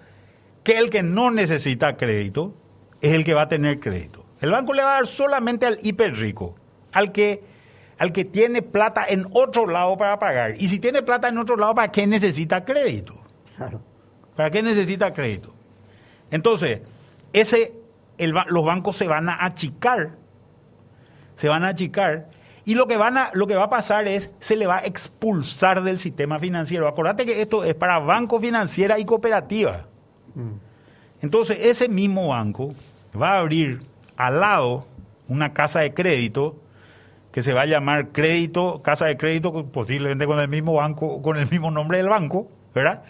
que 0.63 0.73
es 0.73 0.79
el 0.79 0.89
que 0.89 1.01
no 1.01 1.31
necesita 1.31 1.97
crédito, 1.97 2.53
es 3.01 3.13
el 3.13 3.23
que 3.23 3.33
va 3.33 3.43
a 3.43 3.47
tener 3.47 3.79
crédito. 3.79 4.25
El 4.41 4.51
banco 4.51 4.73
le 4.73 4.83
va 4.83 4.91
a 4.91 4.95
dar 4.95 5.07
solamente 5.07 5.65
al 5.65 5.79
hiperrico, 5.81 6.55
al 6.91 7.11
que, 7.11 7.41
al 7.97 8.11
que 8.11 8.25
tiene 8.25 8.61
plata 8.61 9.05
en 9.07 9.25
otro 9.33 9.67
lado 9.67 9.97
para 9.97 10.19
pagar. 10.19 10.55
Y 10.57 10.67
si 10.69 10.79
tiene 10.79 11.01
plata 11.01 11.27
en 11.27 11.37
otro 11.37 11.57
lado, 11.57 11.75
¿para 11.75 11.91
qué 11.91 12.05
necesita 12.05 12.63
crédito? 12.63 13.15
Claro. 13.55 13.81
¿Para 14.35 14.51
qué 14.51 14.61
necesita 14.61 15.13
crédito? 15.13 15.53
Entonces, 16.29 16.81
ese, 17.33 17.73
los 18.17 18.65
bancos 18.65 18.95
se 18.95 19.07
van 19.07 19.29
a 19.29 19.45
achicar, 19.45 20.11
se 21.35 21.49
van 21.49 21.63
a 21.63 21.69
achicar 21.69 22.29
y 22.67 22.75
lo 22.75 22.85
que, 22.85 22.97
van 22.97 23.17
a, 23.17 23.31
lo 23.33 23.47
que 23.47 23.55
va 23.55 23.63
a 23.63 23.69
pasar 23.69 24.09
es, 24.09 24.29
se 24.41 24.57
le 24.57 24.67
va 24.67 24.79
a 24.79 24.85
expulsar 24.85 25.83
del 25.83 25.99
sistema 25.99 26.37
financiero. 26.37 26.87
Acordate 26.87 27.25
que 27.25 27.41
esto 27.41 27.63
es 27.63 27.73
para 27.75 27.97
banco 27.99 28.41
financiera 28.41 28.99
y 28.99 29.05
cooperativa. 29.05 29.85
Mm. 30.35 30.51
Entonces, 31.21 31.59
ese 31.61 31.87
mismo 31.87 32.27
banco 32.27 32.73
va 33.19 33.35
a 33.35 33.37
abrir 33.39 33.79
al 34.17 34.41
lado 34.41 34.85
una 35.29 35.53
casa 35.53 35.79
de 35.79 35.93
crédito 35.93 36.57
que 37.37 37.43
se 37.43 37.53
va 37.53 37.61
a 37.61 37.65
llamar 37.67 38.07
crédito, 38.13 38.81
casa 38.81 39.05
de 39.05 39.15
crédito, 39.15 39.67
posiblemente 39.67 40.25
con 40.25 40.39
el 40.39 40.47
mismo 40.47 40.73
banco, 40.73 41.21
con 41.21 41.37
el 41.37 41.47
mismo 41.47 41.69
nombre 41.69 41.99
del 41.99 42.09
banco, 42.09 42.49
¿verdad? 42.73 43.03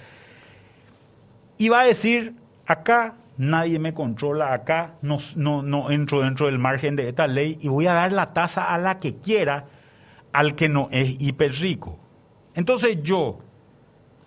Y 1.57 1.69
va 1.69 1.79
a 1.79 1.85
decir, 1.85 2.33
acá 2.65 3.13
nadie 3.37 3.79
me 3.79 3.93
controla 3.93 4.53
acá, 4.53 4.95
no, 5.01 5.17
no, 5.37 5.91
entro 5.91 6.23
dentro 6.23 6.47
del 6.47 6.59
margen 6.59 6.97
de 6.97 7.07
esta 7.07 7.25
ley 7.25 7.57
y 7.61 7.69
voy 7.69 7.87
a 7.87 7.93
dar 7.93 8.11
la 8.11 8.33
tasa 8.33 8.65
a 8.65 8.77
la 8.77 8.99
que 8.99 9.15
quiera 9.15 9.67
al 10.33 10.55
que 10.55 10.67
no 10.67 10.89
es 10.91 11.21
hiper 11.21 11.53
rico. 11.53 11.97
Entonces 12.53 13.01
yo, 13.01 13.39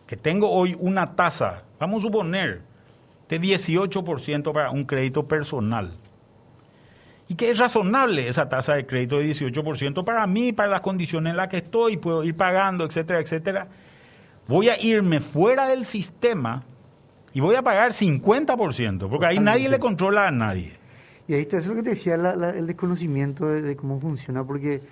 que 0.07 0.17
tengo 0.17 0.51
hoy 0.51 0.79
una 0.81 1.15
tasa, 1.15 1.65
vamos 1.79 2.03
a 2.03 2.07
suponer, 2.07 2.63
de 3.29 3.39
18% 3.39 4.51
para 4.55 4.71
un 4.71 4.85
crédito 4.85 5.29
personal, 5.29 5.93
y 7.31 7.37
que 7.37 7.49
es 7.49 7.59
razonable 7.59 8.27
esa 8.27 8.49
tasa 8.49 8.75
de 8.75 8.87
crédito 8.87 9.21
de 9.21 9.31
18% 9.31 10.03
para 10.03 10.27
mí, 10.27 10.53
para 10.53 10.69
las 10.69 10.81
condiciones 10.81 11.31
en 11.31 11.37
las 11.37 11.47
que 11.47 11.59
estoy, 11.59 11.97
puedo 11.97 12.25
ir 12.25 12.35
pagando, 12.35 12.85
etcétera, 12.85 13.21
etcétera, 13.21 13.69
voy 14.49 14.69
a 14.69 14.83
irme 14.83 15.21
fuera 15.21 15.69
del 15.69 15.85
sistema 15.85 16.65
y 17.33 17.39
voy 17.39 17.55
a 17.55 17.63
pagar 17.63 17.93
50%, 17.93 19.09
porque 19.09 19.27
ahí 19.27 19.39
nadie 19.39 19.69
le 19.69 19.79
controla 19.79 20.27
a 20.27 20.33
nadie. 20.33 20.73
Y 21.29 21.35
ahí 21.35 21.43
está, 21.43 21.59
eso 21.59 21.71
es 21.71 21.77
lo 21.77 21.77
que 21.77 21.83
te 21.85 21.91
decía, 21.91 22.17
el 22.17 22.67
desconocimiento 22.67 23.47
de, 23.47 23.77
cómo 23.77 24.01
funciona, 24.01 24.43
porque 24.43 24.83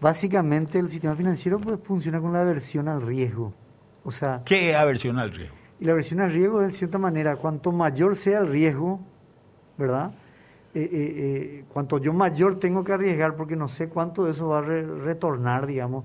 básicamente 0.00 0.80
el 0.80 0.90
sistema 0.90 1.14
financiero 1.14 1.60
pues, 1.60 1.78
funciona 1.84 2.20
con 2.20 2.32
la 2.32 2.40
aversión 2.40 2.88
al 2.88 3.02
riesgo. 3.02 3.54
O 4.02 4.10
sea, 4.10 4.42
¿Qué 4.44 4.70
es 4.70 4.76
aversión 4.76 5.20
al 5.20 5.30
riesgo? 5.30 5.54
Y 5.78 5.84
la 5.84 5.92
aversión 5.92 6.18
al 6.18 6.32
riesgo 6.32 6.60
es, 6.60 6.72
de 6.72 6.72
cierta 6.72 6.98
manera, 6.98 7.36
cuanto 7.36 7.70
mayor 7.70 8.16
sea 8.16 8.40
el 8.40 8.48
riesgo, 8.48 8.98
¿verdad? 9.76 10.10
Eh, 10.78 10.82
eh, 10.82 10.90
eh, 10.92 11.64
cuanto 11.72 11.98
yo 11.98 12.12
mayor 12.12 12.60
tengo 12.60 12.84
que 12.84 12.92
arriesgar 12.92 13.34
porque 13.34 13.56
no 13.56 13.66
sé 13.66 13.88
cuánto 13.88 14.24
de 14.24 14.30
eso 14.30 14.46
va 14.46 14.58
a 14.58 14.60
retornar, 14.60 15.66
digamos, 15.66 16.04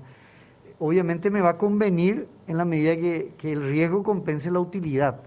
obviamente 0.80 1.30
me 1.30 1.40
va 1.40 1.50
a 1.50 1.58
convenir 1.58 2.26
en 2.48 2.56
la 2.56 2.64
medida 2.64 2.96
que, 2.96 3.52
el 3.52 3.62
riesgo 3.62 4.02
compense 4.02 4.50
la 4.50 4.58
utilidad. 4.58 5.20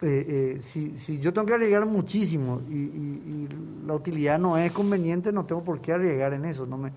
si, 0.00 1.18
yo 1.20 1.32
tengo 1.32 1.44
que 1.48 1.54
arriesgar 1.54 1.86
muchísimo 1.86 2.60
y, 2.70 3.48
la 3.84 3.94
utilidad 3.94 4.38
no 4.38 4.56
es 4.56 4.70
conveniente, 4.70 5.32
no 5.32 5.44
tengo 5.44 5.64
por 5.64 5.80
qué 5.80 5.92
arriesgar 5.92 6.32
en 6.32 6.44
eso. 6.44 6.66
No 6.66 6.78
me, 6.78 6.92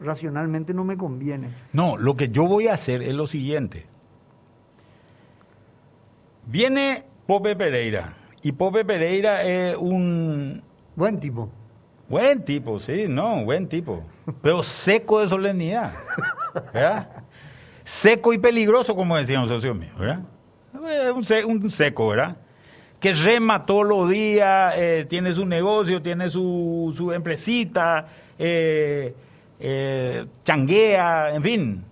racionalmente 0.00 0.72
no 0.72 0.84
me 0.84 0.96
conviene. 0.96 1.48
No, 1.74 1.98
lo 1.98 2.16
que 2.16 2.30
yo 2.30 2.46
voy 2.46 2.68
a 2.68 2.74
hacer 2.74 3.02
es 3.02 3.12
lo 3.12 3.26
siguiente. 3.26 3.84
Viene 6.46 7.04
Pope 7.26 7.56
Pereira. 7.56 8.16
Y 8.40 8.52
Pope 8.52 8.86
Pereira 8.86 9.42
es 9.42 9.76
un... 9.76 10.62
Buen 10.96 11.18
tipo. 11.18 11.50
Buen 12.08 12.44
tipo, 12.44 12.78
sí, 12.78 13.06
no, 13.08 13.44
buen 13.44 13.68
tipo. 13.68 14.04
Pero 14.42 14.62
seco 14.62 15.20
de 15.20 15.28
solemnidad. 15.28 15.92
¿Verdad? 16.72 17.08
Seco 17.82 18.32
y 18.32 18.38
peligroso, 18.38 18.94
como 18.94 19.16
decía 19.16 19.40
un 19.40 19.48
socio 19.48 19.74
mío, 19.74 19.90
¿verdad? 19.98 20.20
Un, 21.14 21.70
seco, 21.70 22.08
¿verdad? 22.08 22.36
Que 23.00 23.12
rema 23.12 23.66
todos 23.66 23.86
los 23.86 24.08
días, 24.08 24.74
eh, 24.76 25.06
tiene 25.08 25.34
su 25.34 25.44
negocio, 25.44 26.00
tiene 26.00 26.30
su, 26.30 26.92
su 26.96 27.12
empresita, 27.12 28.06
eh, 28.38 29.14
eh, 29.60 30.26
changuea, 30.44 31.34
en 31.34 31.42
fin. 31.42 31.84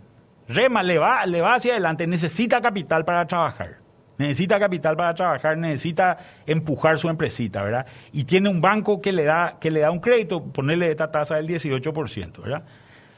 Rema, 0.49 0.83
le 0.83 0.99
va, 0.99 1.27
le 1.27 1.41
va 1.41 1.55
hacia 1.55 1.73
adelante, 1.73 2.07
necesita 2.07 2.61
capital 2.61 3.05
para 3.05 3.27
trabajar 3.27 3.82
necesita 4.23 4.59
capital 4.59 4.97
para 4.97 5.14
trabajar, 5.14 5.59
necesita 5.59 6.16
empujar 6.47 6.99
su 6.99 7.09
empresita, 7.09 7.62
¿verdad? 7.62 7.87
Y 8.12 8.25
tiene 8.25 8.49
un 8.49 8.61
banco 8.61 9.01
que 9.01 9.12
le 9.12 9.25
da, 9.25 9.59
que 9.61 9.70
le 9.70 9.81
da 9.81 9.91
un 9.91 10.01
crédito, 10.01 10.43
ponerle 10.43 10.91
esta 10.91 11.11
tasa 11.11 11.37
del 11.37 11.49
18%, 11.49 12.43
¿verdad? 12.43 12.62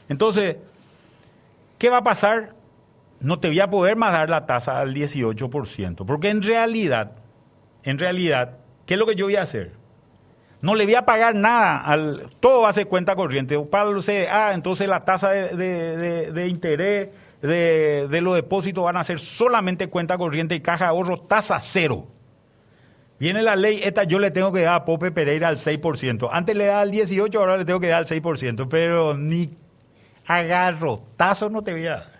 Entonces, 0.09 0.57
¿qué 1.77 1.89
va 1.89 1.97
a 1.97 2.03
pasar? 2.03 2.53
No 3.19 3.39
te 3.39 3.47
voy 3.47 3.59
a 3.59 3.69
poder 3.69 3.95
más 3.95 4.11
dar 4.11 4.29
la 4.29 4.45
tasa 4.45 4.79
al 4.79 4.93
18%, 4.93 6.05
porque 6.05 6.29
en 6.29 6.41
realidad, 6.41 7.11
en 7.83 7.97
realidad, 7.97 8.57
¿qué 8.85 8.95
es 8.95 8.99
lo 8.99 9.05
que 9.05 9.15
yo 9.15 9.25
voy 9.25 9.35
a 9.35 9.43
hacer? 9.43 9.71
No 10.61 10.73
le 10.73 10.85
voy 10.85 10.95
a 10.95 11.05
pagar 11.05 11.35
nada, 11.35 11.77
al, 11.77 12.31
todo 12.39 12.63
va 12.63 12.69
a 12.69 12.73
ser 12.73 12.87
cuenta 12.87 13.15
corriente. 13.15 13.57
Para 13.59 13.91
los 13.91 14.05
CDA, 14.05 14.53
entonces 14.53 14.89
la 14.89 15.05
tasa 15.05 15.29
de, 15.29 16.31
de 16.31 16.47
interés 16.47 17.09
de, 17.47 18.07
de 18.09 18.21
los 18.21 18.35
depósitos 18.35 18.83
van 18.83 18.97
a 18.97 19.03
ser 19.03 19.19
solamente 19.19 19.87
cuenta 19.87 20.17
corriente 20.17 20.55
y 20.55 20.61
caja 20.61 20.85
de 20.85 20.89
ahorro 20.89 21.19
tasa 21.21 21.59
cero. 21.61 22.07
Viene 23.19 23.41
la 23.41 23.55
ley, 23.55 23.79
esta 23.83 24.03
yo 24.03 24.19
le 24.19 24.31
tengo 24.31 24.51
que 24.51 24.61
dar 24.61 24.75
a 24.75 24.85
Pope 24.85 25.11
Pereira 25.11 25.47
al 25.47 25.57
6%. 25.57 26.29
Antes 26.31 26.55
le 26.55 26.65
daba 26.65 26.81
al 26.81 26.91
18%, 26.91 27.35
ahora 27.35 27.57
le 27.57 27.65
tengo 27.65 27.79
que 27.79 27.87
dar 27.87 27.99
al 27.99 28.07
6%, 28.07 28.67
pero 28.69 29.15
ni 29.15 29.55
agarro, 30.25 31.01
tazo 31.15 31.49
no 31.49 31.63
te 31.63 31.71
voy 31.71 31.87
a 31.87 31.91
dar. 31.91 32.15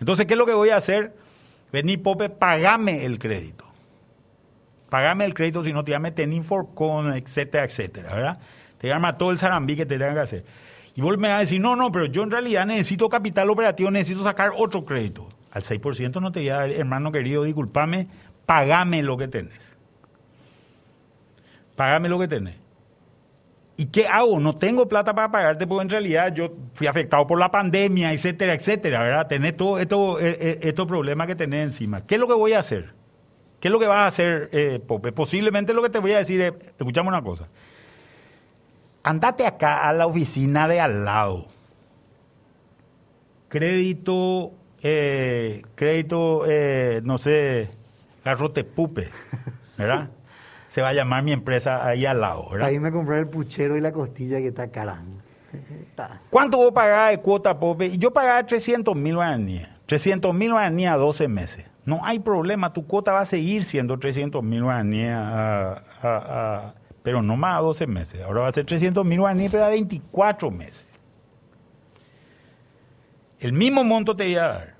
Entonces, 0.00 0.26
¿qué 0.26 0.34
es 0.34 0.38
lo 0.38 0.46
que 0.46 0.54
voy 0.54 0.70
a 0.70 0.76
hacer? 0.76 1.12
Vení, 1.72 1.96
Pope, 1.96 2.30
pagame 2.30 3.04
el 3.04 3.18
crédito. 3.18 3.64
Pagame 4.88 5.24
el 5.24 5.34
crédito, 5.34 5.62
si 5.62 5.72
no 5.72 5.84
te 5.84 5.90
llame 5.90 6.12
Teninforcon, 6.12 7.14
etcétera, 7.14 7.64
etcétera, 7.64 8.14
¿verdad? 8.14 8.38
Te 8.78 8.88
llama 8.88 9.18
todo 9.18 9.32
el 9.32 9.38
zarambí 9.38 9.76
que 9.76 9.86
te 9.86 9.98
tenga 9.98 10.14
que 10.14 10.20
hacer. 10.20 10.44
Y 10.94 11.00
vos 11.00 11.18
me 11.18 11.28
vas 11.28 11.38
a 11.38 11.40
decir, 11.40 11.60
no, 11.60 11.74
no, 11.74 11.90
pero 11.90 12.06
yo 12.06 12.22
en 12.22 12.30
realidad 12.30 12.66
necesito 12.66 13.08
capital 13.08 13.50
operativo, 13.50 13.90
necesito 13.90 14.22
sacar 14.22 14.52
otro 14.56 14.84
crédito. 14.84 15.28
Al 15.50 15.62
6% 15.62 16.20
no 16.20 16.30
te 16.30 16.40
voy 16.40 16.48
a 16.50 16.54
dar, 16.58 16.70
hermano 16.70 17.10
querido, 17.10 17.42
discúlpame, 17.42 18.08
pagame 18.46 19.02
lo 19.02 19.16
que 19.16 19.26
tenés. 19.26 19.76
Pagame 21.74 22.08
lo 22.08 22.18
que 22.20 22.28
tenés. 22.28 22.56
¿Y 23.76 23.86
qué 23.86 24.06
hago? 24.06 24.38
No 24.38 24.56
tengo 24.56 24.86
plata 24.86 25.12
para 25.16 25.32
pagarte 25.32 25.66
porque 25.66 25.82
en 25.82 25.90
realidad 25.90 26.32
yo 26.32 26.52
fui 26.74 26.86
afectado 26.86 27.26
por 27.26 27.40
la 27.40 27.50
pandemia, 27.50 28.12
etcétera, 28.12 28.54
etcétera, 28.54 29.02
¿verdad? 29.02 29.26
Tenés 29.26 29.56
todo 29.56 29.80
esto, 29.80 30.20
eh, 30.20 30.36
eh, 30.40 30.58
estos 30.62 30.86
problemas 30.86 31.26
que 31.26 31.34
tenés 31.34 31.64
encima. 31.64 32.06
¿Qué 32.06 32.14
es 32.14 32.20
lo 32.20 32.28
que 32.28 32.34
voy 32.34 32.52
a 32.52 32.60
hacer? 32.60 32.94
¿Qué 33.58 33.66
es 33.66 33.72
lo 33.72 33.80
que 33.80 33.88
vas 33.88 33.98
a 33.98 34.06
hacer, 34.06 34.48
eh, 34.52 34.78
Pope? 34.86 35.10
Posiblemente 35.10 35.74
lo 35.74 35.82
que 35.82 35.88
te 35.88 35.98
voy 35.98 36.12
a 36.12 36.18
decir 36.18 36.40
es, 36.40 36.52
escuchame 36.78 37.08
una 37.08 37.22
cosa 37.22 37.48
andate 39.04 39.46
acá 39.46 39.88
a 39.88 39.92
la 39.92 40.06
oficina 40.06 40.66
de 40.66 40.80
al 40.80 41.04
lado. 41.04 41.46
Crédito, 43.48 44.52
eh, 44.82 45.62
crédito, 45.76 46.44
eh, 46.48 47.00
no 47.04 47.18
sé, 47.18 47.70
garrote 48.24 48.64
pupe, 48.64 49.10
¿verdad? 49.78 50.08
Se 50.68 50.82
va 50.82 50.88
a 50.88 50.92
llamar 50.92 51.22
mi 51.22 51.32
empresa 51.32 51.86
ahí 51.86 52.04
al 52.04 52.20
lado, 52.20 52.48
¿verdad? 52.50 52.66
Ahí 52.66 52.80
me 52.80 52.90
compré 52.90 53.20
el 53.20 53.28
puchero 53.28 53.76
y 53.76 53.80
la 53.80 53.92
costilla 53.92 54.38
que 54.38 54.48
está 54.48 54.72
caramba. 54.72 55.22
¿Cuánto 56.30 56.56
vos 56.56 56.72
pagás 56.72 57.12
de 57.12 57.20
cuota, 57.20 57.56
Pope? 57.60 57.96
Yo 57.96 58.12
pagaba 58.12 58.44
300 58.44 58.96
mil 58.96 59.14
guaraníes. 59.14 59.68
300 59.86 60.34
mil 60.34 60.50
guaraníes 60.50 60.90
a 60.90 60.96
12 60.96 61.28
meses. 61.28 61.64
No 61.84 62.04
hay 62.04 62.18
problema, 62.18 62.72
tu 62.72 62.88
cuota 62.88 63.12
va 63.12 63.20
a 63.20 63.26
seguir 63.26 63.64
siendo 63.64 63.96
300 63.96 64.42
mil 64.42 64.64
guaraníes 64.64 65.12
a 65.14 66.74
pero 67.04 67.22
no 67.22 67.36
más 67.36 67.58
a 67.58 67.60
12 67.60 67.86
meses. 67.86 68.22
Ahora 68.22 68.40
va 68.40 68.48
a 68.48 68.52
ser 68.52 68.64
300 68.64 69.04
mil 69.04 69.20
guaraníes, 69.20 69.52
pero 69.52 69.66
a 69.66 69.68
24 69.68 70.50
meses. 70.50 70.86
El 73.38 73.52
mismo 73.52 73.84
monto 73.84 74.16
te 74.16 74.24
voy 74.24 74.36
a 74.36 74.48
dar. 74.48 74.74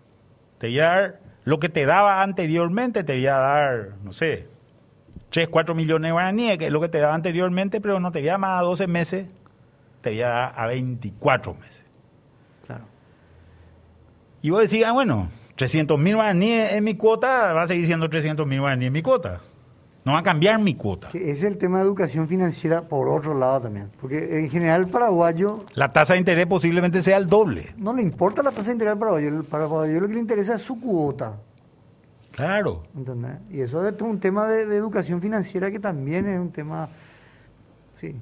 Te 0.56 0.68
voy 0.68 0.80
a 0.80 0.84
dar 0.84 1.20
lo 1.44 1.60
que 1.60 1.68
te 1.68 1.84
daba 1.84 2.22
anteriormente, 2.22 3.04
te 3.04 3.12
voy 3.12 3.26
a 3.26 3.36
dar, 3.36 3.90
no 4.02 4.14
sé, 4.14 4.48
3, 5.28 5.48
4 5.48 5.74
millones 5.74 6.08
de 6.08 6.12
guaraníes, 6.12 6.56
que 6.56 6.66
es 6.66 6.72
lo 6.72 6.80
que 6.80 6.88
te 6.88 6.98
daba 6.98 7.14
anteriormente, 7.14 7.82
pero 7.82 8.00
no 8.00 8.10
te 8.10 8.20
voy 8.20 8.28
a 8.28 8.32
dar 8.32 8.40
más 8.40 8.58
a 8.58 8.62
12 8.62 8.86
meses, 8.86 9.26
te 10.00 10.08
voy 10.08 10.22
a 10.22 10.28
dar 10.28 10.54
a 10.56 10.66
24 10.66 11.52
meses. 11.52 11.84
Claro. 12.66 12.84
Y 14.40 14.48
vos 14.48 14.62
decís, 14.62 14.82
ah, 14.86 14.92
bueno, 14.92 15.28
300 15.56 15.98
mil 15.98 16.14
guaraníes 16.14 16.72
en 16.72 16.84
mi 16.84 16.94
cuota, 16.94 17.52
va 17.52 17.64
a 17.64 17.68
seguir 17.68 17.84
siendo 17.84 18.08
300 18.08 18.46
mil 18.46 18.60
guaraníes 18.60 18.86
en 18.86 18.92
mi 18.94 19.02
cuota. 19.02 19.42
No 20.04 20.12
va 20.12 20.18
a 20.18 20.22
cambiar 20.22 20.60
mi 20.60 20.74
cuota. 20.74 21.08
es 21.14 21.42
el 21.44 21.56
tema 21.56 21.78
de 21.78 21.84
educación 21.84 22.28
financiera 22.28 22.82
por 22.82 23.08
otro 23.08 23.38
lado 23.38 23.62
también. 23.62 23.90
Porque 23.98 24.38
en 24.38 24.50
general 24.50 24.82
el 24.82 24.88
paraguayo... 24.88 25.64
La 25.74 25.92
tasa 25.92 26.12
de 26.12 26.18
interés 26.18 26.46
posiblemente 26.46 27.00
sea 27.00 27.16
el 27.16 27.26
doble. 27.26 27.74
No 27.78 27.94
le 27.94 28.02
importa 28.02 28.42
la 28.42 28.50
tasa 28.50 28.66
de 28.66 28.72
interés 28.72 28.92
al 28.92 28.98
paraguayo. 28.98 29.28
El 29.28 29.44
paraguayo 29.44 30.00
lo 30.00 30.06
que 30.06 30.14
le 30.14 30.20
interesa 30.20 30.56
es 30.56 30.62
su 30.62 30.78
cuota. 30.78 31.36
Claro. 32.32 32.82
¿Entendés? 32.94 33.38
Y 33.50 33.62
eso 33.62 33.86
es 33.88 34.00
un 34.02 34.20
tema 34.20 34.46
de, 34.46 34.62
educación 34.76 35.22
financiera 35.22 35.70
que 35.70 35.78
también 35.78 36.26
es 36.26 36.38
un 36.38 36.52
tema... 36.52 36.88
Sí. 37.94 38.14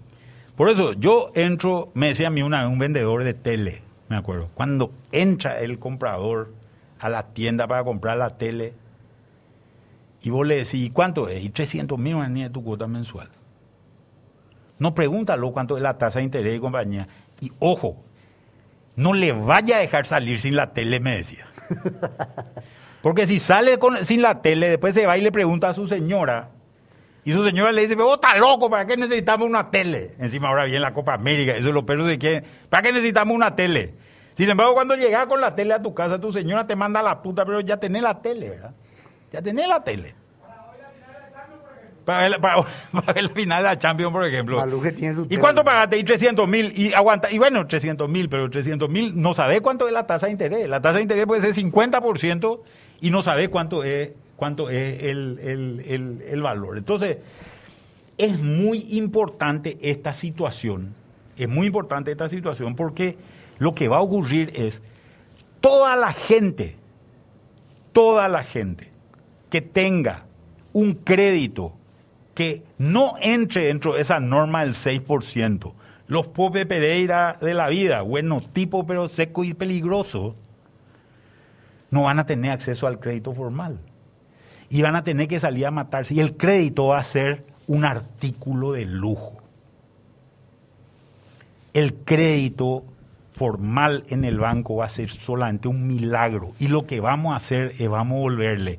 Por 0.54 0.68
eso 0.68 0.92
yo 0.92 1.32
entro, 1.34 1.90
me 1.94 2.08
decía 2.08 2.28
a 2.28 2.30
mí 2.30 2.42
una, 2.42 2.68
un 2.68 2.78
vendedor 2.78 3.24
de 3.24 3.34
tele, 3.34 3.82
me 4.08 4.16
acuerdo, 4.16 4.50
cuando 4.54 4.92
entra 5.10 5.58
el 5.58 5.78
comprador 5.78 6.52
a 7.00 7.08
la 7.08 7.32
tienda 7.32 7.66
para 7.66 7.82
comprar 7.82 8.18
la 8.18 8.30
tele, 8.30 8.74
y 10.22 10.30
vos 10.30 10.46
le 10.46 10.56
decís, 10.56 10.90
¿cuánto 10.92 11.28
es? 11.28 11.44
Y 11.44 11.50
300 11.50 11.98
mil 11.98 12.14
guaraníes 12.14 12.48
de 12.48 12.52
tu 12.52 12.62
cuota 12.62 12.86
mensual. 12.86 13.28
No 14.78 14.94
pregúntalo 14.94 15.52
cuánto 15.52 15.76
es 15.76 15.82
la 15.82 15.98
tasa 15.98 16.20
de 16.20 16.24
interés 16.24 16.56
y 16.56 16.60
compañía. 16.60 17.08
Y 17.40 17.50
ojo, 17.58 18.04
no 18.96 19.14
le 19.14 19.32
vaya 19.32 19.76
a 19.76 19.80
dejar 19.80 20.06
salir 20.06 20.38
sin 20.38 20.56
la 20.56 20.72
tele, 20.72 21.00
me 21.00 21.16
decía. 21.16 21.46
Porque 23.02 23.26
si 23.26 23.40
sale 23.40 23.78
sin 24.04 24.22
la 24.22 24.42
tele, 24.42 24.68
después 24.68 24.94
se 24.94 25.06
va 25.06 25.18
y 25.18 25.22
le 25.22 25.32
pregunta 25.32 25.68
a 25.68 25.72
su 25.72 25.88
señora. 25.88 26.50
Y 27.24 27.32
su 27.32 27.44
señora 27.44 27.72
le 27.72 27.82
dice, 27.82 27.94
vos 27.96 28.14
estás 28.14 28.38
loco, 28.38 28.70
¿para 28.70 28.86
qué 28.86 28.96
necesitamos 28.96 29.48
una 29.48 29.70
tele? 29.70 30.14
Encima 30.18 30.48
ahora 30.48 30.64
viene 30.64 30.80
la 30.80 30.94
Copa 30.94 31.14
América, 31.14 31.52
eso 31.52 31.68
es 31.68 31.74
lo 31.74 31.86
perros 31.86 32.06
de 32.06 32.18
quién. 32.18 32.44
¿Para 32.68 32.82
qué 32.82 32.92
necesitamos 32.92 33.34
una 33.34 33.54
tele? 33.54 33.94
Sin 34.34 34.48
embargo, 34.48 34.74
cuando 34.74 34.96
llegas 34.96 35.26
con 35.26 35.40
la 35.40 35.54
tele 35.54 35.74
a 35.74 35.82
tu 35.82 35.94
casa, 35.94 36.20
tu 36.20 36.32
señora 36.32 36.66
te 36.66 36.74
manda 36.74 37.00
a 37.00 37.02
la 37.02 37.22
puta, 37.22 37.44
pero 37.44 37.60
ya 37.60 37.76
tenés 37.76 38.02
la 38.02 38.22
tele, 38.22 38.50
¿verdad? 38.50 38.74
Ya 39.32 39.42
tenés 39.42 39.68
la 39.68 39.82
tele. 39.82 40.14
Para 42.04 42.28
ver, 42.28 42.40
la 43.22 43.28
final 43.28 43.62
de 43.62 43.68
la 43.68 43.78
Champions, 43.78 44.12
por 44.12 44.26
ejemplo. 44.26 44.64
¿Y 45.30 45.36
cuánto 45.36 45.64
pagaste? 45.64 45.98
Y 45.98 46.04
300 46.04 46.48
mil. 46.48 46.72
Y 46.76 46.92
aguanta. 46.92 47.30
Y 47.30 47.38
bueno, 47.38 47.66
300 47.66 48.08
mil, 48.08 48.28
pero 48.28 48.50
300 48.50 48.90
mil 48.90 49.12
no 49.14 49.34
sabe 49.34 49.60
cuánto 49.60 49.86
es 49.86 49.92
la 49.92 50.06
tasa 50.06 50.26
de 50.26 50.32
interés. 50.32 50.68
La 50.68 50.80
tasa 50.80 50.96
de 50.96 51.02
interés 51.02 51.26
puede 51.26 51.42
ser 51.42 51.54
50% 51.54 52.60
y 53.00 53.10
no 53.10 53.22
sabe 53.22 53.48
cuánto 53.48 53.84
es, 53.84 54.10
cuánto 54.36 54.68
es 54.68 55.02
el, 55.04 56.20
el 56.26 56.42
valor. 56.42 56.76
Entonces, 56.76 57.18
es 58.18 58.38
muy 58.38 58.86
importante 58.90 59.78
esta 59.80 60.12
situación. 60.12 60.94
Es 61.36 61.48
muy 61.48 61.68
importante 61.68 62.10
esta 62.10 62.28
situación 62.28 62.74
porque 62.74 63.16
lo 63.58 63.74
que 63.74 63.86
va 63.86 63.98
a 63.98 64.00
ocurrir 64.00 64.50
es 64.54 64.82
toda 65.60 65.94
la 65.94 66.12
gente, 66.12 66.76
toda 67.92 68.28
la 68.28 68.42
gente 68.42 68.91
que 69.52 69.60
tenga 69.60 70.24
un 70.72 70.94
crédito 70.94 71.74
que 72.34 72.62
no 72.78 73.16
entre 73.20 73.66
dentro 73.66 73.92
de 73.92 74.00
esa 74.00 74.18
norma 74.18 74.64
del 74.64 74.72
6%. 74.72 75.74
Los 76.06 76.26
Pope 76.28 76.64
Pereira 76.64 77.36
de 77.38 77.52
la 77.52 77.68
vida, 77.68 78.00
bueno 78.00 78.40
tipo 78.40 78.86
pero 78.86 79.08
seco 79.08 79.44
y 79.44 79.52
peligroso, 79.52 80.36
no 81.90 82.04
van 82.04 82.18
a 82.18 82.24
tener 82.24 82.50
acceso 82.50 82.86
al 82.86 82.98
crédito 82.98 83.34
formal. 83.34 83.78
Y 84.70 84.80
van 84.80 84.96
a 84.96 85.04
tener 85.04 85.28
que 85.28 85.38
salir 85.38 85.66
a 85.66 85.70
matarse. 85.70 86.14
Y 86.14 86.20
el 86.20 86.38
crédito 86.38 86.86
va 86.86 87.00
a 87.00 87.04
ser 87.04 87.44
un 87.66 87.84
artículo 87.84 88.72
de 88.72 88.86
lujo. 88.86 89.42
El 91.74 91.92
crédito 91.92 92.84
formal 93.32 94.04
en 94.08 94.24
el 94.24 94.38
banco 94.38 94.76
va 94.76 94.86
a 94.86 94.88
ser 94.88 95.10
solamente 95.10 95.68
un 95.68 95.86
milagro 95.86 96.52
y 96.58 96.68
lo 96.68 96.86
que 96.86 97.00
vamos 97.00 97.34
a 97.34 97.36
hacer 97.36 97.74
es 97.78 97.88
vamos 97.88 98.16
a 98.16 98.20
volverle 98.20 98.78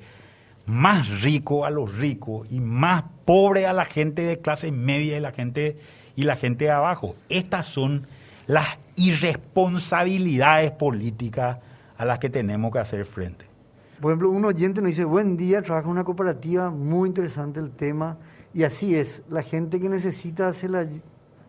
más 0.66 1.22
rico 1.22 1.66
a 1.66 1.70
los 1.70 1.98
ricos 1.98 2.52
y 2.52 2.60
más 2.60 3.04
pobre 3.26 3.66
a 3.68 3.74
la 3.74 3.86
gente 3.86 4.22
de 4.24 4.40
clase 4.40 4.72
media 4.72 5.18
y 5.18 5.20
la 5.20 5.32
gente 5.32 5.78
y 6.16 6.24
la 6.24 6.36
gente 6.36 6.66
de 6.66 6.72
abajo. 6.72 7.16
Estas 7.30 7.68
son 7.68 8.08
las 8.48 8.78
irresponsabilidades 8.96 10.72
políticas 10.72 11.60
a 11.98 12.06
las 12.06 12.20
que 12.20 12.30
tenemos 12.30 12.72
que 12.72 12.80
hacer 12.80 13.06
frente. 13.06 13.46
Por 14.02 14.12
ejemplo, 14.12 14.30
un 14.32 14.46
oyente 14.46 14.82
nos 14.82 14.90
dice, 14.90 15.06
buen 15.06 15.38
día, 15.38 15.62
trabaja 15.62 15.86
en 15.86 15.92
una 15.92 16.04
cooperativa, 16.04 16.70
muy 16.70 17.08
interesante 17.08 17.60
el 17.60 17.72
tema, 17.72 18.18
y 18.54 18.64
así 18.64 18.96
es, 18.96 19.24
la 19.30 19.44
gente 19.44 19.80
que 19.80 19.90
necesita 19.90 20.52
se 20.54 20.68
la, 20.68 20.86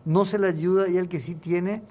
no 0.05 0.25
se 0.25 0.39
le 0.39 0.47
ayuda 0.47 0.87
y 0.87 0.97
el 0.97 1.09
que 1.09 1.19
sí 1.19 1.35
tiene, 1.35 1.81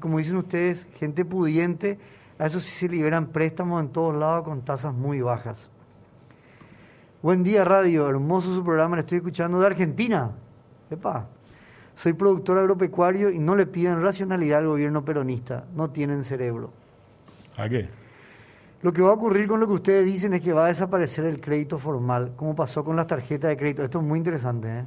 como 0.00 0.18
dicen 0.18 0.36
ustedes, 0.36 0.88
gente 0.98 1.24
pudiente, 1.24 1.98
a 2.38 2.46
eso 2.46 2.58
sí 2.58 2.70
se 2.70 2.88
liberan 2.88 3.28
préstamos 3.28 3.80
en 3.82 3.90
todos 3.90 4.14
lados 4.16 4.44
con 4.44 4.62
tasas 4.62 4.94
muy 4.94 5.20
bajas. 5.20 5.70
Buen 7.22 7.42
día, 7.42 7.66
radio. 7.66 8.08
Hermoso 8.08 8.54
su 8.54 8.64
programa. 8.64 8.96
Le 8.96 9.00
estoy 9.00 9.18
escuchando 9.18 9.60
de 9.60 9.66
Argentina. 9.66 10.30
Epa. 10.90 11.26
Soy 11.94 12.14
productor 12.14 12.56
agropecuario 12.56 13.28
y 13.28 13.38
no 13.38 13.54
le 13.54 13.66
piden 13.66 14.02
racionalidad 14.02 14.60
al 14.60 14.68
gobierno 14.68 15.04
peronista. 15.04 15.64
No 15.76 15.90
tienen 15.90 16.24
cerebro. 16.24 16.70
¿A 17.58 17.68
qué? 17.68 17.90
Lo 18.80 18.94
que 18.94 19.02
va 19.02 19.10
a 19.10 19.12
ocurrir 19.12 19.46
con 19.46 19.60
lo 19.60 19.66
que 19.66 19.74
ustedes 19.74 20.06
dicen 20.06 20.32
es 20.32 20.40
que 20.40 20.54
va 20.54 20.64
a 20.64 20.68
desaparecer 20.68 21.26
el 21.26 21.42
crédito 21.42 21.78
formal, 21.78 22.32
como 22.36 22.56
pasó 22.56 22.82
con 22.82 22.96
las 22.96 23.06
tarjetas 23.06 23.50
de 23.50 23.56
crédito. 23.58 23.84
Esto 23.84 23.98
es 23.98 24.04
muy 24.06 24.16
interesante. 24.16 24.68
¿eh? 24.68 24.84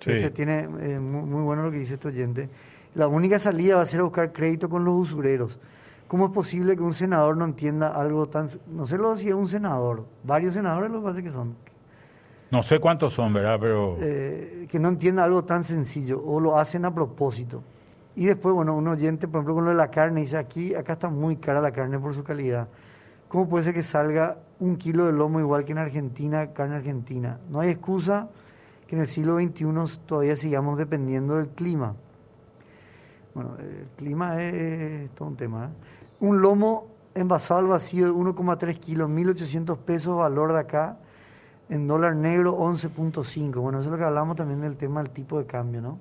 Sí. 0.00 0.12
Este 0.12 0.30
tiene 0.30 0.60
eh, 0.80 0.98
muy, 0.98 1.28
muy 1.28 1.42
bueno 1.42 1.64
lo 1.64 1.70
que 1.70 1.80
dice 1.80 1.94
este 1.94 2.08
oyente. 2.08 2.48
La 2.94 3.08
única 3.08 3.38
salida 3.38 3.76
va 3.76 3.82
a 3.82 3.86
ser 3.86 4.00
a 4.00 4.04
buscar 4.04 4.32
crédito 4.32 4.70
con 4.70 4.86
los 4.86 4.94
usureros. 4.94 5.58
¿Cómo 6.08 6.26
es 6.26 6.32
posible 6.32 6.74
que 6.74 6.82
un 6.82 6.94
senador 6.94 7.36
no 7.36 7.44
entienda 7.44 7.88
algo 7.88 8.26
tan... 8.28 8.48
No 8.66 8.86
sé 8.86 8.96
lo 8.96 9.14
si 9.16 9.28
es 9.28 9.34
un 9.34 9.48
senador, 9.48 10.06
varios 10.24 10.54
senadores 10.54 10.90
lo 10.90 11.00
que 11.00 11.04
pasa 11.04 11.22
que 11.22 11.30
son. 11.30 11.54
No 12.50 12.62
sé 12.62 12.78
cuántos 12.78 13.12
son, 13.12 13.34
¿verdad? 13.34 13.58
Pero... 13.60 13.98
Eh, 14.00 14.66
que 14.70 14.78
no 14.78 14.88
entienda 14.88 15.22
algo 15.22 15.44
tan 15.44 15.64
sencillo 15.64 16.22
o 16.24 16.40
lo 16.40 16.58
hacen 16.58 16.86
a 16.86 16.94
propósito. 16.94 17.62
Y 18.16 18.24
después, 18.24 18.54
bueno, 18.54 18.74
un 18.74 18.88
oyente, 18.88 19.28
por 19.28 19.40
ejemplo, 19.40 19.56
con 19.56 19.64
lo 19.64 19.70
de 19.70 19.76
la 19.76 19.90
carne, 19.90 20.22
dice 20.22 20.38
aquí, 20.38 20.74
acá 20.74 20.94
está 20.94 21.10
muy 21.10 21.36
cara 21.36 21.60
la 21.60 21.72
carne 21.72 21.98
por 21.98 22.14
su 22.14 22.24
calidad. 22.24 22.68
¿Cómo 23.28 23.46
puede 23.46 23.64
ser 23.64 23.74
que 23.74 23.82
salga 23.82 24.38
un 24.58 24.76
kilo 24.76 25.04
de 25.04 25.12
lomo 25.12 25.40
igual 25.40 25.66
que 25.66 25.72
en 25.72 25.78
Argentina, 25.78 26.54
carne 26.54 26.76
argentina? 26.76 27.38
No 27.50 27.60
hay 27.60 27.68
excusa 27.68 28.28
que 28.86 28.96
en 28.96 29.02
el 29.02 29.06
siglo 29.06 29.36
XXI 29.38 29.98
todavía 30.06 30.34
sigamos 30.34 30.78
dependiendo 30.78 31.36
del 31.36 31.48
clima. 31.48 31.94
Bueno, 33.34 33.56
el 33.60 33.86
clima 33.96 34.42
es, 34.42 35.10
todo 35.10 35.28
un 35.28 35.36
tema. 35.36 35.66
¿eh? 35.66 35.68
Un 36.20 36.40
lomo 36.40 36.86
envasado 37.14 37.60
al 37.60 37.66
vacío 37.66 38.06
de 38.06 38.12
1,3 38.12 38.78
kilos, 38.78 39.10
1.800 39.10 39.78
pesos 39.78 40.16
valor 40.16 40.52
de 40.52 40.60
acá, 40.60 40.96
en 41.68 41.86
dólar 41.86 42.16
negro 42.16 42.56
11.5. 42.58 43.60
Bueno, 43.60 43.78
eso 43.78 43.88
es 43.88 43.92
lo 43.92 43.98
que 43.98 44.04
hablamos 44.04 44.36
también 44.36 44.60
del 44.60 44.76
tema 44.76 45.02
del 45.02 45.10
tipo 45.10 45.38
de 45.38 45.46
cambio, 45.46 45.80
¿no? 45.80 45.98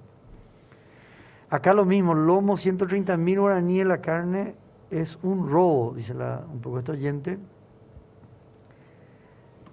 Acá 1.49 1.73
lo 1.73 1.85
mismo, 1.85 2.13
lomo 2.13 2.57
130 2.57 3.15
mil 3.17 3.39
guaraníes 3.39 3.85
la 3.85 4.01
carne 4.01 4.55
es 4.91 5.17
un 5.23 5.49
robo, 5.49 5.93
dice 5.95 6.13
la, 6.13 6.41
un 6.51 6.59
poco 6.59 6.79
este 6.79 6.91
oyente. 6.91 7.37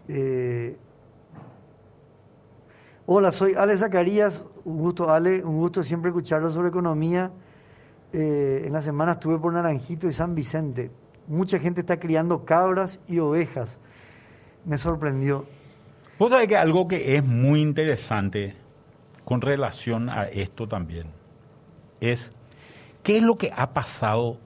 Eh, 0.09 0.76
hola, 3.07 3.32
soy 3.32 3.55
Ale 3.55 3.76
Zacarías, 3.76 4.45
un 4.64 4.78
gusto 4.78 5.11
Ale, 5.11 5.45
un 5.45 5.59
gusto 5.59 5.82
siempre 5.82 6.11
escucharlo 6.11 6.51
sobre 6.51 6.68
economía. 6.68 7.30
Eh, 8.17 8.62
en 8.65 8.73
la 8.73 8.81
semana 8.81 9.12
estuve 9.12 9.41
por 9.41 9.53
Naranjito 9.53 10.09
y 10.09 10.12
San 10.12 10.37
Vicente. 10.37 10.93
Mucha 11.27 11.59
gente 11.59 11.81
está 11.81 11.99
criando 11.99 12.45
cabras 12.45 13.01
y 13.09 13.19
ovejas. 13.19 13.81
Me 14.65 14.79
sorprendió. 14.79 15.47
Vos 16.17 16.31
sabés 16.31 16.47
que 16.47 16.57
algo 16.57 16.87
que 16.87 17.17
es 17.17 17.25
muy 17.25 17.61
interesante 17.61 18.55
con 19.25 19.41
relación 19.41 20.09
a 20.11 20.29
esto 20.29 20.69
también 20.69 21.09
es 22.01 22.31
qué 23.03 23.17
es 23.17 23.23
lo 23.25 23.37
que 23.37 23.51
ha 23.57 23.73
pasado 23.73 24.39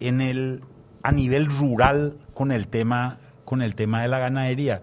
en 0.00 0.22
el 0.22 0.62
a 1.02 1.12
nivel 1.12 1.50
rural 1.50 2.16
con 2.32 2.50
el 2.50 2.68
tema 2.68 3.18
con 3.44 3.60
el 3.60 3.74
tema 3.74 4.00
de 4.00 4.08
la 4.08 4.20
ganadería. 4.20 4.80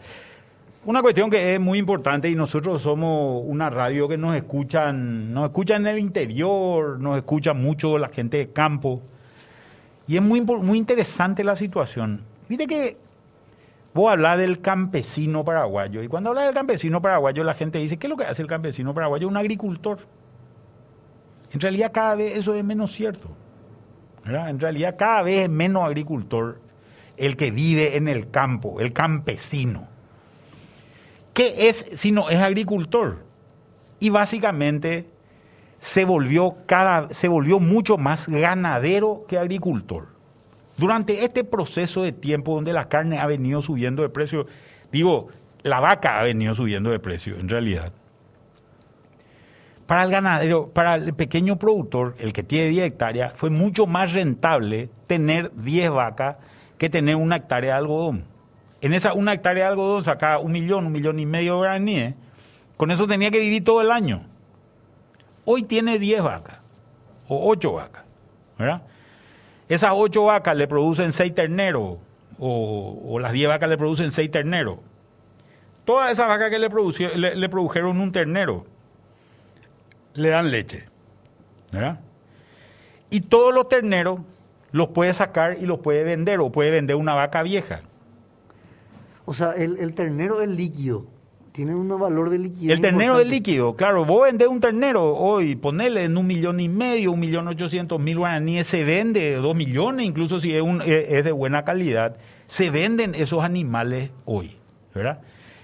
Una 0.85 1.01
cuestión 1.01 1.29
que 1.29 1.55
es 1.55 1.59
muy 1.59 1.77
importante 1.77 2.29
y 2.29 2.35
nosotros 2.35 2.81
somos 2.81 3.43
una 3.45 3.69
radio 3.69 4.07
que 4.07 4.17
nos 4.17 4.33
escuchan, 4.33 5.33
nos 5.33 5.47
escuchan 5.47 5.81
en 5.81 5.95
el 5.95 5.99
interior, 5.99 6.97
nos 7.01 7.17
escucha 7.17 7.53
mucho 7.53 7.97
la 7.97 8.07
gente 8.07 8.37
de 8.37 8.53
campo. 8.53 9.01
Y 10.07 10.15
es 10.15 10.21
muy, 10.21 10.39
muy 10.39 10.77
interesante 10.77 11.43
la 11.43 11.57
situación. 11.57 12.23
Viste 12.47 12.65
que 12.65 12.97
vos 13.93 14.09
hablas 14.09 14.37
del 14.37 14.61
campesino 14.61 15.43
paraguayo 15.43 16.01
y 16.01 16.07
cuando 16.07 16.29
hablas 16.29 16.45
del 16.45 16.53
campesino 16.53 17.01
paraguayo 17.01 17.43
la 17.43 17.55
gente 17.55 17.77
dice, 17.79 17.97
¿qué 17.97 18.07
es 18.07 18.09
lo 18.09 18.15
que 18.15 18.23
hace 18.23 18.41
el 18.41 18.47
campesino 18.47 18.93
paraguayo? 18.93 19.27
Un 19.27 19.35
agricultor. 19.35 19.99
En 21.51 21.59
realidad 21.59 21.91
cada 21.91 22.15
vez 22.15 22.37
eso 22.37 22.55
es 22.55 22.63
menos 22.63 22.93
cierto. 22.93 23.27
En 24.23 24.59
realidad 24.61 24.95
cada 24.97 25.23
vez 25.23 25.43
es 25.43 25.49
menos 25.49 25.83
agricultor 25.83 26.61
el 27.17 27.35
que 27.35 27.51
vive 27.51 27.97
en 27.97 28.07
el 28.07 28.31
campo, 28.31 28.79
el 28.79 28.93
campesino. 28.93 29.88
¿Qué 31.33 31.69
es 31.69 31.85
si 31.95 32.11
no 32.11 32.29
es 32.29 32.39
agricultor? 32.39 33.23
Y 33.99 34.09
básicamente 34.09 35.07
se 35.77 36.05
volvió, 36.05 36.57
cada, 36.65 37.09
se 37.11 37.27
volvió 37.27 37.59
mucho 37.59 37.97
más 37.97 38.27
ganadero 38.27 39.25
que 39.27 39.37
agricultor. 39.37 40.07
Durante 40.77 41.23
este 41.23 41.43
proceso 41.43 42.03
de 42.03 42.11
tiempo 42.11 42.55
donde 42.55 42.73
la 42.73 42.87
carne 42.87 43.19
ha 43.19 43.25
venido 43.25 43.61
subiendo 43.61 44.01
de 44.01 44.09
precio, 44.09 44.45
digo, 44.91 45.27
la 45.63 45.79
vaca 45.79 46.19
ha 46.19 46.23
venido 46.23 46.53
subiendo 46.53 46.89
de 46.89 46.99
precio 46.99 47.37
en 47.37 47.49
realidad. 47.49 47.91
Para 49.87 50.03
el 50.03 50.11
ganadero, 50.11 50.69
para 50.69 50.95
el 50.95 51.13
pequeño 51.13 51.57
productor, 51.57 52.15
el 52.19 52.31
que 52.31 52.43
tiene 52.43 52.67
10 52.67 52.85
hectáreas, 52.85 53.33
fue 53.33 53.49
mucho 53.49 53.87
más 53.87 54.13
rentable 54.13 54.89
tener 55.07 55.51
10 55.55 55.89
vacas 55.89 56.37
que 56.77 56.89
tener 56.89 57.15
una 57.15 57.37
hectárea 57.37 57.73
de 57.73 57.79
algodón. 57.79 58.25
En 58.81 58.93
esa 58.93 59.13
una 59.13 59.33
hectárea 59.33 59.65
de 59.65 59.69
algodón 59.71 60.03
sacaba 60.03 60.39
un 60.39 60.51
millón, 60.51 60.85
un 60.85 60.91
millón 60.91 61.19
y 61.19 61.25
medio 61.25 61.55
de 61.55 61.61
graníes. 61.61 62.13
Con 62.77 62.91
eso 62.91 63.07
tenía 63.07 63.29
que 63.31 63.39
vivir 63.39 63.63
todo 63.63 63.81
el 63.81 63.91
año. 63.91 64.21
Hoy 65.45 65.63
tiene 65.63 65.99
10 65.99 66.21
vacas 66.21 66.59
o 67.27 67.49
8 67.49 67.73
vacas. 67.73 68.03
¿verdad? 68.57 68.83
Esas 69.67 69.91
8 69.93 70.23
vacas 70.23 70.55
le 70.55 70.67
producen 70.67 71.11
6 71.11 71.35
terneros 71.35 71.97
o, 72.39 73.19
las 73.19 73.33
10 73.33 73.49
vacas 73.49 73.69
le 73.69 73.77
producen 73.77 74.11
6 74.11 74.31
terneros. 74.31 74.79
Todas 75.83 76.11
esas 76.11 76.27
vacas 76.27 76.49
que 76.49 76.59
le, 76.59 76.69
le, 77.17 77.35
le 77.35 77.49
produjeron 77.49 77.99
un 77.99 78.11
ternero 78.11 78.65
le 80.13 80.29
dan 80.29 80.51
leche. 80.51 80.85
¿verdad? 81.71 81.99
Y 83.09 83.21
todos 83.21 83.53
los 83.53 83.67
terneros 83.69 84.19
los 84.71 84.89
puede 84.89 85.13
sacar 85.13 85.57
y 85.59 85.65
los 85.65 85.79
puede 85.79 86.03
vender 86.03 86.39
o 86.39 86.51
puede 86.51 86.71
vender 86.71 86.95
una 86.95 87.15
vaca 87.15 87.41
vieja. 87.43 87.81
O 89.29 89.33
sea, 89.35 89.51
el, 89.51 89.77
el 89.77 89.93
ternero 89.93 90.41
es 90.41 90.49
líquido. 90.49 91.05
Tiene 91.51 91.75
un 91.75 91.87
valor 91.87 92.31
de 92.31 92.39
liquidez. 92.39 92.73
El 92.73 92.81
ternero 92.81 93.11
importante. 93.11 93.21
es 93.21 93.29
líquido, 93.29 93.75
claro. 93.75 94.03
Vos 94.03 94.23
vendés 94.23 94.47
un 94.47 94.59
ternero 94.59 95.15
hoy, 95.15 95.55
ponele 95.55 96.05
en 96.05 96.17
un 96.17 96.25
millón 96.25 96.59
y 96.59 96.67
medio, 96.67 97.11
un 97.11 97.19
millón 97.19 97.47
ochocientos 97.47 97.99
mil 97.99 98.17
guaraníes, 98.17 98.65
se 98.65 98.83
vende 98.83 99.35
dos 99.35 99.55
millones, 99.55 100.07
incluso 100.07 100.39
si 100.39 100.55
es, 100.55 100.63
un, 100.63 100.81
es 100.81 101.23
de 101.23 101.31
buena 101.31 101.63
calidad. 101.63 102.17
Se 102.47 102.71
venden 102.71 103.13
esos 103.13 103.43
animales 103.43 104.09
hoy, 104.25 104.57
¿verdad? 104.95 105.21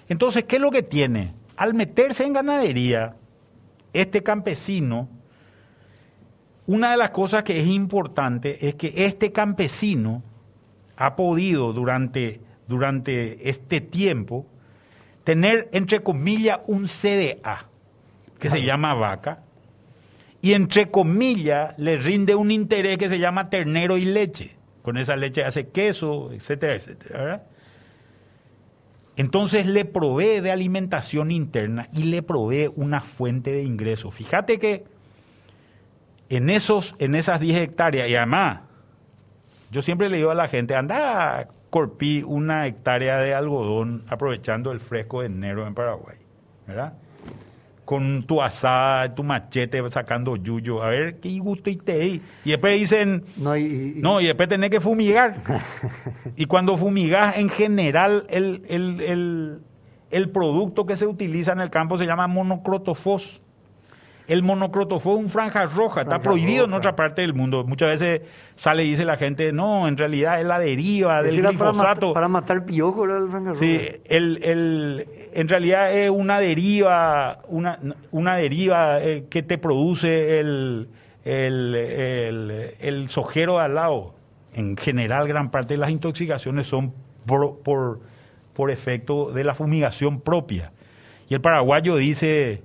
Entonces, 0.09 0.43
¿qué 0.43 0.57
es 0.57 0.61
lo 0.61 0.69
que 0.69 0.83
tiene? 0.83 1.33
Al 1.57 1.73
meterse 1.73 2.23
en 2.23 2.33
ganadería, 2.33 3.15
este 3.93 4.21
campesino, 4.21 5.09
una 6.67 6.91
de 6.91 6.97
las 6.97 7.09
cosas 7.09 7.41
que 7.41 7.59
es 7.59 7.65
importante 7.65 8.67
es 8.67 8.75
que 8.75 8.93
este 8.95 9.31
campesino 9.31 10.21
ha 10.97 11.15
podido 11.15 11.73
durante, 11.73 12.41
durante 12.67 13.49
este 13.49 13.81
tiempo 13.81 14.45
tener, 15.23 15.69
entre 15.71 16.01
comillas, 16.01 16.59
un 16.67 16.87
CDA, 16.87 17.65
que 18.39 18.49
se 18.49 18.63
llama 18.63 18.93
vaca, 18.93 19.39
y 20.41 20.53
entre 20.53 20.91
comillas 20.91 21.73
le 21.77 21.97
rinde 21.97 22.35
un 22.35 22.51
interés 22.51 22.97
que 22.97 23.09
se 23.09 23.17
llama 23.17 23.49
ternero 23.49 23.97
y 23.97 24.05
leche. 24.05 24.55
Con 24.83 24.97
esa 24.97 25.15
leche 25.15 25.43
hace 25.43 25.69
queso, 25.69 26.31
etcétera, 26.31 26.75
etcétera. 26.75 27.19
¿verdad? 27.19 27.43
Entonces 29.15 29.65
le 29.65 29.85
provee 29.85 30.41
de 30.41 30.51
alimentación 30.51 31.31
interna 31.31 31.87
y 31.93 32.03
le 32.03 32.21
provee 32.21 32.69
una 32.75 33.01
fuente 33.01 33.51
de 33.51 33.63
ingreso. 33.63 34.11
Fíjate 34.11 34.59
que 34.59 34.83
en, 36.29 36.49
esos, 36.49 36.95
en 36.99 37.15
esas 37.15 37.39
10 37.39 37.61
hectáreas, 37.61 38.09
y 38.09 38.15
además, 38.15 38.61
yo 39.71 39.81
siempre 39.81 40.09
le 40.09 40.17
digo 40.17 40.31
a 40.31 40.35
la 40.35 40.47
gente, 40.47 40.75
anda 40.75 41.47
corpí 41.75 42.23
una 42.23 42.67
hectárea 42.67 43.17
de 43.17 43.33
algodón 43.33 44.05
aprovechando 44.07 44.71
el 44.71 44.79
fresco 44.79 45.19
de 45.19 45.25
enero 45.25 45.67
en 45.67 45.73
Paraguay, 45.73 46.15
¿verdad? 46.65 46.93
con 47.83 48.23
tu 48.23 48.41
asada, 48.41 49.13
tu 49.13 49.25
machete, 49.25 49.83
sacando 49.91 50.37
yuyo. 50.37 50.81
A 50.81 50.87
ver, 50.87 51.19
qué 51.19 51.37
gusto 51.37 51.69
y 51.69 51.75
te 51.75 52.05
Y 52.05 52.21
después 52.45 52.79
dicen, 52.79 53.25
no, 53.35 53.57
y, 53.57 53.95
no, 53.97 54.21
y 54.21 54.27
después 54.27 54.47
tenés 54.47 54.69
que 54.69 54.79
fumigar. 54.79 55.41
y 56.37 56.45
cuando 56.45 56.77
fumigas, 56.77 57.37
en 57.37 57.49
general, 57.49 58.25
el, 58.29 58.63
el, 58.69 59.01
el, 59.01 59.59
el, 60.11 60.29
producto 60.29 60.85
que 60.85 60.95
se 60.95 61.05
utiliza 61.05 61.51
en 61.51 61.59
el 61.59 61.69
campo 61.69 61.97
se 61.97 62.05
llama 62.05 62.27
monocrotofos. 62.27 63.41
El 64.27 64.43
un 64.43 65.29
franja 65.29 65.65
roja, 65.65 66.01
está 66.01 66.19
prohibido 66.19 66.65
en 66.65 66.73
otra 66.73 66.95
parte 66.95 67.21
del 67.21 67.33
mundo. 67.33 67.63
Muchas 67.63 67.99
veces 67.99 68.21
sale 68.55 68.83
y 68.83 68.91
dice 68.91 69.05
la 69.05 69.17
gente, 69.17 69.53
no, 69.53 69.87
en 69.87 69.97
realidad 69.97 70.41
es 70.41 70.47
la 70.47 70.57
deriva 70.57 71.21
del 71.21 71.41
glifosato. 71.41 72.13
Para, 72.13 72.27
matar, 72.27 72.65
piojos 72.65 73.07
el 73.07 73.29
franja 73.29 73.49
roja. 73.49 73.59
Sí, 73.59 73.79
el, 74.05 74.43
el, 74.43 75.07
en 75.33 75.47
realidad 75.47 75.95
es 75.95 76.09
una 76.09 76.39
deriva, 76.39 77.39
una, 77.47 77.79
una 78.11 78.35
deriva 78.35 78.99
eh, 79.01 79.25
que 79.29 79.43
te 79.43 79.59
produce 79.59 80.39
el, 80.39 80.89
el, 81.23 82.75
el, 82.79 83.09
sojero 83.09 83.57
de 83.57 83.65
al 83.65 83.75
lado. 83.75 84.15
En 84.53 84.75
general, 84.77 85.27
gran 85.27 85.51
parte 85.51 85.75
de 85.75 85.77
las 85.77 85.91
intoxicaciones 85.91 86.65
son 86.65 86.93
por, 87.27 87.59
por, 87.59 87.99
por 88.53 88.71
efecto 88.71 89.31
de 89.31 89.43
la 89.43 89.53
fumigación 89.53 90.19
propia. 90.21 90.71
Y 91.29 91.33
el 91.35 91.41
paraguayo 91.41 91.95
dice 91.95 92.63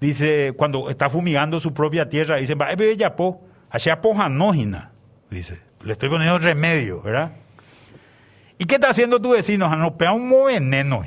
dice, 0.00 0.52
cuando 0.56 0.90
está 0.90 1.10
fumigando 1.10 1.60
su 1.60 1.74
propia 1.74 2.08
tierra, 2.08 2.36
dice, 2.36 2.54
va, 2.54 2.72
ya 2.74 3.16
po, 3.16 3.40
hacia 3.70 4.00
pojanógina, 4.00 4.92
dice, 5.30 5.60
le 5.84 5.92
estoy 5.92 6.08
poniendo 6.08 6.38
remedio, 6.38 7.02
¿verdad? 7.02 7.32
¿Y 8.58 8.64
qué 8.64 8.76
está 8.76 8.90
haciendo 8.90 9.20
tu 9.20 9.32
vecino? 9.32 9.74
No, 9.76 9.96
pega 9.96 10.12
un 10.12 10.30
veneno, 10.44 11.02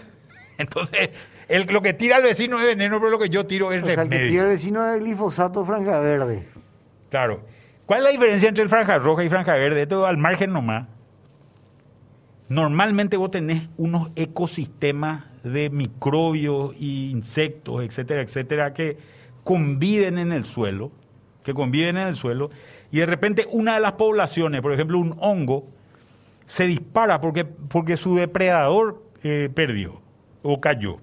Entonces, 0.58 1.10
el, 1.48 1.66
lo 1.66 1.82
que 1.82 1.92
tira 1.92 2.16
el 2.16 2.24
vecino 2.24 2.58
es 2.58 2.66
veneno, 2.66 2.98
pero 2.98 3.10
lo 3.10 3.18
que 3.18 3.28
yo 3.28 3.46
tiro 3.46 3.72
es 3.72 3.82
o 3.82 3.86
remedio. 3.86 3.94
Sea, 3.94 4.02
el 4.02 4.10
que 4.10 4.28
tira 4.28 4.42
el 4.42 4.48
vecino 4.48 4.94
es 4.94 5.00
glifosato 5.00 5.64
franja 5.64 6.00
verde. 6.00 6.48
Claro. 7.10 7.44
¿Cuál 7.86 8.00
es 8.00 8.04
la 8.04 8.10
diferencia 8.10 8.48
entre 8.48 8.64
el 8.64 8.68
franja 8.68 8.98
roja 8.98 9.24
y 9.24 9.30
franja 9.30 9.54
verde? 9.54 9.82
Esto 9.82 10.04
al 10.04 10.18
margen 10.18 10.52
nomás. 10.52 10.88
Normalmente 12.48 13.16
vos 13.16 13.30
tenés 13.30 13.68
unos 13.76 14.10
ecosistemas 14.16 15.24
de 15.42 15.70
microbios 15.70 16.74
e 16.74 17.10
insectos, 17.10 17.82
etcétera, 17.82 18.22
etcétera, 18.22 18.74
que 18.74 18.96
conviven 19.44 20.18
en 20.18 20.32
el 20.32 20.44
suelo, 20.44 20.90
que 21.42 21.54
conviven 21.54 21.96
en 21.96 22.08
el 22.08 22.16
suelo, 22.16 22.50
y 22.90 22.98
de 22.98 23.06
repente 23.06 23.46
una 23.52 23.74
de 23.74 23.80
las 23.80 23.92
poblaciones, 23.92 24.62
por 24.62 24.72
ejemplo 24.72 24.98
un 24.98 25.16
hongo, 25.20 25.66
se 26.46 26.66
dispara 26.66 27.20
porque, 27.20 27.44
porque 27.44 27.96
su 27.96 28.16
depredador 28.16 29.02
eh, 29.22 29.50
perdió 29.54 30.00
o 30.42 30.60
cayó. 30.60 30.98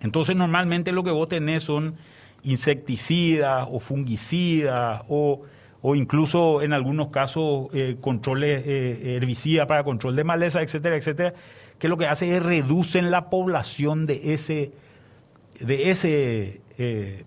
Entonces 0.00 0.36
normalmente 0.36 0.92
lo 0.92 1.02
que 1.02 1.10
vos 1.10 1.28
tenés 1.28 1.64
son 1.64 1.96
insecticidas 2.44 3.66
o 3.70 3.80
fungicidas 3.80 5.02
o, 5.08 5.42
o 5.82 5.94
incluso 5.94 6.62
en 6.62 6.72
algunos 6.72 7.08
casos 7.08 7.68
eh, 7.72 7.96
controles 8.00 8.62
eh, 8.66 9.16
herbicidas 9.16 9.66
para 9.66 9.82
control 9.82 10.14
de 10.14 10.24
maleza, 10.24 10.62
etcétera, 10.62 10.96
etcétera, 10.96 11.34
que 11.84 11.88
lo 11.88 11.98
que 11.98 12.06
hace 12.06 12.34
es 12.34 12.42
reducen 12.42 13.10
la 13.10 13.28
población 13.28 14.06
de 14.06 14.32
ese, 14.32 14.72
de 15.60 15.90
ese, 15.90 16.62
eh, 16.78 17.24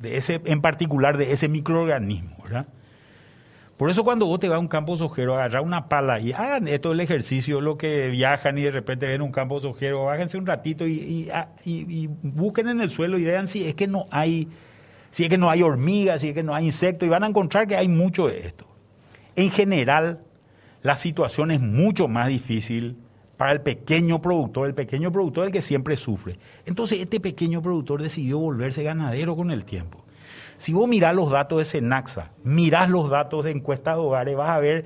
de 0.00 0.16
ese, 0.16 0.40
en 0.44 0.60
particular 0.60 1.18
de 1.18 1.32
ese 1.32 1.46
microorganismo, 1.46 2.36
¿verdad? 2.42 2.66
Por 3.76 3.90
eso 3.90 4.02
cuando 4.02 4.26
vos 4.26 4.40
te 4.40 4.48
vas 4.48 4.56
a 4.56 4.58
un 4.58 4.66
campo 4.66 4.96
sojero, 4.96 5.34
agarrar 5.34 5.62
una 5.62 5.88
pala 5.88 6.18
y 6.18 6.32
hagan 6.32 6.66
esto 6.66 6.90
el 6.90 6.98
ejercicio, 6.98 7.60
lo 7.60 7.78
que 7.78 8.08
viajan 8.08 8.58
y 8.58 8.62
de 8.62 8.72
repente 8.72 9.06
ven 9.06 9.22
un 9.22 9.30
campo 9.30 9.60
sojero, 9.60 10.06
bájense 10.06 10.36
un 10.36 10.46
ratito 10.46 10.84
ah, 11.32 11.50
y, 11.64 11.70
y, 11.70 12.10
busquen 12.22 12.66
en 12.70 12.80
el 12.80 12.90
suelo 12.90 13.18
y 13.18 13.24
vean 13.24 13.46
si 13.46 13.68
es 13.68 13.76
que 13.76 13.86
no 13.86 14.06
hay, 14.10 14.48
si 15.12 15.22
es 15.22 15.28
que 15.28 15.38
no 15.38 15.48
hay 15.48 15.62
hormigas, 15.62 16.22
si 16.22 16.30
es 16.30 16.34
que 16.34 16.42
no 16.42 16.56
hay 16.56 16.66
insectos, 16.66 17.06
y 17.06 17.08
van 17.08 17.22
a 17.22 17.28
encontrar 17.28 17.68
que 17.68 17.76
hay 17.76 17.86
mucho 17.86 18.26
de 18.26 18.48
esto. 18.48 18.66
En 19.36 19.52
general, 19.52 20.18
la 20.82 20.96
situación 20.96 21.52
es 21.52 21.60
mucho 21.60 22.08
más 22.08 22.26
difícil 22.26 22.96
para 23.42 23.50
el 23.50 23.60
pequeño 23.60 24.22
productor, 24.22 24.68
el 24.68 24.74
pequeño 24.74 25.10
productor 25.10 25.46
el 25.46 25.50
que 25.50 25.62
siempre 25.62 25.96
sufre. 25.96 26.38
Entonces 26.64 27.00
este 27.00 27.18
pequeño 27.18 27.60
productor 27.60 28.00
decidió 28.00 28.38
volverse 28.38 28.84
ganadero 28.84 29.34
con 29.34 29.50
el 29.50 29.64
tiempo. 29.64 30.04
Si 30.58 30.72
vos 30.72 30.86
mirás 30.86 31.12
los 31.12 31.28
datos 31.28 31.58
de 31.58 31.64
Senaxa, 31.64 32.30
mirás 32.44 32.88
los 32.88 33.10
datos 33.10 33.44
de 33.44 33.50
encuestas 33.50 33.96
de 33.96 34.00
hogares, 34.00 34.36
vas 34.36 34.50
a 34.50 34.60
ver 34.60 34.84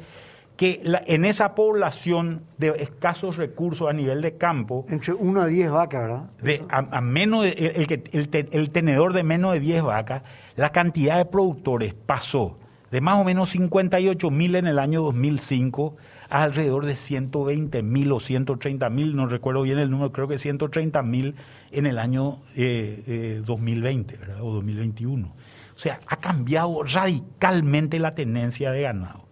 que 0.57 0.81
en 1.07 1.27
esa 1.27 1.55
población 1.55 2.45
de 2.57 2.69
escasos 2.79 3.37
recursos 3.37 3.91
a 3.91 3.93
nivel 3.93 4.23
de 4.23 4.39
campo... 4.39 4.87
Entre 4.89 5.13
1 5.13 5.39
a 5.39 5.47
10 5.47 5.71
vacas, 5.71 6.01
¿verdad? 6.01 6.23
De, 6.41 6.65
a, 6.71 7.01
menos 7.03 7.45
el, 7.45 8.31
el, 8.53 8.71
tenedor 8.71 9.13
de 9.13 9.23
menos 9.23 9.53
de 9.53 9.61
10 9.61 9.83
vacas, 9.83 10.23
la 10.55 10.71
cantidad 10.71 11.19
de 11.19 11.27
productores 11.27 11.93
pasó 11.93 12.57
de 12.91 13.03
más 13.03 13.21
o 13.21 13.25
menos 13.25 13.51
58 13.51 14.31
mil 14.31 14.55
en 14.55 14.67
el 14.67 14.79
año 14.79 15.03
2005 15.03 15.97
alrededor 16.29 16.87
de 16.87 16.97
120 16.97 17.83
mil 17.83 18.13
o 18.13 18.21
130 18.21 18.91
mil, 18.91 19.17
no 19.17 19.27
recuerdo 19.27 19.63
bien 19.63 19.79
el 19.79 19.91
número, 19.91 20.13
creo 20.13 20.29
que 20.29 20.39
130 20.39 21.03
mil 21.03 21.35
en 21.71 21.87
el 21.87 21.99
año 21.99 22.41
2020 22.57 24.15
eh, 24.15 24.19
eh, 24.19 24.33
o 24.41 24.53
2021. 24.53 25.27
O 25.29 25.79
sea, 25.79 26.01
ha 26.07 26.17
cambiado 26.17 26.83
radicalmente 26.83 27.99
la 27.99 28.15
tendencia 28.15 28.73
de 28.73 28.83
ganado. 28.83 29.27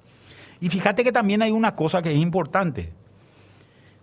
Y 0.60 0.68
fíjate 0.68 1.04
que 1.04 1.12
también 1.12 1.42
hay 1.42 1.50
una 1.50 1.74
cosa 1.74 2.02
que 2.02 2.12
es 2.12 2.18
importante. 2.18 2.92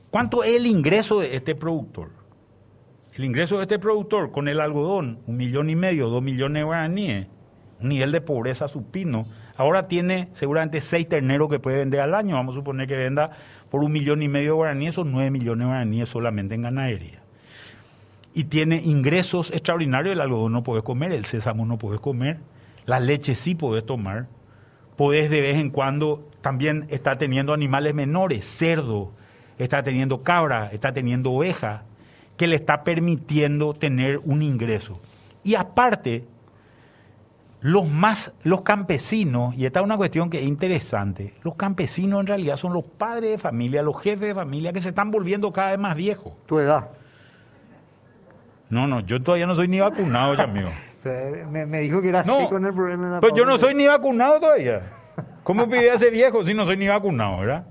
¿Cuánto 0.09 0.43
es 0.43 0.55
el 0.55 0.65
ingreso 0.65 1.19
de 1.19 1.35
este 1.35 1.55
productor? 1.55 2.09
El 3.13 3.25
ingreso 3.25 3.57
de 3.57 3.63
este 3.63 3.79
productor 3.79 4.31
con 4.31 4.47
el 4.47 4.59
algodón, 4.59 5.19
un 5.27 5.37
millón 5.37 5.69
y 5.69 5.75
medio, 5.75 6.09
dos 6.09 6.23
millones 6.23 6.61
de 6.61 6.63
guaraníes, 6.63 7.27
un 7.79 7.89
nivel 7.89 8.11
de 8.11 8.21
pobreza 8.21 8.67
supino, 8.67 9.25
Ahora 9.61 9.87
tiene 9.87 10.27
seguramente 10.33 10.81
seis 10.81 11.07
terneros 11.07 11.47
que 11.47 11.59
puede 11.59 11.77
vender 11.77 11.99
al 11.99 12.15
año. 12.15 12.33
Vamos 12.33 12.55
a 12.55 12.57
suponer 12.57 12.87
que 12.87 12.95
venda 12.95 13.29
por 13.69 13.83
un 13.83 13.91
millón 13.91 14.23
y 14.23 14.27
medio 14.27 14.47
de 14.47 14.55
guaraníes 14.55 14.97
o 14.97 15.03
nueve 15.03 15.29
millones 15.29 15.59
de 15.59 15.65
guaraníes 15.65 16.09
solamente 16.09 16.55
en 16.55 16.63
ganadería. 16.63 17.21
Y 18.33 18.45
tiene 18.45 18.77
ingresos 18.77 19.51
extraordinarios. 19.51 20.13
El 20.13 20.21
algodón 20.21 20.53
no 20.53 20.63
puedes 20.63 20.83
comer, 20.83 21.11
el 21.11 21.25
sésamo 21.25 21.63
no 21.67 21.77
puedes 21.77 21.99
comer, 21.99 22.39
la 22.87 22.99
leche 22.99 23.35
sí 23.35 23.53
puedes 23.53 23.85
tomar. 23.85 24.25
Podés 24.97 25.29
de 25.29 25.41
vez 25.41 25.57
en 25.57 25.69
cuando 25.69 26.27
también 26.41 26.87
está 26.89 27.19
teniendo 27.19 27.53
animales 27.53 27.93
menores, 27.93 28.47
cerdo, 28.47 29.11
está 29.59 29.83
teniendo 29.83 30.23
cabra, 30.23 30.71
está 30.73 30.91
teniendo 30.91 31.33
oveja, 31.33 31.83
que 32.35 32.47
le 32.47 32.55
está 32.55 32.83
permitiendo 32.83 33.75
tener 33.75 34.21
un 34.23 34.41
ingreso. 34.41 34.99
Y 35.43 35.53
aparte, 35.53 36.25
los 37.61 37.87
más, 37.87 38.33
los 38.43 38.61
campesinos, 38.61 39.55
y 39.55 39.67
esta 39.67 39.79
es 39.79 39.85
una 39.85 39.95
cuestión 39.95 40.31
que 40.31 40.39
es 40.39 40.47
interesante, 40.47 41.35
los 41.43 41.55
campesinos 41.55 42.19
en 42.21 42.27
realidad 42.27 42.55
son 42.57 42.73
los 42.73 42.83
padres 42.83 43.31
de 43.31 43.37
familia, 43.37 43.83
los 43.83 44.01
jefes 44.01 44.29
de 44.29 44.35
familia 44.35 44.73
que 44.73 44.81
se 44.81 44.89
están 44.89 45.11
volviendo 45.11 45.53
cada 45.53 45.71
vez 45.71 45.79
más 45.79 45.95
viejos. 45.95 46.33
¿Tu 46.47 46.57
edad? 46.57 46.89
No, 48.69 48.87
no, 48.87 49.01
yo 49.01 49.21
todavía 49.21 49.45
no 49.45 49.53
soy 49.53 49.67
ni 49.67 49.79
vacunado, 49.79 50.33
ya 50.33 50.43
amigo. 50.43 50.69
me, 51.51 51.79
dijo 51.81 52.01
que 52.01 52.09
era 52.09 52.21
así 52.21 52.31
con 52.49 52.65
el 52.65 52.73
problema. 52.73 53.19
pues 53.19 53.33
yo 53.33 53.45
no 53.45 53.57
soy 53.59 53.75
ni 53.75 53.85
vacunado 53.85 54.39
todavía. 54.39 54.81
¿Cómo 55.43 55.67
vivía 55.67 55.95
ese 55.95 56.09
viejo 56.09 56.43
si 56.43 56.53
no 56.53 56.65
soy 56.65 56.77
ni 56.77 56.87
vacunado, 56.87 57.39
verdad? 57.39 57.65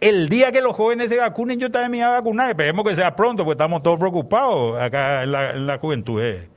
El 0.00 0.30
día 0.30 0.50
que 0.50 0.62
los 0.62 0.74
jóvenes 0.74 1.10
se 1.10 1.18
vacunen, 1.18 1.58
yo 1.58 1.70
también 1.70 1.90
me 1.90 1.98
voy 1.98 2.06
a 2.06 2.10
vacunar. 2.18 2.50
Esperemos 2.50 2.86
que 2.86 2.94
sea 2.94 3.14
pronto, 3.14 3.44
porque 3.44 3.52
estamos 3.52 3.82
todos 3.82 3.98
preocupados 3.98 4.80
acá 4.80 5.24
en 5.24 5.32
la, 5.32 5.50
en 5.50 5.66
la 5.66 5.78
juventud. 5.78 6.22
Eh 6.22 6.49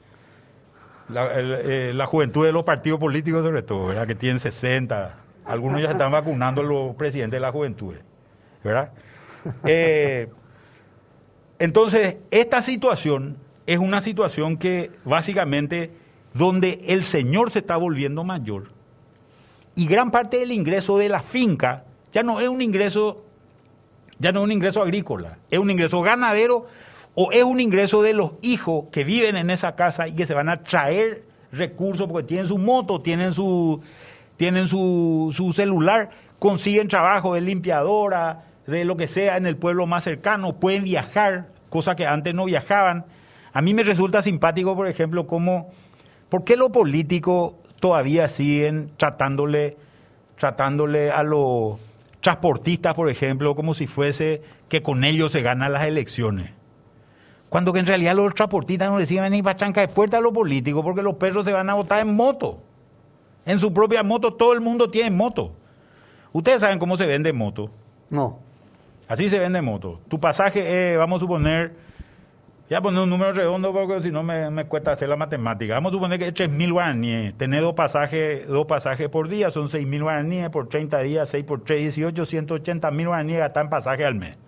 la, 1.09 1.29
eh, 1.35 1.91
la, 1.93 2.05
juventud 2.05 2.45
de 2.45 2.51
los 2.51 2.63
partidos 2.63 2.99
políticos 2.99 3.43
sobre 3.43 3.61
todo, 3.61 3.87
¿verdad? 3.87 4.07
que 4.07 4.15
tienen 4.15 4.39
60, 4.39 5.15
algunos 5.45 5.81
ya 5.81 5.91
están 5.91 6.11
vacunando 6.11 6.63
los 6.63 6.95
presidentes 6.95 7.37
de 7.37 7.41
la 7.41 7.51
juventud, 7.51 7.95
¿verdad? 8.63 8.91
Eh, 9.65 10.29
entonces, 11.59 12.17
esta 12.31 12.61
situación 12.61 13.37
es 13.65 13.79
una 13.79 14.01
situación 14.01 14.57
que 14.57 14.91
básicamente 15.03 15.91
donde 16.33 16.79
el 16.87 17.03
señor 17.03 17.51
se 17.51 17.59
está 17.59 17.77
volviendo 17.77 18.23
mayor 18.23 18.69
y 19.75 19.85
gran 19.85 20.11
parte 20.11 20.37
del 20.37 20.51
ingreso 20.51 20.97
de 20.97 21.09
la 21.09 21.21
finca 21.21 21.83
ya 22.11 22.23
no 22.23 22.39
es 22.39 22.47
un 22.47 22.61
ingreso 22.61 23.23
ya 24.19 24.31
no 24.31 24.39
es 24.39 24.45
un 24.45 24.51
ingreso 24.51 24.81
agrícola, 24.81 25.37
es 25.49 25.59
un 25.59 25.69
ingreso 25.69 26.01
ganadero 26.01 26.67
o 27.15 27.31
es 27.31 27.43
un 27.43 27.59
ingreso 27.59 28.01
de 28.01 28.13
los 28.13 28.33
hijos 28.41 28.85
que 28.91 29.03
viven 29.03 29.37
en 29.37 29.49
esa 29.49 29.75
casa 29.75 30.07
y 30.07 30.13
que 30.13 30.25
se 30.25 30.33
van 30.33 30.49
a 30.49 30.63
traer 30.63 31.23
recursos 31.51 32.07
porque 32.09 32.27
tienen 32.27 32.47
su 32.47 32.57
moto, 32.57 33.01
tienen 33.01 33.33
su, 33.33 33.81
tienen 34.37 34.67
su, 34.67 35.51
celular, 35.53 36.09
consiguen 36.39 36.87
trabajo 36.87 37.35
de 37.35 37.41
limpiadora, 37.41 38.45
de 38.65 38.85
lo 38.85 38.97
que 38.97 39.07
sea 39.07 39.37
en 39.37 39.45
el 39.45 39.57
pueblo 39.57 39.85
más 39.85 40.03
cercano, 40.03 40.59
pueden 40.59 40.83
viajar, 40.83 41.49
cosa 41.69 41.95
que 41.95 42.07
antes 42.07 42.33
no 42.33 42.45
viajaban. 42.45 43.05
A 43.53 43.61
mí 43.61 43.73
me 43.73 43.83
resulta 43.83 44.21
simpático, 44.21 44.75
por 44.75 44.87
ejemplo, 44.87 45.27
cómo, 45.27 45.71
¿por 46.29 46.43
qué 46.43 46.57
los 46.57 46.71
políticos 46.71 47.53
todavía 47.79 48.27
siguen 48.27 48.89
tratándole, 48.97 49.77
tratándole 50.39 51.11
a 51.11 51.21
los 51.21 51.79
transportistas, 52.21 52.95
por 52.95 53.09
ejemplo, 53.09 53.53
como 53.53 53.75
si 53.75 53.85
fuese 53.85 54.41
que 54.69 54.81
con 54.81 55.03
ellos 55.03 55.31
se 55.31 55.43
ganan 55.43 55.73
las 55.73 55.85
elecciones? 55.85 56.62
Cuando 57.53 57.71
que 57.71 57.77
en 57.77 57.85
realidad 57.85 58.15
los 58.15 58.33
transportistas 58.33 58.89
no 58.89 58.97
reciben 58.97 59.31
ni 59.31 59.43
para 59.43 59.55
tranca 59.55 59.81
de 59.81 59.87
puerta 59.87 60.17
a 60.17 60.19
los 60.19 60.33
políticos 60.33 60.83
porque 60.83 61.03
los 61.03 61.17
perros 61.17 61.45
se 61.45 61.53
van 61.53 61.69
a 61.69 61.75
votar 61.75 62.01
en 62.01 62.15
moto. 62.15 62.57
En 63.45 63.59
su 63.59 63.71
propia 63.71 64.01
moto, 64.01 64.33
todo 64.33 64.53
el 64.53 64.59
mundo 64.59 64.89
tiene 64.89 65.11
moto. 65.11 65.51
Ustedes 66.31 66.61
saben 66.61 66.79
cómo 66.79 66.97
se 66.97 67.05
vende 67.05 67.31
moto. 67.31 67.69
No. 68.09 68.39
Así 69.07 69.29
se 69.29 69.37
vende 69.37 69.61
moto. 69.61 69.99
Tu 70.07 70.19
pasaje, 70.19 70.97
vamos 70.97 71.17
a 71.17 71.19
suponer, 71.19 71.75
ya 72.71 72.81
poner 72.81 73.03
un 73.03 73.09
número 73.11 73.33
redondo 73.33 73.71
porque 73.71 74.01
si 74.01 74.09
no 74.09 74.23
me, 74.23 74.65
cuesta 74.65 74.93
hacer 74.93 75.07
la 75.07 75.15
matemática. 75.15 75.75
Vamos 75.75 75.91
a 75.91 75.93
suponer 75.93 76.17
que 76.17 76.29
es 76.29 76.33
3.000 76.33 76.71
guaraníes. 76.71 77.37
Tener 77.37 77.61
dos 77.61 77.75
pasajes, 77.75 78.47
dos 78.47 78.65
pasajes 78.65 79.09
por 79.09 79.29
día 79.29 79.51
son 79.51 79.67
6.000 79.67 80.01
guaraníes 80.01 80.49
por 80.49 80.69
30 80.69 80.97
días, 81.01 81.29
6 81.29 81.43
por 81.43 81.63
3, 81.63 81.81
18, 81.81 82.23
180.000 82.23 83.05
guaraníes 83.05 83.37
gastar 83.37 83.65
en 83.65 83.69
pasaje 83.69 84.03
al 84.05 84.15
mes. 84.15 84.39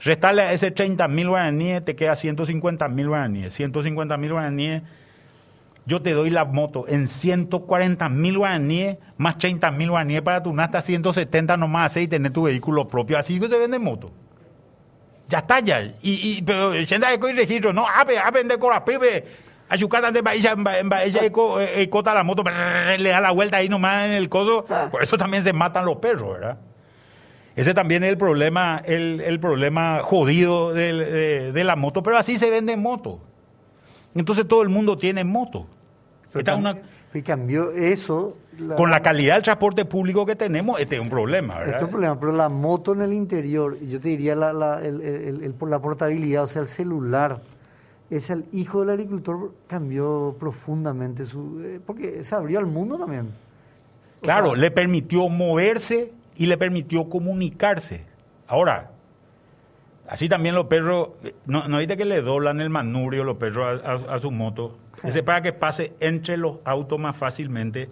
Restarle 0.00 0.42
a 0.42 0.52
ese 0.52 0.74
30.000 0.74 1.28
guaraníes, 1.28 1.84
te 1.84 1.96
queda 1.96 2.12
150.000 2.12 3.08
guaraníes. 3.08 3.58
150.000 3.58 4.30
guaraníes, 4.30 4.82
yo 5.86 6.02
te 6.02 6.12
doy 6.12 6.30
la 6.30 6.44
moto 6.44 6.84
en 6.86 7.08
140.000 7.08 8.36
guaraníes, 8.36 8.98
más 9.16 9.38
30.000 9.38 9.88
guaraníes 9.88 10.22
para 10.22 10.42
tu 10.42 10.52
nasta, 10.52 10.82
170 10.82 11.56
nomás 11.56 11.90
hacer 11.90 12.02
y 12.02 12.08
tener 12.08 12.32
tu 12.32 12.42
vehículo 12.42 12.86
propio. 12.86 13.18
Así 13.18 13.40
que 13.40 13.48
se 13.48 13.58
vende 13.58 13.78
moto. 13.78 14.10
Ya 15.28 15.38
está 15.38 15.60
ya. 15.60 15.82
Y, 15.82 15.94
y 16.02 16.42
pero 16.42 16.74
senda 16.86 17.10
de 17.10 17.32
registro, 17.32 17.72
no, 17.72 17.86
ape, 17.86 18.18
ape 18.18 18.44
de 18.44 18.58
cora, 18.58 18.84
pepe. 18.84 19.24
Ayucata 19.70 20.10
de 20.10 20.20
ella, 20.32 20.54
ella 21.04 21.20
eh, 21.24 21.88
cota 21.90 22.14
la 22.14 22.22
moto, 22.22 22.42
le 22.98 23.08
da 23.10 23.20
la 23.20 23.30
vuelta 23.32 23.58
ahí 23.58 23.68
nomás 23.68 24.06
en 24.06 24.12
el 24.12 24.28
codo. 24.30 24.64
Por 24.90 25.02
eso 25.02 25.18
también 25.18 25.44
se 25.44 25.52
matan 25.52 25.84
los 25.84 25.96
perros, 25.96 26.34
¿verdad? 26.34 26.58
Ese 27.58 27.74
también 27.74 28.04
es 28.04 28.10
el 28.10 28.18
problema, 28.18 28.80
el, 28.84 29.20
el 29.20 29.40
problema 29.40 30.00
jodido 30.04 30.72
de, 30.72 31.50
de, 31.50 31.64
la 31.64 31.74
moto, 31.74 32.04
pero 32.04 32.16
así 32.16 32.38
se 32.38 32.50
vende 32.50 32.76
moto. 32.76 33.18
Entonces 34.14 34.46
todo 34.46 34.62
el 34.62 34.68
mundo 34.68 34.96
tiene 34.96 35.24
moto. 35.24 35.66
y 37.12 37.22
cambió 37.22 37.72
eso. 37.72 38.36
Con 38.76 38.92
la 38.92 39.02
calidad 39.02 39.34
del 39.34 39.42
transporte 39.42 39.84
público 39.84 40.24
que 40.24 40.36
tenemos, 40.36 40.80
este 40.80 40.96
es 40.96 41.00
un 41.00 41.10
problema, 41.10 41.54
¿verdad? 41.54 41.74
Este 41.74 41.76
es 41.78 41.82
un 41.82 41.90
problema, 41.90 42.20
pero 42.20 42.30
la 42.30 42.48
moto 42.48 42.92
en 42.92 43.02
el 43.02 43.12
interior, 43.12 43.76
yo 43.80 44.00
te 44.00 44.08
diría 44.08 44.36
la, 44.36 44.52
la, 44.52 44.80
el, 44.80 45.00
el, 45.00 45.54
la 45.68 45.80
portabilidad, 45.80 46.44
o 46.44 46.46
sea, 46.46 46.62
el 46.62 46.68
celular, 46.68 47.40
es 48.08 48.30
el 48.30 48.44
hijo 48.52 48.80
del 48.80 48.90
agricultor 48.90 49.52
cambió 49.66 50.36
profundamente 50.38 51.24
su... 51.24 51.60
Eh, 51.60 51.80
porque 51.84 52.22
se 52.22 52.36
abrió 52.36 52.60
al 52.60 52.66
mundo 52.66 52.98
también. 52.98 53.30
claro, 54.22 54.54
le 54.54 54.70
permitió 54.70 55.28
moverse 55.28 56.12
y 56.38 56.46
le 56.46 56.56
permitió 56.56 57.08
comunicarse. 57.10 58.06
Ahora, 58.46 58.92
así 60.08 60.28
también 60.28 60.54
los 60.54 60.66
perros, 60.66 61.10
no, 61.46 61.68
no 61.68 61.78
que 61.78 62.04
le 62.04 62.22
doblan 62.22 62.60
el 62.60 62.70
manubrio 62.70 63.24
los 63.24 63.36
perros 63.36 63.82
a, 63.84 64.18
su 64.20 64.30
moto, 64.30 64.78
ese 65.02 65.22
para 65.22 65.42
que 65.42 65.52
pase 65.52 65.92
entre 66.00 66.36
los 66.36 66.58
autos 66.64 66.98
más 66.98 67.16
fácilmente 67.16 67.90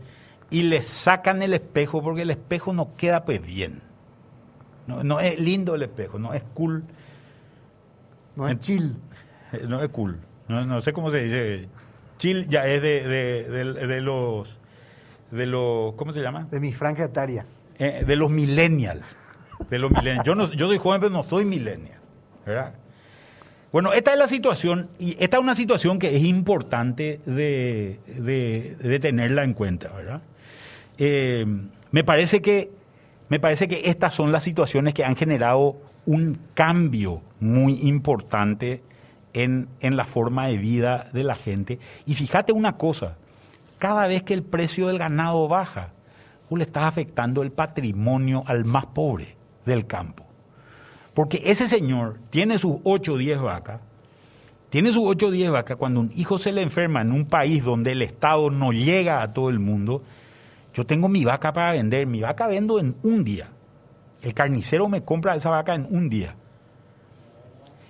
y 0.48 0.62
le 0.62 0.80
sacan 0.80 1.42
el 1.42 1.52
espejo 1.52 2.02
porque 2.02 2.22
el 2.22 2.30
espejo 2.30 2.72
no 2.72 2.96
queda 2.96 3.24
pues 3.24 3.42
bien. 3.42 3.82
No, 4.86 5.18
es 5.18 5.38
lindo 5.40 5.74
el 5.74 5.82
espejo, 5.82 6.20
no 6.20 6.32
es 6.32 6.44
cool. 6.54 6.84
No 8.36 8.48
es 8.48 8.60
chill. 8.60 8.96
No 9.66 9.82
es 9.82 9.90
cool. 9.90 10.20
No, 10.46 10.80
sé 10.80 10.92
cómo 10.92 11.10
se 11.10 11.24
dice. 11.24 11.68
Chill 12.18 12.46
ya 12.48 12.64
es 12.66 12.80
de, 12.80 13.02
de, 13.48 14.00
los 14.00 14.60
de 15.32 15.46
los 15.46 15.94
¿cómo 15.94 16.12
se 16.12 16.20
llama? 16.20 16.46
De 16.48 16.60
mi 16.60 16.72
franja 16.72 17.04
etaria. 17.04 17.44
Eh, 17.78 18.04
de 18.06 18.16
los 18.16 18.30
millennials. 18.30 19.04
De 19.70 19.78
los 19.78 19.90
millennials. 19.90 20.24
Yo, 20.24 20.34
no, 20.34 20.50
yo 20.52 20.66
soy 20.66 20.78
joven, 20.78 21.00
pero 21.00 21.12
no 21.12 21.24
soy 21.24 21.44
millennial. 21.44 22.00
¿verdad? 22.44 22.74
Bueno, 23.72 23.92
esta 23.92 24.12
es 24.12 24.18
la 24.18 24.28
situación, 24.28 24.88
y 24.98 25.16
esta 25.22 25.36
es 25.36 25.42
una 25.42 25.56
situación 25.56 25.98
que 25.98 26.16
es 26.16 26.22
importante 26.24 27.20
de, 27.26 27.98
de, 28.06 28.98
tenerla 29.00 29.44
en 29.44 29.52
cuenta, 29.52 29.92
¿verdad? 29.92 30.22
Eh, 30.96 31.44
me, 31.90 32.04
parece 32.04 32.40
que, 32.40 32.70
me 33.28 33.38
parece 33.40 33.68
que 33.68 33.90
estas 33.90 34.14
son 34.14 34.32
las 34.32 34.44
situaciones 34.44 34.94
que 34.94 35.04
han 35.04 35.16
generado 35.16 35.76
un 36.06 36.38
cambio 36.54 37.20
muy 37.40 37.80
importante 37.82 38.82
en, 39.34 39.68
en 39.80 39.96
la 39.96 40.04
forma 40.04 40.46
de 40.46 40.56
vida 40.56 41.10
de 41.12 41.24
la 41.24 41.34
gente. 41.34 41.78
Y 42.06 42.14
fíjate 42.14 42.52
una 42.52 42.78
cosa, 42.78 43.16
cada 43.78 44.06
vez 44.06 44.22
que 44.22 44.32
el 44.32 44.42
precio 44.42 44.86
del 44.86 44.98
ganado 44.98 45.48
baja, 45.48 45.90
tú 46.48 46.56
le 46.56 46.64
estás 46.64 46.84
afectando 46.84 47.42
el 47.42 47.52
patrimonio 47.52 48.42
al 48.46 48.64
más 48.64 48.86
pobre 48.86 49.36
del 49.64 49.86
campo. 49.86 50.24
Porque 51.14 51.40
ese 51.44 51.68
señor 51.68 52.18
tiene 52.30 52.58
sus 52.58 52.76
8 52.84 53.14
o 53.14 53.16
10 53.16 53.40
vacas, 53.40 53.80
tiene 54.68 54.92
sus 54.92 55.04
8 55.06 55.26
o 55.26 55.30
10 55.30 55.50
vacas, 55.50 55.76
cuando 55.76 56.00
un 56.00 56.12
hijo 56.14 56.38
se 56.38 56.52
le 56.52 56.62
enferma 56.62 57.00
en 57.00 57.12
un 57.12 57.26
país 57.26 57.64
donde 57.64 57.92
el 57.92 58.02
Estado 58.02 58.50
no 58.50 58.72
llega 58.72 59.22
a 59.22 59.32
todo 59.32 59.48
el 59.48 59.58
mundo, 59.58 60.02
yo 60.74 60.84
tengo 60.84 61.08
mi 61.08 61.24
vaca 61.24 61.52
para 61.52 61.72
vender, 61.72 62.06
mi 62.06 62.20
vaca 62.20 62.46
vendo 62.46 62.78
en 62.78 62.96
un 63.02 63.24
día. 63.24 63.48
El 64.20 64.34
carnicero 64.34 64.88
me 64.88 65.02
compra 65.02 65.34
esa 65.34 65.50
vaca 65.50 65.74
en 65.74 65.86
un 65.88 66.10
día. 66.10 66.34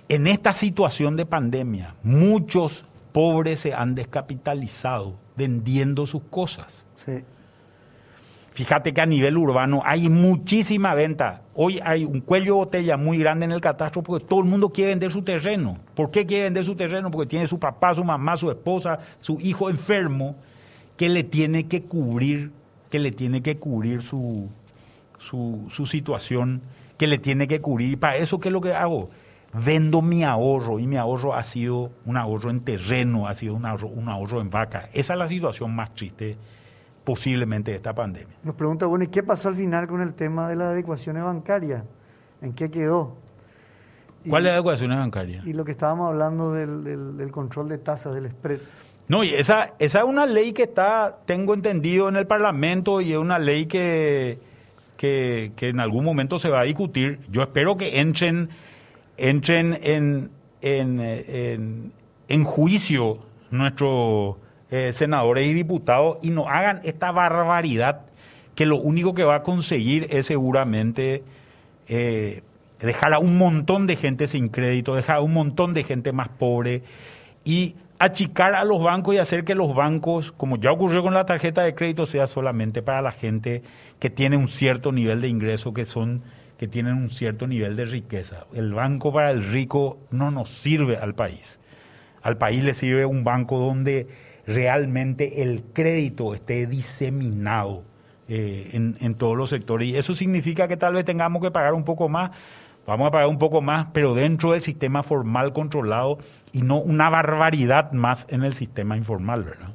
En 0.07 0.25
esta 0.27 0.53
situación 0.53 1.17
de 1.17 1.25
pandemia, 1.25 1.95
muchos 2.03 2.85
pobres 3.11 3.59
se 3.59 3.73
han 3.73 3.93
descapitalizado 3.93 5.15
vendiendo 5.35 6.07
sus 6.07 6.23
cosas. 6.23 6.85
Sí. 7.03 7.23
Fíjate 8.57 8.91
que 8.91 9.01
a 9.01 9.05
nivel 9.05 9.37
urbano 9.37 9.83
hay 9.85 10.09
muchísima 10.09 10.95
venta. 10.95 11.43
Hoy 11.53 11.79
hay 11.85 12.05
un 12.05 12.21
cuello 12.21 12.45
de 12.45 12.51
botella 12.53 12.97
muy 12.97 13.19
grande 13.19 13.45
en 13.45 13.51
el 13.51 13.61
catastro 13.61 14.01
porque 14.01 14.25
todo 14.25 14.39
el 14.39 14.47
mundo 14.47 14.69
quiere 14.69 14.89
vender 14.89 15.11
su 15.11 15.21
terreno. 15.21 15.77
¿Por 15.93 16.09
qué 16.09 16.25
quiere 16.25 16.45
vender 16.45 16.65
su 16.65 16.75
terreno? 16.75 17.11
Porque 17.11 17.29
tiene 17.29 17.45
su 17.45 17.59
papá, 17.59 17.93
su 17.93 18.03
mamá, 18.03 18.35
su 18.35 18.49
esposa, 18.49 18.97
su 19.19 19.39
hijo 19.39 19.69
enfermo 19.69 20.37
que 20.97 21.07
le 21.07 21.23
tiene 21.23 21.67
que 21.67 21.83
cubrir, 21.83 22.49
que 22.89 22.97
le 22.97 23.11
tiene 23.11 23.43
que 23.43 23.59
cubrir 23.59 24.01
su, 24.01 24.49
su, 25.19 25.85
situación, 25.85 26.63
que 26.97 27.05
le 27.05 27.19
tiene 27.19 27.47
que 27.47 27.61
cubrir. 27.61 27.99
para 27.99 28.17
eso, 28.17 28.39
¿qué 28.39 28.49
es 28.49 28.53
lo 28.53 28.61
que 28.61 28.73
hago? 28.73 29.11
Vendo 29.53 30.01
mi 30.01 30.23
ahorro 30.23 30.79
y 30.79 30.87
mi 30.87 30.97
ahorro 30.97 31.35
ha 31.35 31.43
sido 31.43 31.91
un 32.05 32.17
ahorro 32.17 32.49
en 32.49 32.61
terreno, 32.61 33.27
ha 33.27 33.35
sido 33.35 33.53
un 33.53 33.67
ahorro, 33.67 33.87
un 33.89 34.09
ahorro 34.09 34.41
en 34.41 34.49
vaca. 34.49 34.89
Esa 34.93 35.13
es 35.13 35.19
la 35.19 35.27
situación 35.27 35.75
más 35.75 35.93
triste 35.93 36.37
posiblemente 37.07 37.73
esta 37.73 37.95
pandemia. 37.95 38.35
Nos 38.43 38.55
pregunta, 38.55 38.85
bueno, 38.85 39.05
¿y 39.05 39.07
qué 39.07 39.23
pasó 39.23 39.47
al 39.47 39.55
final 39.55 39.87
con 39.87 40.01
el 40.01 40.13
tema 40.13 40.49
de 40.49 40.57
las 40.57 40.71
adecuaciones 40.71 41.23
bancarias? 41.23 41.81
¿En 42.41 42.51
qué 42.51 42.69
quedó? 42.69 43.15
¿Cuáles 44.27 44.51
adecuaciones 44.51 44.97
bancarias? 44.97 45.47
Y 45.47 45.53
lo 45.53 45.63
que 45.63 45.71
estábamos 45.71 46.09
hablando 46.09 46.51
del, 46.51 47.31
control 47.31 47.69
de 47.69 47.77
tasas, 47.77 48.13
del 48.13 48.29
spread. 48.29 48.59
No, 49.07 49.23
y 49.23 49.33
esa, 49.33 49.71
esa 49.79 49.99
es 49.99 50.03
una 50.03 50.25
ley 50.25 50.51
que 50.51 50.63
está, 50.63 51.19
tengo 51.25 51.53
entendido, 51.53 52.09
en 52.09 52.17
el 52.17 52.27
Parlamento 52.27 52.99
y 52.99 53.13
es 53.13 53.17
una 53.17 53.39
ley 53.39 53.67
que, 53.67 54.39
que, 54.97 55.53
en 55.61 55.79
algún 55.79 56.03
momento 56.03 56.39
se 56.39 56.49
va 56.49 56.59
a 56.59 56.63
discutir. 56.63 57.21
Yo 57.31 57.41
espero 57.41 57.77
que 57.77 58.01
entren, 58.01 58.49
entren 59.15 59.79
en, 59.81 60.29
en, 60.61 60.99
en, 60.99 61.93
en 62.27 62.43
juicio 62.43 63.19
nuestro 63.49 64.39
eh, 64.71 64.91
senadores 64.93 65.47
y 65.47 65.53
diputados 65.53 66.17
y 66.21 66.29
no 66.29 66.47
hagan 66.49 66.81
esta 66.83 67.11
barbaridad 67.11 68.01
que 68.55 68.65
lo 68.65 68.77
único 68.77 69.13
que 69.13 69.23
va 69.23 69.35
a 69.35 69.43
conseguir 69.43 70.07
es 70.09 70.25
seguramente 70.25 71.23
eh, 71.87 72.41
dejar 72.79 73.13
a 73.13 73.19
un 73.19 73.37
montón 73.37 73.87
de 73.87 73.95
gente 73.95 74.27
sin 74.27 74.49
crédito, 74.49 74.95
dejar 74.95 75.17
a 75.17 75.21
un 75.21 75.33
montón 75.33 75.73
de 75.73 75.83
gente 75.83 76.11
más 76.11 76.29
pobre 76.29 76.81
y 77.45 77.75
achicar 77.99 78.55
a 78.55 78.63
los 78.63 78.81
bancos 78.81 79.15
y 79.15 79.17
hacer 79.19 79.43
que 79.43 79.55
los 79.55 79.73
bancos, 79.73 80.31
como 80.31 80.57
ya 80.57 80.71
ocurrió 80.71 81.01
con 81.01 81.13
la 81.13 81.25
tarjeta 81.25 81.63
de 81.63 81.73
crédito, 81.73 82.05
sea 82.05 82.27
solamente 82.27 82.81
para 82.81 83.01
la 83.01 83.11
gente 83.11 83.63
que 83.99 84.09
tiene 84.09 84.37
un 84.37 84.47
cierto 84.47 84.91
nivel 84.91 85.21
de 85.21 85.27
ingreso, 85.29 85.73
que 85.73 85.85
son 85.85 86.23
que 86.57 86.67
tienen 86.67 86.93
un 86.93 87.09
cierto 87.09 87.45
nivel 87.47 87.75
de 87.75 87.85
riqueza. 87.85 88.47
El 88.53 88.73
banco 88.73 89.13
para 89.13 89.29
el 89.29 89.43
rico 89.43 89.99
no 90.09 90.31
nos 90.31 90.49
sirve 90.49 90.97
al 90.97 91.13
país. 91.13 91.59
Al 92.23 92.37
país 92.37 92.63
le 92.63 92.73
sirve 92.73 93.05
un 93.05 93.23
banco 93.23 93.59
donde 93.59 94.07
realmente 94.47 95.43
el 95.43 95.61
crédito 95.73 96.33
esté 96.33 96.65
diseminado 96.65 97.83
eh, 98.29 98.69
en, 98.73 99.15
todos 99.15 99.37
los 99.37 99.49
sectores. 99.49 99.87
Y 99.89 99.97
eso 99.97 100.15
significa 100.15 100.67
que 100.67 100.77
tal 100.77 100.93
vez 100.93 101.05
tengamos 101.05 101.41
que 101.41 101.51
pagar 101.51 101.73
un 101.73 101.83
poco 101.83 102.09
más, 102.09 102.31
vamos 102.87 103.09
a 103.09 103.11
pagar 103.11 103.27
un 103.27 103.37
poco 103.37 103.61
más, 103.61 103.87
pero 103.93 104.15
dentro 104.15 104.53
del 104.53 104.61
sistema 104.61 105.03
formal 105.03 105.53
controlado 105.53 106.17
y 106.53 106.61
no 106.61 106.79
una 106.79 107.09
barbaridad 107.09 107.91
más 107.91 108.25
en 108.29 108.43
el 108.43 108.53
sistema 108.53 108.97
informal, 108.97 109.43
¿verdad? 109.43 109.69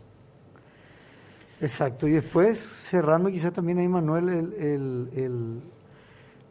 Exacto, 1.60 2.08
y 2.08 2.12
después 2.12 2.58
cerrando 2.58 3.30
quizás 3.30 3.52
también 3.52 3.78
ahí 3.78 3.86
Manuel, 3.86 4.28
el, 4.28 5.60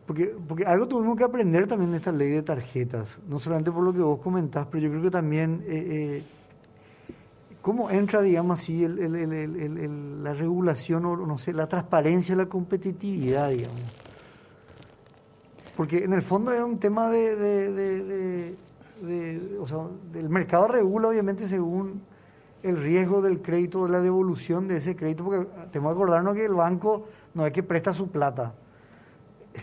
porque, 0.05 0.33
porque 0.47 0.63
algo 0.63 0.87
tuvimos 0.87 1.17
que 1.17 1.25
aprender 1.25 1.67
también 1.67 1.91
de 1.91 1.97
esta 1.97 2.13
ley 2.13 2.29
de 2.29 2.43
tarjetas, 2.43 3.19
no 3.27 3.37
solamente 3.37 3.71
por 3.71 3.83
lo 3.83 3.91
que 3.91 3.99
vos 3.99 4.21
comentás, 4.21 4.67
pero 4.71 4.83
yo 4.83 4.89
creo 4.89 5.01
que 5.01 5.11
también 5.11 5.63
eh, 5.67 5.85
eh, 5.89 6.23
¿Cómo 7.61 7.91
entra, 7.91 8.21
digamos 8.21 8.59
así, 8.59 8.87
la 8.87 10.33
regulación 10.33 11.05
o 11.05 11.15
no 11.15 11.37
sé, 11.37 11.53
la 11.53 11.67
transparencia, 11.67 12.35
la 12.35 12.47
competitividad, 12.47 13.51
digamos? 13.51 13.79
Porque 15.77 16.03
en 16.03 16.13
el 16.13 16.23
fondo 16.23 16.51
es 16.51 16.61
un 16.61 16.79
tema 16.79 17.09
de, 17.09 17.35
de, 17.35 18.55
el 20.13 20.29
mercado 20.29 20.67
regula 20.67 21.09
obviamente 21.09 21.47
según 21.47 22.01
el 22.63 22.77
riesgo 22.77 23.21
del 23.21 23.41
crédito, 23.41 23.87
la 23.87 24.01
devolución 24.01 24.67
de 24.67 24.77
ese 24.77 24.95
crédito, 24.95 25.23
porque 25.23 25.47
tenemos 25.71 25.93
que 25.93 25.97
acordarnos 25.97 26.35
que 26.35 26.45
el 26.45 26.53
banco 26.53 27.07
no 27.33 27.45
es 27.45 27.51
que 27.51 27.63
presta 27.63 27.93
su 27.93 28.09
plata, 28.09 28.53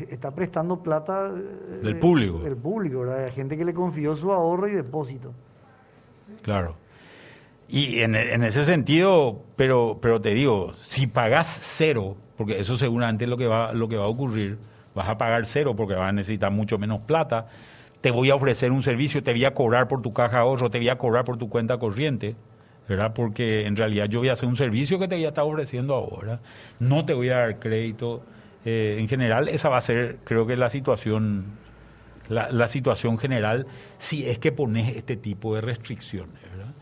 está 0.08 0.30
prestando 0.32 0.82
plata 0.82 1.32
eh, 1.34 1.80
del 1.82 1.98
público. 1.98 2.40
Del 2.40 2.56
público, 2.56 3.00
¿verdad? 3.00 3.24
Hay 3.24 3.32
gente 3.32 3.56
que 3.56 3.64
le 3.64 3.74
confió 3.74 4.16
su 4.16 4.32
ahorro 4.32 4.68
y 4.68 4.72
depósito. 4.72 5.32
Claro. 6.42 6.74
Y 7.68 8.00
en, 8.00 8.14
ese 8.14 8.64
sentido, 8.64 9.44
pero, 9.56 9.98
pero 10.00 10.22
te 10.22 10.32
digo, 10.32 10.72
si 10.78 11.06
pagas 11.06 11.46
cero, 11.60 12.16
porque 12.38 12.60
eso 12.60 12.78
seguramente 12.78 13.24
es 13.24 13.30
lo 13.30 13.36
que 13.36 13.46
va, 13.46 13.74
lo 13.74 13.88
que 13.88 13.96
va 13.96 14.04
a 14.04 14.08
ocurrir, 14.08 14.56
vas 14.94 15.06
a 15.06 15.18
pagar 15.18 15.44
cero 15.44 15.76
porque 15.76 15.94
vas 15.94 16.08
a 16.08 16.12
necesitar 16.12 16.50
mucho 16.50 16.78
menos 16.78 17.00
plata, 17.00 17.48
te 18.00 18.10
voy 18.10 18.30
a 18.30 18.36
ofrecer 18.36 18.72
un 18.72 18.80
servicio, 18.80 19.22
te 19.22 19.32
voy 19.32 19.44
a 19.44 19.52
cobrar 19.52 19.86
por 19.86 20.00
tu 20.00 20.14
caja 20.14 20.36
de 20.36 20.42
ahorro, 20.44 20.70
te 20.70 20.78
voy 20.78 20.88
a 20.88 20.96
cobrar 20.96 21.26
por 21.26 21.36
tu 21.36 21.50
cuenta 21.50 21.76
corriente, 21.76 22.36
¿verdad? 22.88 23.12
Porque 23.12 23.66
en 23.66 23.76
realidad 23.76 24.06
yo 24.06 24.20
voy 24.20 24.30
a 24.30 24.32
hacer 24.32 24.48
un 24.48 24.56
servicio 24.56 24.98
que 24.98 25.06
te 25.06 25.16
voy 25.16 25.26
a 25.26 25.28
estar 25.28 25.44
ofreciendo 25.44 25.94
ahora, 25.94 26.40
no 26.78 27.04
te 27.04 27.12
voy 27.12 27.28
a 27.28 27.38
dar 27.38 27.58
crédito. 27.58 28.24
Eh, 28.64 28.96
en 28.98 29.08
general, 29.08 29.48
esa 29.48 29.68
va 29.68 29.76
a 29.76 29.82
ser, 29.82 30.18
creo 30.24 30.46
que 30.46 30.56
la 30.56 30.70
situación, 30.70 31.44
la, 32.28 32.50
la 32.50 32.66
situación 32.66 33.18
general, 33.18 33.66
si 33.98 34.26
es 34.26 34.38
que 34.38 34.52
pones 34.52 34.96
este 34.96 35.16
tipo 35.16 35.54
de 35.54 35.60
restricciones, 35.60 36.40
¿verdad? 36.50 36.72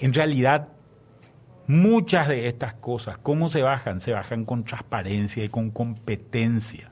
En 0.00 0.14
realidad, 0.14 0.68
muchas 1.66 2.28
de 2.28 2.48
estas 2.48 2.74
cosas, 2.74 3.18
¿cómo 3.18 3.48
se 3.48 3.62
bajan? 3.62 4.00
Se 4.00 4.12
bajan 4.12 4.44
con 4.44 4.64
transparencia 4.64 5.44
y 5.44 5.48
con 5.48 5.70
competencia. 5.70 6.90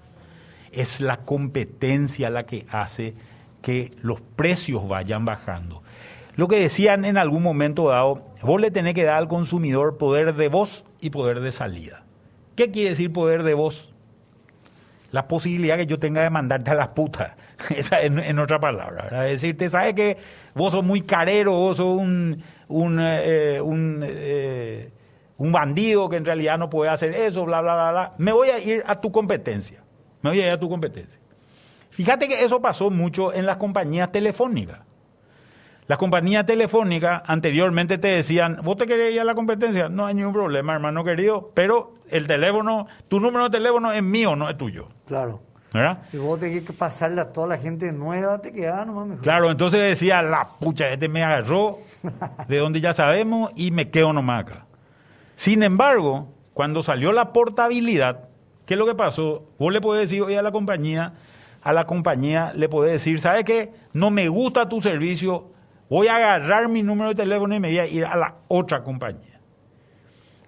Es 0.73 1.01
la 1.01 1.19
competencia 1.19 2.31
la 2.31 2.45
que 2.45 2.67
hace 2.71 3.15
que 3.63 3.93
los 4.03 4.21
precios 4.21 4.87
vayan 4.87 5.25
bajando. 5.25 5.83
Lo 6.35 6.49
que 6.49 6.61
decían 6.61 7.05
en 7.05 7.17
algún 7.17 7.43
momento 7.43 7.89
dado, 7.89 8.27
vos 8.43 8.61
le 8.61 8.71
tenés 8.71 8.95
que 8.95 9.05
dar 9.05 9.17
al 9.17 9.29
consumidor 9.29 9.97
poder 9.97 10.35
de 10.35 10.49
voz 10.49 10.85
y 11.01 11.11
poder 11.11 11.41
de 11.41 11.53
salida. 11.53 12.03
¿Qué 12.57 12.71
quiere 12.71 12.91
decir 12.91 13.13
poder 13.13 13.43
de 13.43 13.55
voz? 13.55 13.93
La 15.13 15.29
posibilidad 15.29 15.77
que 15.77 15.87
yo 15.87 15.99
tenga 15.99 16.23
de 16.23 16.31
mandarte 16.31 16.71
a. 16.71 17.37
Esa 17.75 18.03
en, 18.03 18.19
en 18.19 18.39
otra 18.39 18.59
palabra. 18.59 19.23
Decirte, 19.23 19.71
¿sabes 19.71 19.95
que 19.95 20.19
Vos 20.57 20.73
sos 20.73 20.83
muy 20.83 21.03
carero, 21.03 21.53
vos 21.53 21.77
sos 21.77 21.99
un, 21.99 22.43
un, 22.69 22.99
eh, 23.01 23.61
un, 23.61 24.03
eh, 24.05 24.91
un 25.39 25.53
bandido 25.53 26.09
que 26.09 26.17
en 26.17 26.25
realidad 26.25 26.59
no 26.59 26.71
puede 26.71 26.91
hacer 26.91 27.15
eso, 27.15 27.45
bla, 27.45 27.61
bla, 27.61 27.75
bla, 27.75 27.91
bla. 27.91 28.13
Me 28.19 28.33
voy 28.33 28.51
a 28.51 28.59
ir 28.59 28.83
a 28.87 29.01
tu 29.01 29.13
competencia. 29.13 29.83
Me 30.23 30.31
voy 30.31 30.41
a 30.41 30.47
ir 30.47 30.53
a 30.53 30.59
tu 30.59 30.69
competencia. 30.69 31.21
Fíjate 31.91 32.29
que 32.29 32.45
eso 32.45 32.61
pasó 32.61 32.91
mucho 32.91 33.33
en 33.33 33.47
las 33.47 33.57
compañías 33.57 34.13
telefónicas. 34.13 34.81
Las 35.87 35.99
compañías 35.99 36.45
telefónicas 36.45 37.23
anteriormente 37.27 37.97
te 37.97 38.09
decían, 38.09 38.59
¿vos 38.65 38.77
te 38.77 38.87
querés 38.87 39.15
ir 39.15 39.21
a 39.21 39.25
la 39.25 39.37
competencia? 39.37 39.89
No 39.89 40.05
hay 40.05 40.15
ningún 40.15 40.33
problema, 40.33 40.75
hermano 40.75 41.05
querido, 41.05 41.53
pero 41.55 41.95
el 42.11 42.27
teléfono, 42.27 42.89
tu 43.07 43.21
número 43.21 43.45
de 43.45 43.51
teléfono 43.51 43.93
es 43.93 44.03
mío, 44.03 44.35
no 44.35 44.51
es 44.51 44.59
tuyo. 44.59 44.89
Claro. 45.07 45.43
¿Verdad? 45.77 45.99
Y 46.13 46.17
vos 46.17 46.41
tenés 46.41 46.65
que 46.65 46.73
pasarle 46.73 47.21
a 47.21 47.33
toda 47.33 47.49
la 47.49 47.59
gente 47.59 47.93
nueva, 47.93 48.41
te 48.41 48.53
quedás 48.53 48.87
nomás 48.87 49.07
mejor. 49.07 49.23
Claro, 49.23 49.51
entonces 49.51 49.81
decía, 49.81 50.23
la 50.23 50.49
pucha, 50.59 50.91
este 50.91 51.09
me 51.09 51.23
agarró, 51.23 51.79
de 52.49 52.59
donde 52.59 52.81
ya 52.81 52.95
sabemos, 52.95 53.53
y 53.55 53.71
me 53.71 53.91
quedo 53.91 54.13
nomás 54.13 54.43
acá. 54.43 54.67
Sin 55.37 55.63
embargo, 55.63 56.33
cuando 56.55 56.83
salió 56.83 57.13
la 57.13 57.33
portabilidad, 57.33 58.29
¿qué 58.65 58.75
es 58.75 58.79
lo 58.79 58.87
que 58.87 58.95
pasó? 58.95 59.51
Vos 59.59 59.73
le 59.73 59.81
podés 59.81 60.09
decir 60.09 60.23
hoy 60.23 60.35
a 60.35 60.43
la 60.43 60.53
compañía, 60.53 61.13
a 61.63 61.73
la 61.73 61.87
compañía 61.87 62.53
le 62.55 62.69
podés 62.69 62.93
decir, 62.93 63.21
¿sabes 63.21 63.45
qué? 63.45 63.73
No 63.93 64.11
me 64.11 64.29
gusta 64.29 64.69
tu 64.69 64.81
servicio, 64.81 65.51
voy 65.91 66.09
a 66.09 66.17
agarrar 66.17 66.69
mi 66.69 66.83
número 66.83 67.11
de 67.11 67.17
teléfono 67.17 67.55
y 67.55 67.61
me 67.61 67.69
voy 67.69 67.79
a 67.79 67.87
ir 67.87 68.05
a 68.05 68.17
la 68.17 68.35
otra 68.49 68.83
compañía. 68.83 69.36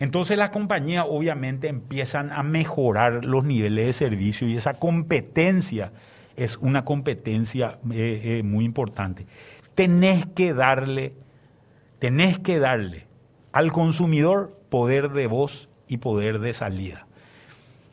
Entonces 0.01 0.39
las 0.39 0.51
compañías 0.51 1.05
obviamente 1.09 1.69
empiezan 1.69 2.33
a 2.33 2.43
mejorar 2.43 3.25
los 3.25 3.45
niveles 3.45 3.87
de 3.87 3.93
servicio 3.93 4.49
y 4.49 4.57
esa 4.57 4.75
competencia 4.75 5.93
es 6.37 6.57
una 6.59 6.85
competencia 6.85 7.79
eh, 7.91 8.21
eh, 8.25 8.43
muy 8.45 8.65
importante. 8.65 9.27
Tenés 9.75 10.25
que 10.27 10.55
darle, 10.55 11.15
tenés 11.99 12.39
que 12.39 12.61
darle 12.61 13.07
al 13.53 13.73
consumidor 13.73 14.57
poder 14.71 15.11
de 15.11 15.27
voz 15.27 15.69
y 15.89 15.97
poder 15.97 16.39
de 16.39 16.53
salida. 16.53 17.07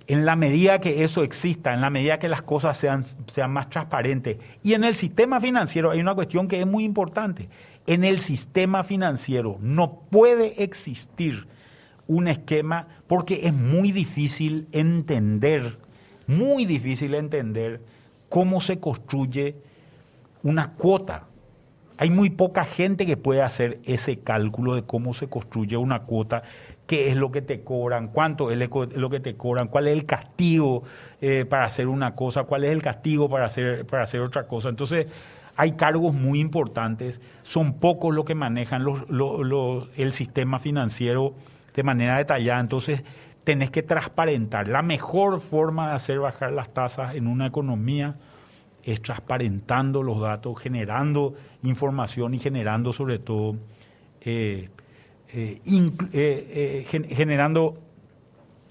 En 0.08 0.26
la 0.26 0.36
medida 0.36 0.80
que 0.80 1.04
eso 1.04 1.24
exista, 1.24 1.74
en 1.74 1.82
la 1.82 1.90
medida 1.90 2.20
que 2.20 2.30
las 2.30 2.44
cosas 2.44 2.78
sean, 2.78 3.04
sean 3.34 3.52
más 3.52 3.72
transparentes. 3.72 4.38
Y 4.62 4.74
en 4.74 4.84
el 4.84 4.96
sistema 4.96 5.42
financiero 5.42 5.90
hay 5.90 6.00
una 6.00 6.14
cuestión 6.14 6.48
que 6.48 6.60
es 6.60 6.68
muy 6.68 6.84
importante. 6.84 7.50
En 7.88 8.04
el 8.04 8.22
sistema 8.22 8.84
financiero 8.84 9.58
no 9.62 10.02
puede 10.12 10.62
existir 10.62 11.48
un 12.08 12.28
esquema 12.28 12.88
porque 13.08 13.48
es 13.48 13.54
muy 13.54 13.92
difícil 13.92 14.68
entender, 14.72 15.78
muy 16.28 16.66
difícil 16.66 17.16
entender 17.16 17.82
cómo 18.30 18.62
se 18.62 18.80
construye 18.80 19.56
una 20.44 20.74
cuota. 20.74 21.24
Hay 21.98 22.10
muy 22.10 22.30
poca 22.30 22.66
gente 22.66 23.06
que 23.06 23.16
puede 23.16 23.42
hacer 23.42 23.80
ese 23.86 24.20
cálculo 24.20 24.76
de 24.76 24.84
cómo 24.84 25.14
se 25.14 25.28
construye 25.30 25.78
una 25.78 26.02
cuota, 26.02 26.44
qué 26.88 27.10
es 27.10 27.16
lo 27.16 27.32
que 27.32 27.42
te 27.42 27.62
cobran, 27.62 28.10
cuánto 28.10 28.52
es 28.52 28.60
lo 28.60 29.10
que 29.10 29.20
te 29.20 29.36
cobran, 29.36 29.70
cuál 29.70 29.88
es 29.88 29.94
el 29.94 30.06
castigo 30.06 30.84
eh, 31.22 31.46
para 31.50 31.66
hacer 31.66 31.88
una 31.88 32.14
cosa, 32.14 32.44
cuál 32.44 32.66
es 32.66 32.72
el 32.72 32.82
castigo 32.82 33.30
para 33.30 33.46
hacer, 33.46 33.86
para 33.86 34.04
hacer 34.04 34.20
otra 34.22 34.46
cosa. 34.46 34.70
Entonces, 34.70 35.08
hay 35.56 35.72
cargos 35.74 36.14
muy 36.14 36.42
importantes, 36.42 37.22
son 37.44 37.76
pocos 37.80 38.14
los 38.14 38.26
que 38.26 38.36
manejan 38.36 38.86
el 39.96 40.14
sistema 40.14 40.60
financiero 40.60 41.34
de 41.76 41.84
manera 41.84 42.18
detallada. 42.18 42.60
Entonces, 42.60 43.04
tenés 43.46 43.70
que 43.70 43.84
transparentar. 43.84 44.68
La 44.68 44.82
mejor 44.82 45.40
forma 45.40 45.90
de 45.90 45.96
hacer 45.96 46.20
bajar 46.20 46.52
las 46.52 46.74
tasas 46.74 47.16
en 47.16 47.28
una 47.28 47.48
economía 47.48 48.16
es 48.84 49.02
transparentando 49.02 50.04
los 50.04 50.20
datos, 50.20 50.60
generando 50.60 51.36
información 51.64 52.34
y 52.34 52.40
generando 52.40 52.92
sobre 52.92 53.20
todo, 53.20 53.56
eh, 54.22 54.70
eh, 55.34 55.62
eh, 56.14 56.86
generando, 57.10 57.78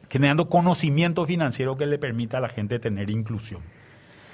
generando 0.08 0.48
conocimiento 0.48 1.26
financiero 1.26 1.76
que 1.76 1.86
le 1.86 1.98
permita 1.98 2.38
a 2.38 2.40
la 2.40 2.48
gente 2.48 2.78
tener 2.78 3.10
inclusión. 3.10 3.62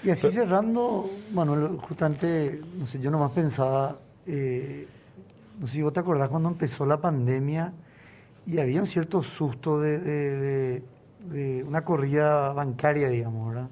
Y 0.03 0.11
así 0.11 0.31
cerrando, 0.31 1.11
Manuel, 1.35 1.77
justamente, 1.77 2.61
no 2.79 2.87
sé, 2.87 3.01
yo 3.01 3.11
nomás 3.11 3.33
pensaba, 3.33 3.99
no 4.27 5.67
sé 5.67 5.73
si 5.73 5.83
vos 5.83 5.93
te 5.93 6.01
acordás 6.01 6.31
cuando 6.31 6.49
empezó 6.49 6.87
la 6.87 6.99
pandemia, 6.99 7.73
y 8.47 8.59
había 8.59 8.81
un 8.81 8.87
cierto 8.87 9.23
susto 9.23 9.81
de, 9.81 10.83
una 11.67 11.85
corrida 11.85 12.53
bancaria, 12.53 13.09
digamos, 13.09 13.49
¿verdad? 13.49 13.69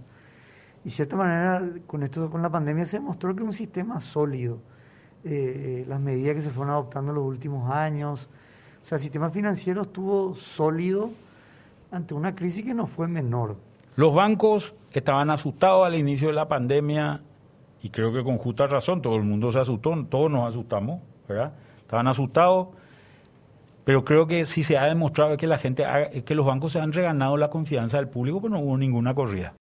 Y 0.84 0.88
de 0.88 0.90
cierta 0.90 1.16
manera, 1.16 1.62
con 1.86 2.02
esto, 2.02 2.30
con 2.30 2.42
la 2.42 2.50
pandemia, 2.50 2.86
se 2.86 3.00
mostró 3.00 3.34
que 3.34 3.42
un 3.42 3.52
sistema 3.52 4.00
sólido. 4.00 4.58
Eh, 5.24 5.84
las 5.88 6.00
medidas 6.00 6.36
que 6.36 6.42
se 6.42 6.50
fueron 6.50 6.72
adoptando 6.72 7.10
en 7.10 7.16
los 7.16 7.24
últimos 7.24 7.70
años. 7.70 8.28
O 8.80 8.84
sea, 8.84 8.96
el 8.96 9.02
sistema 9.02 9.30
financiero 9.30 9.82
estuvo 9.82 10.34
sólido 10.34 11.10
ante 11.90 12.14
una 12.14 12.34
crisis 12.34 12.64
que 12.64 12.74
no 12.74 12.86
fue 12.86 13.08
menor. 13.08 13.56
Los 13.96 14.14
bancos 14.14 14.74
estaban 14.92 15.30
asustados 15.30 15.84
al 15.84 15.96
inicio 15.96 16.28
de 16.28 16.34
la 16.34 16.46
pandemia 16.48 17.20
y 17.82 17.90
creo 17.90 18.12
que 18.12 18.22
con 18.22 18.38
justa 18.38 18.66
razón, 18.66 19.02
todo 19.02 19.16
el 19.16 19.24
mundo 19.24 19.50
se 19.50 19.58
asustó, 19.58 20.04
todos 20.08 20.30
nos 20.30 20.48
asustamos, 20.48 21.00
¿verdad? 21.28 21.52
Estaban 21.80 22.06
asustados 22.06 22.68
pero 23.88 24.04
creo 24.04 24.26
que 24.26 24.44
si 24.44 24.64
se 24.64 24.76
ha 24.76 24.84
demostrado 24.84 25.38
que 25.38 25.46
la 25.46 25.56
gente, 25.56 25.82
que 26.26 26.34
los 26.34 26.44
bancos 26.44 26.72
se 26.72 26.78
han 26.78 26.92
reganado 26.92 27.38
la 27.38 27.48
confianza 27.48 27.96
del 27.96 28.10
público, 28.10 28.38
pues 28.38 28.50
no 28.50 28.60
hubo 28.60 28.76
ninguna 28.76 29.14
corrida. 29.14 29.54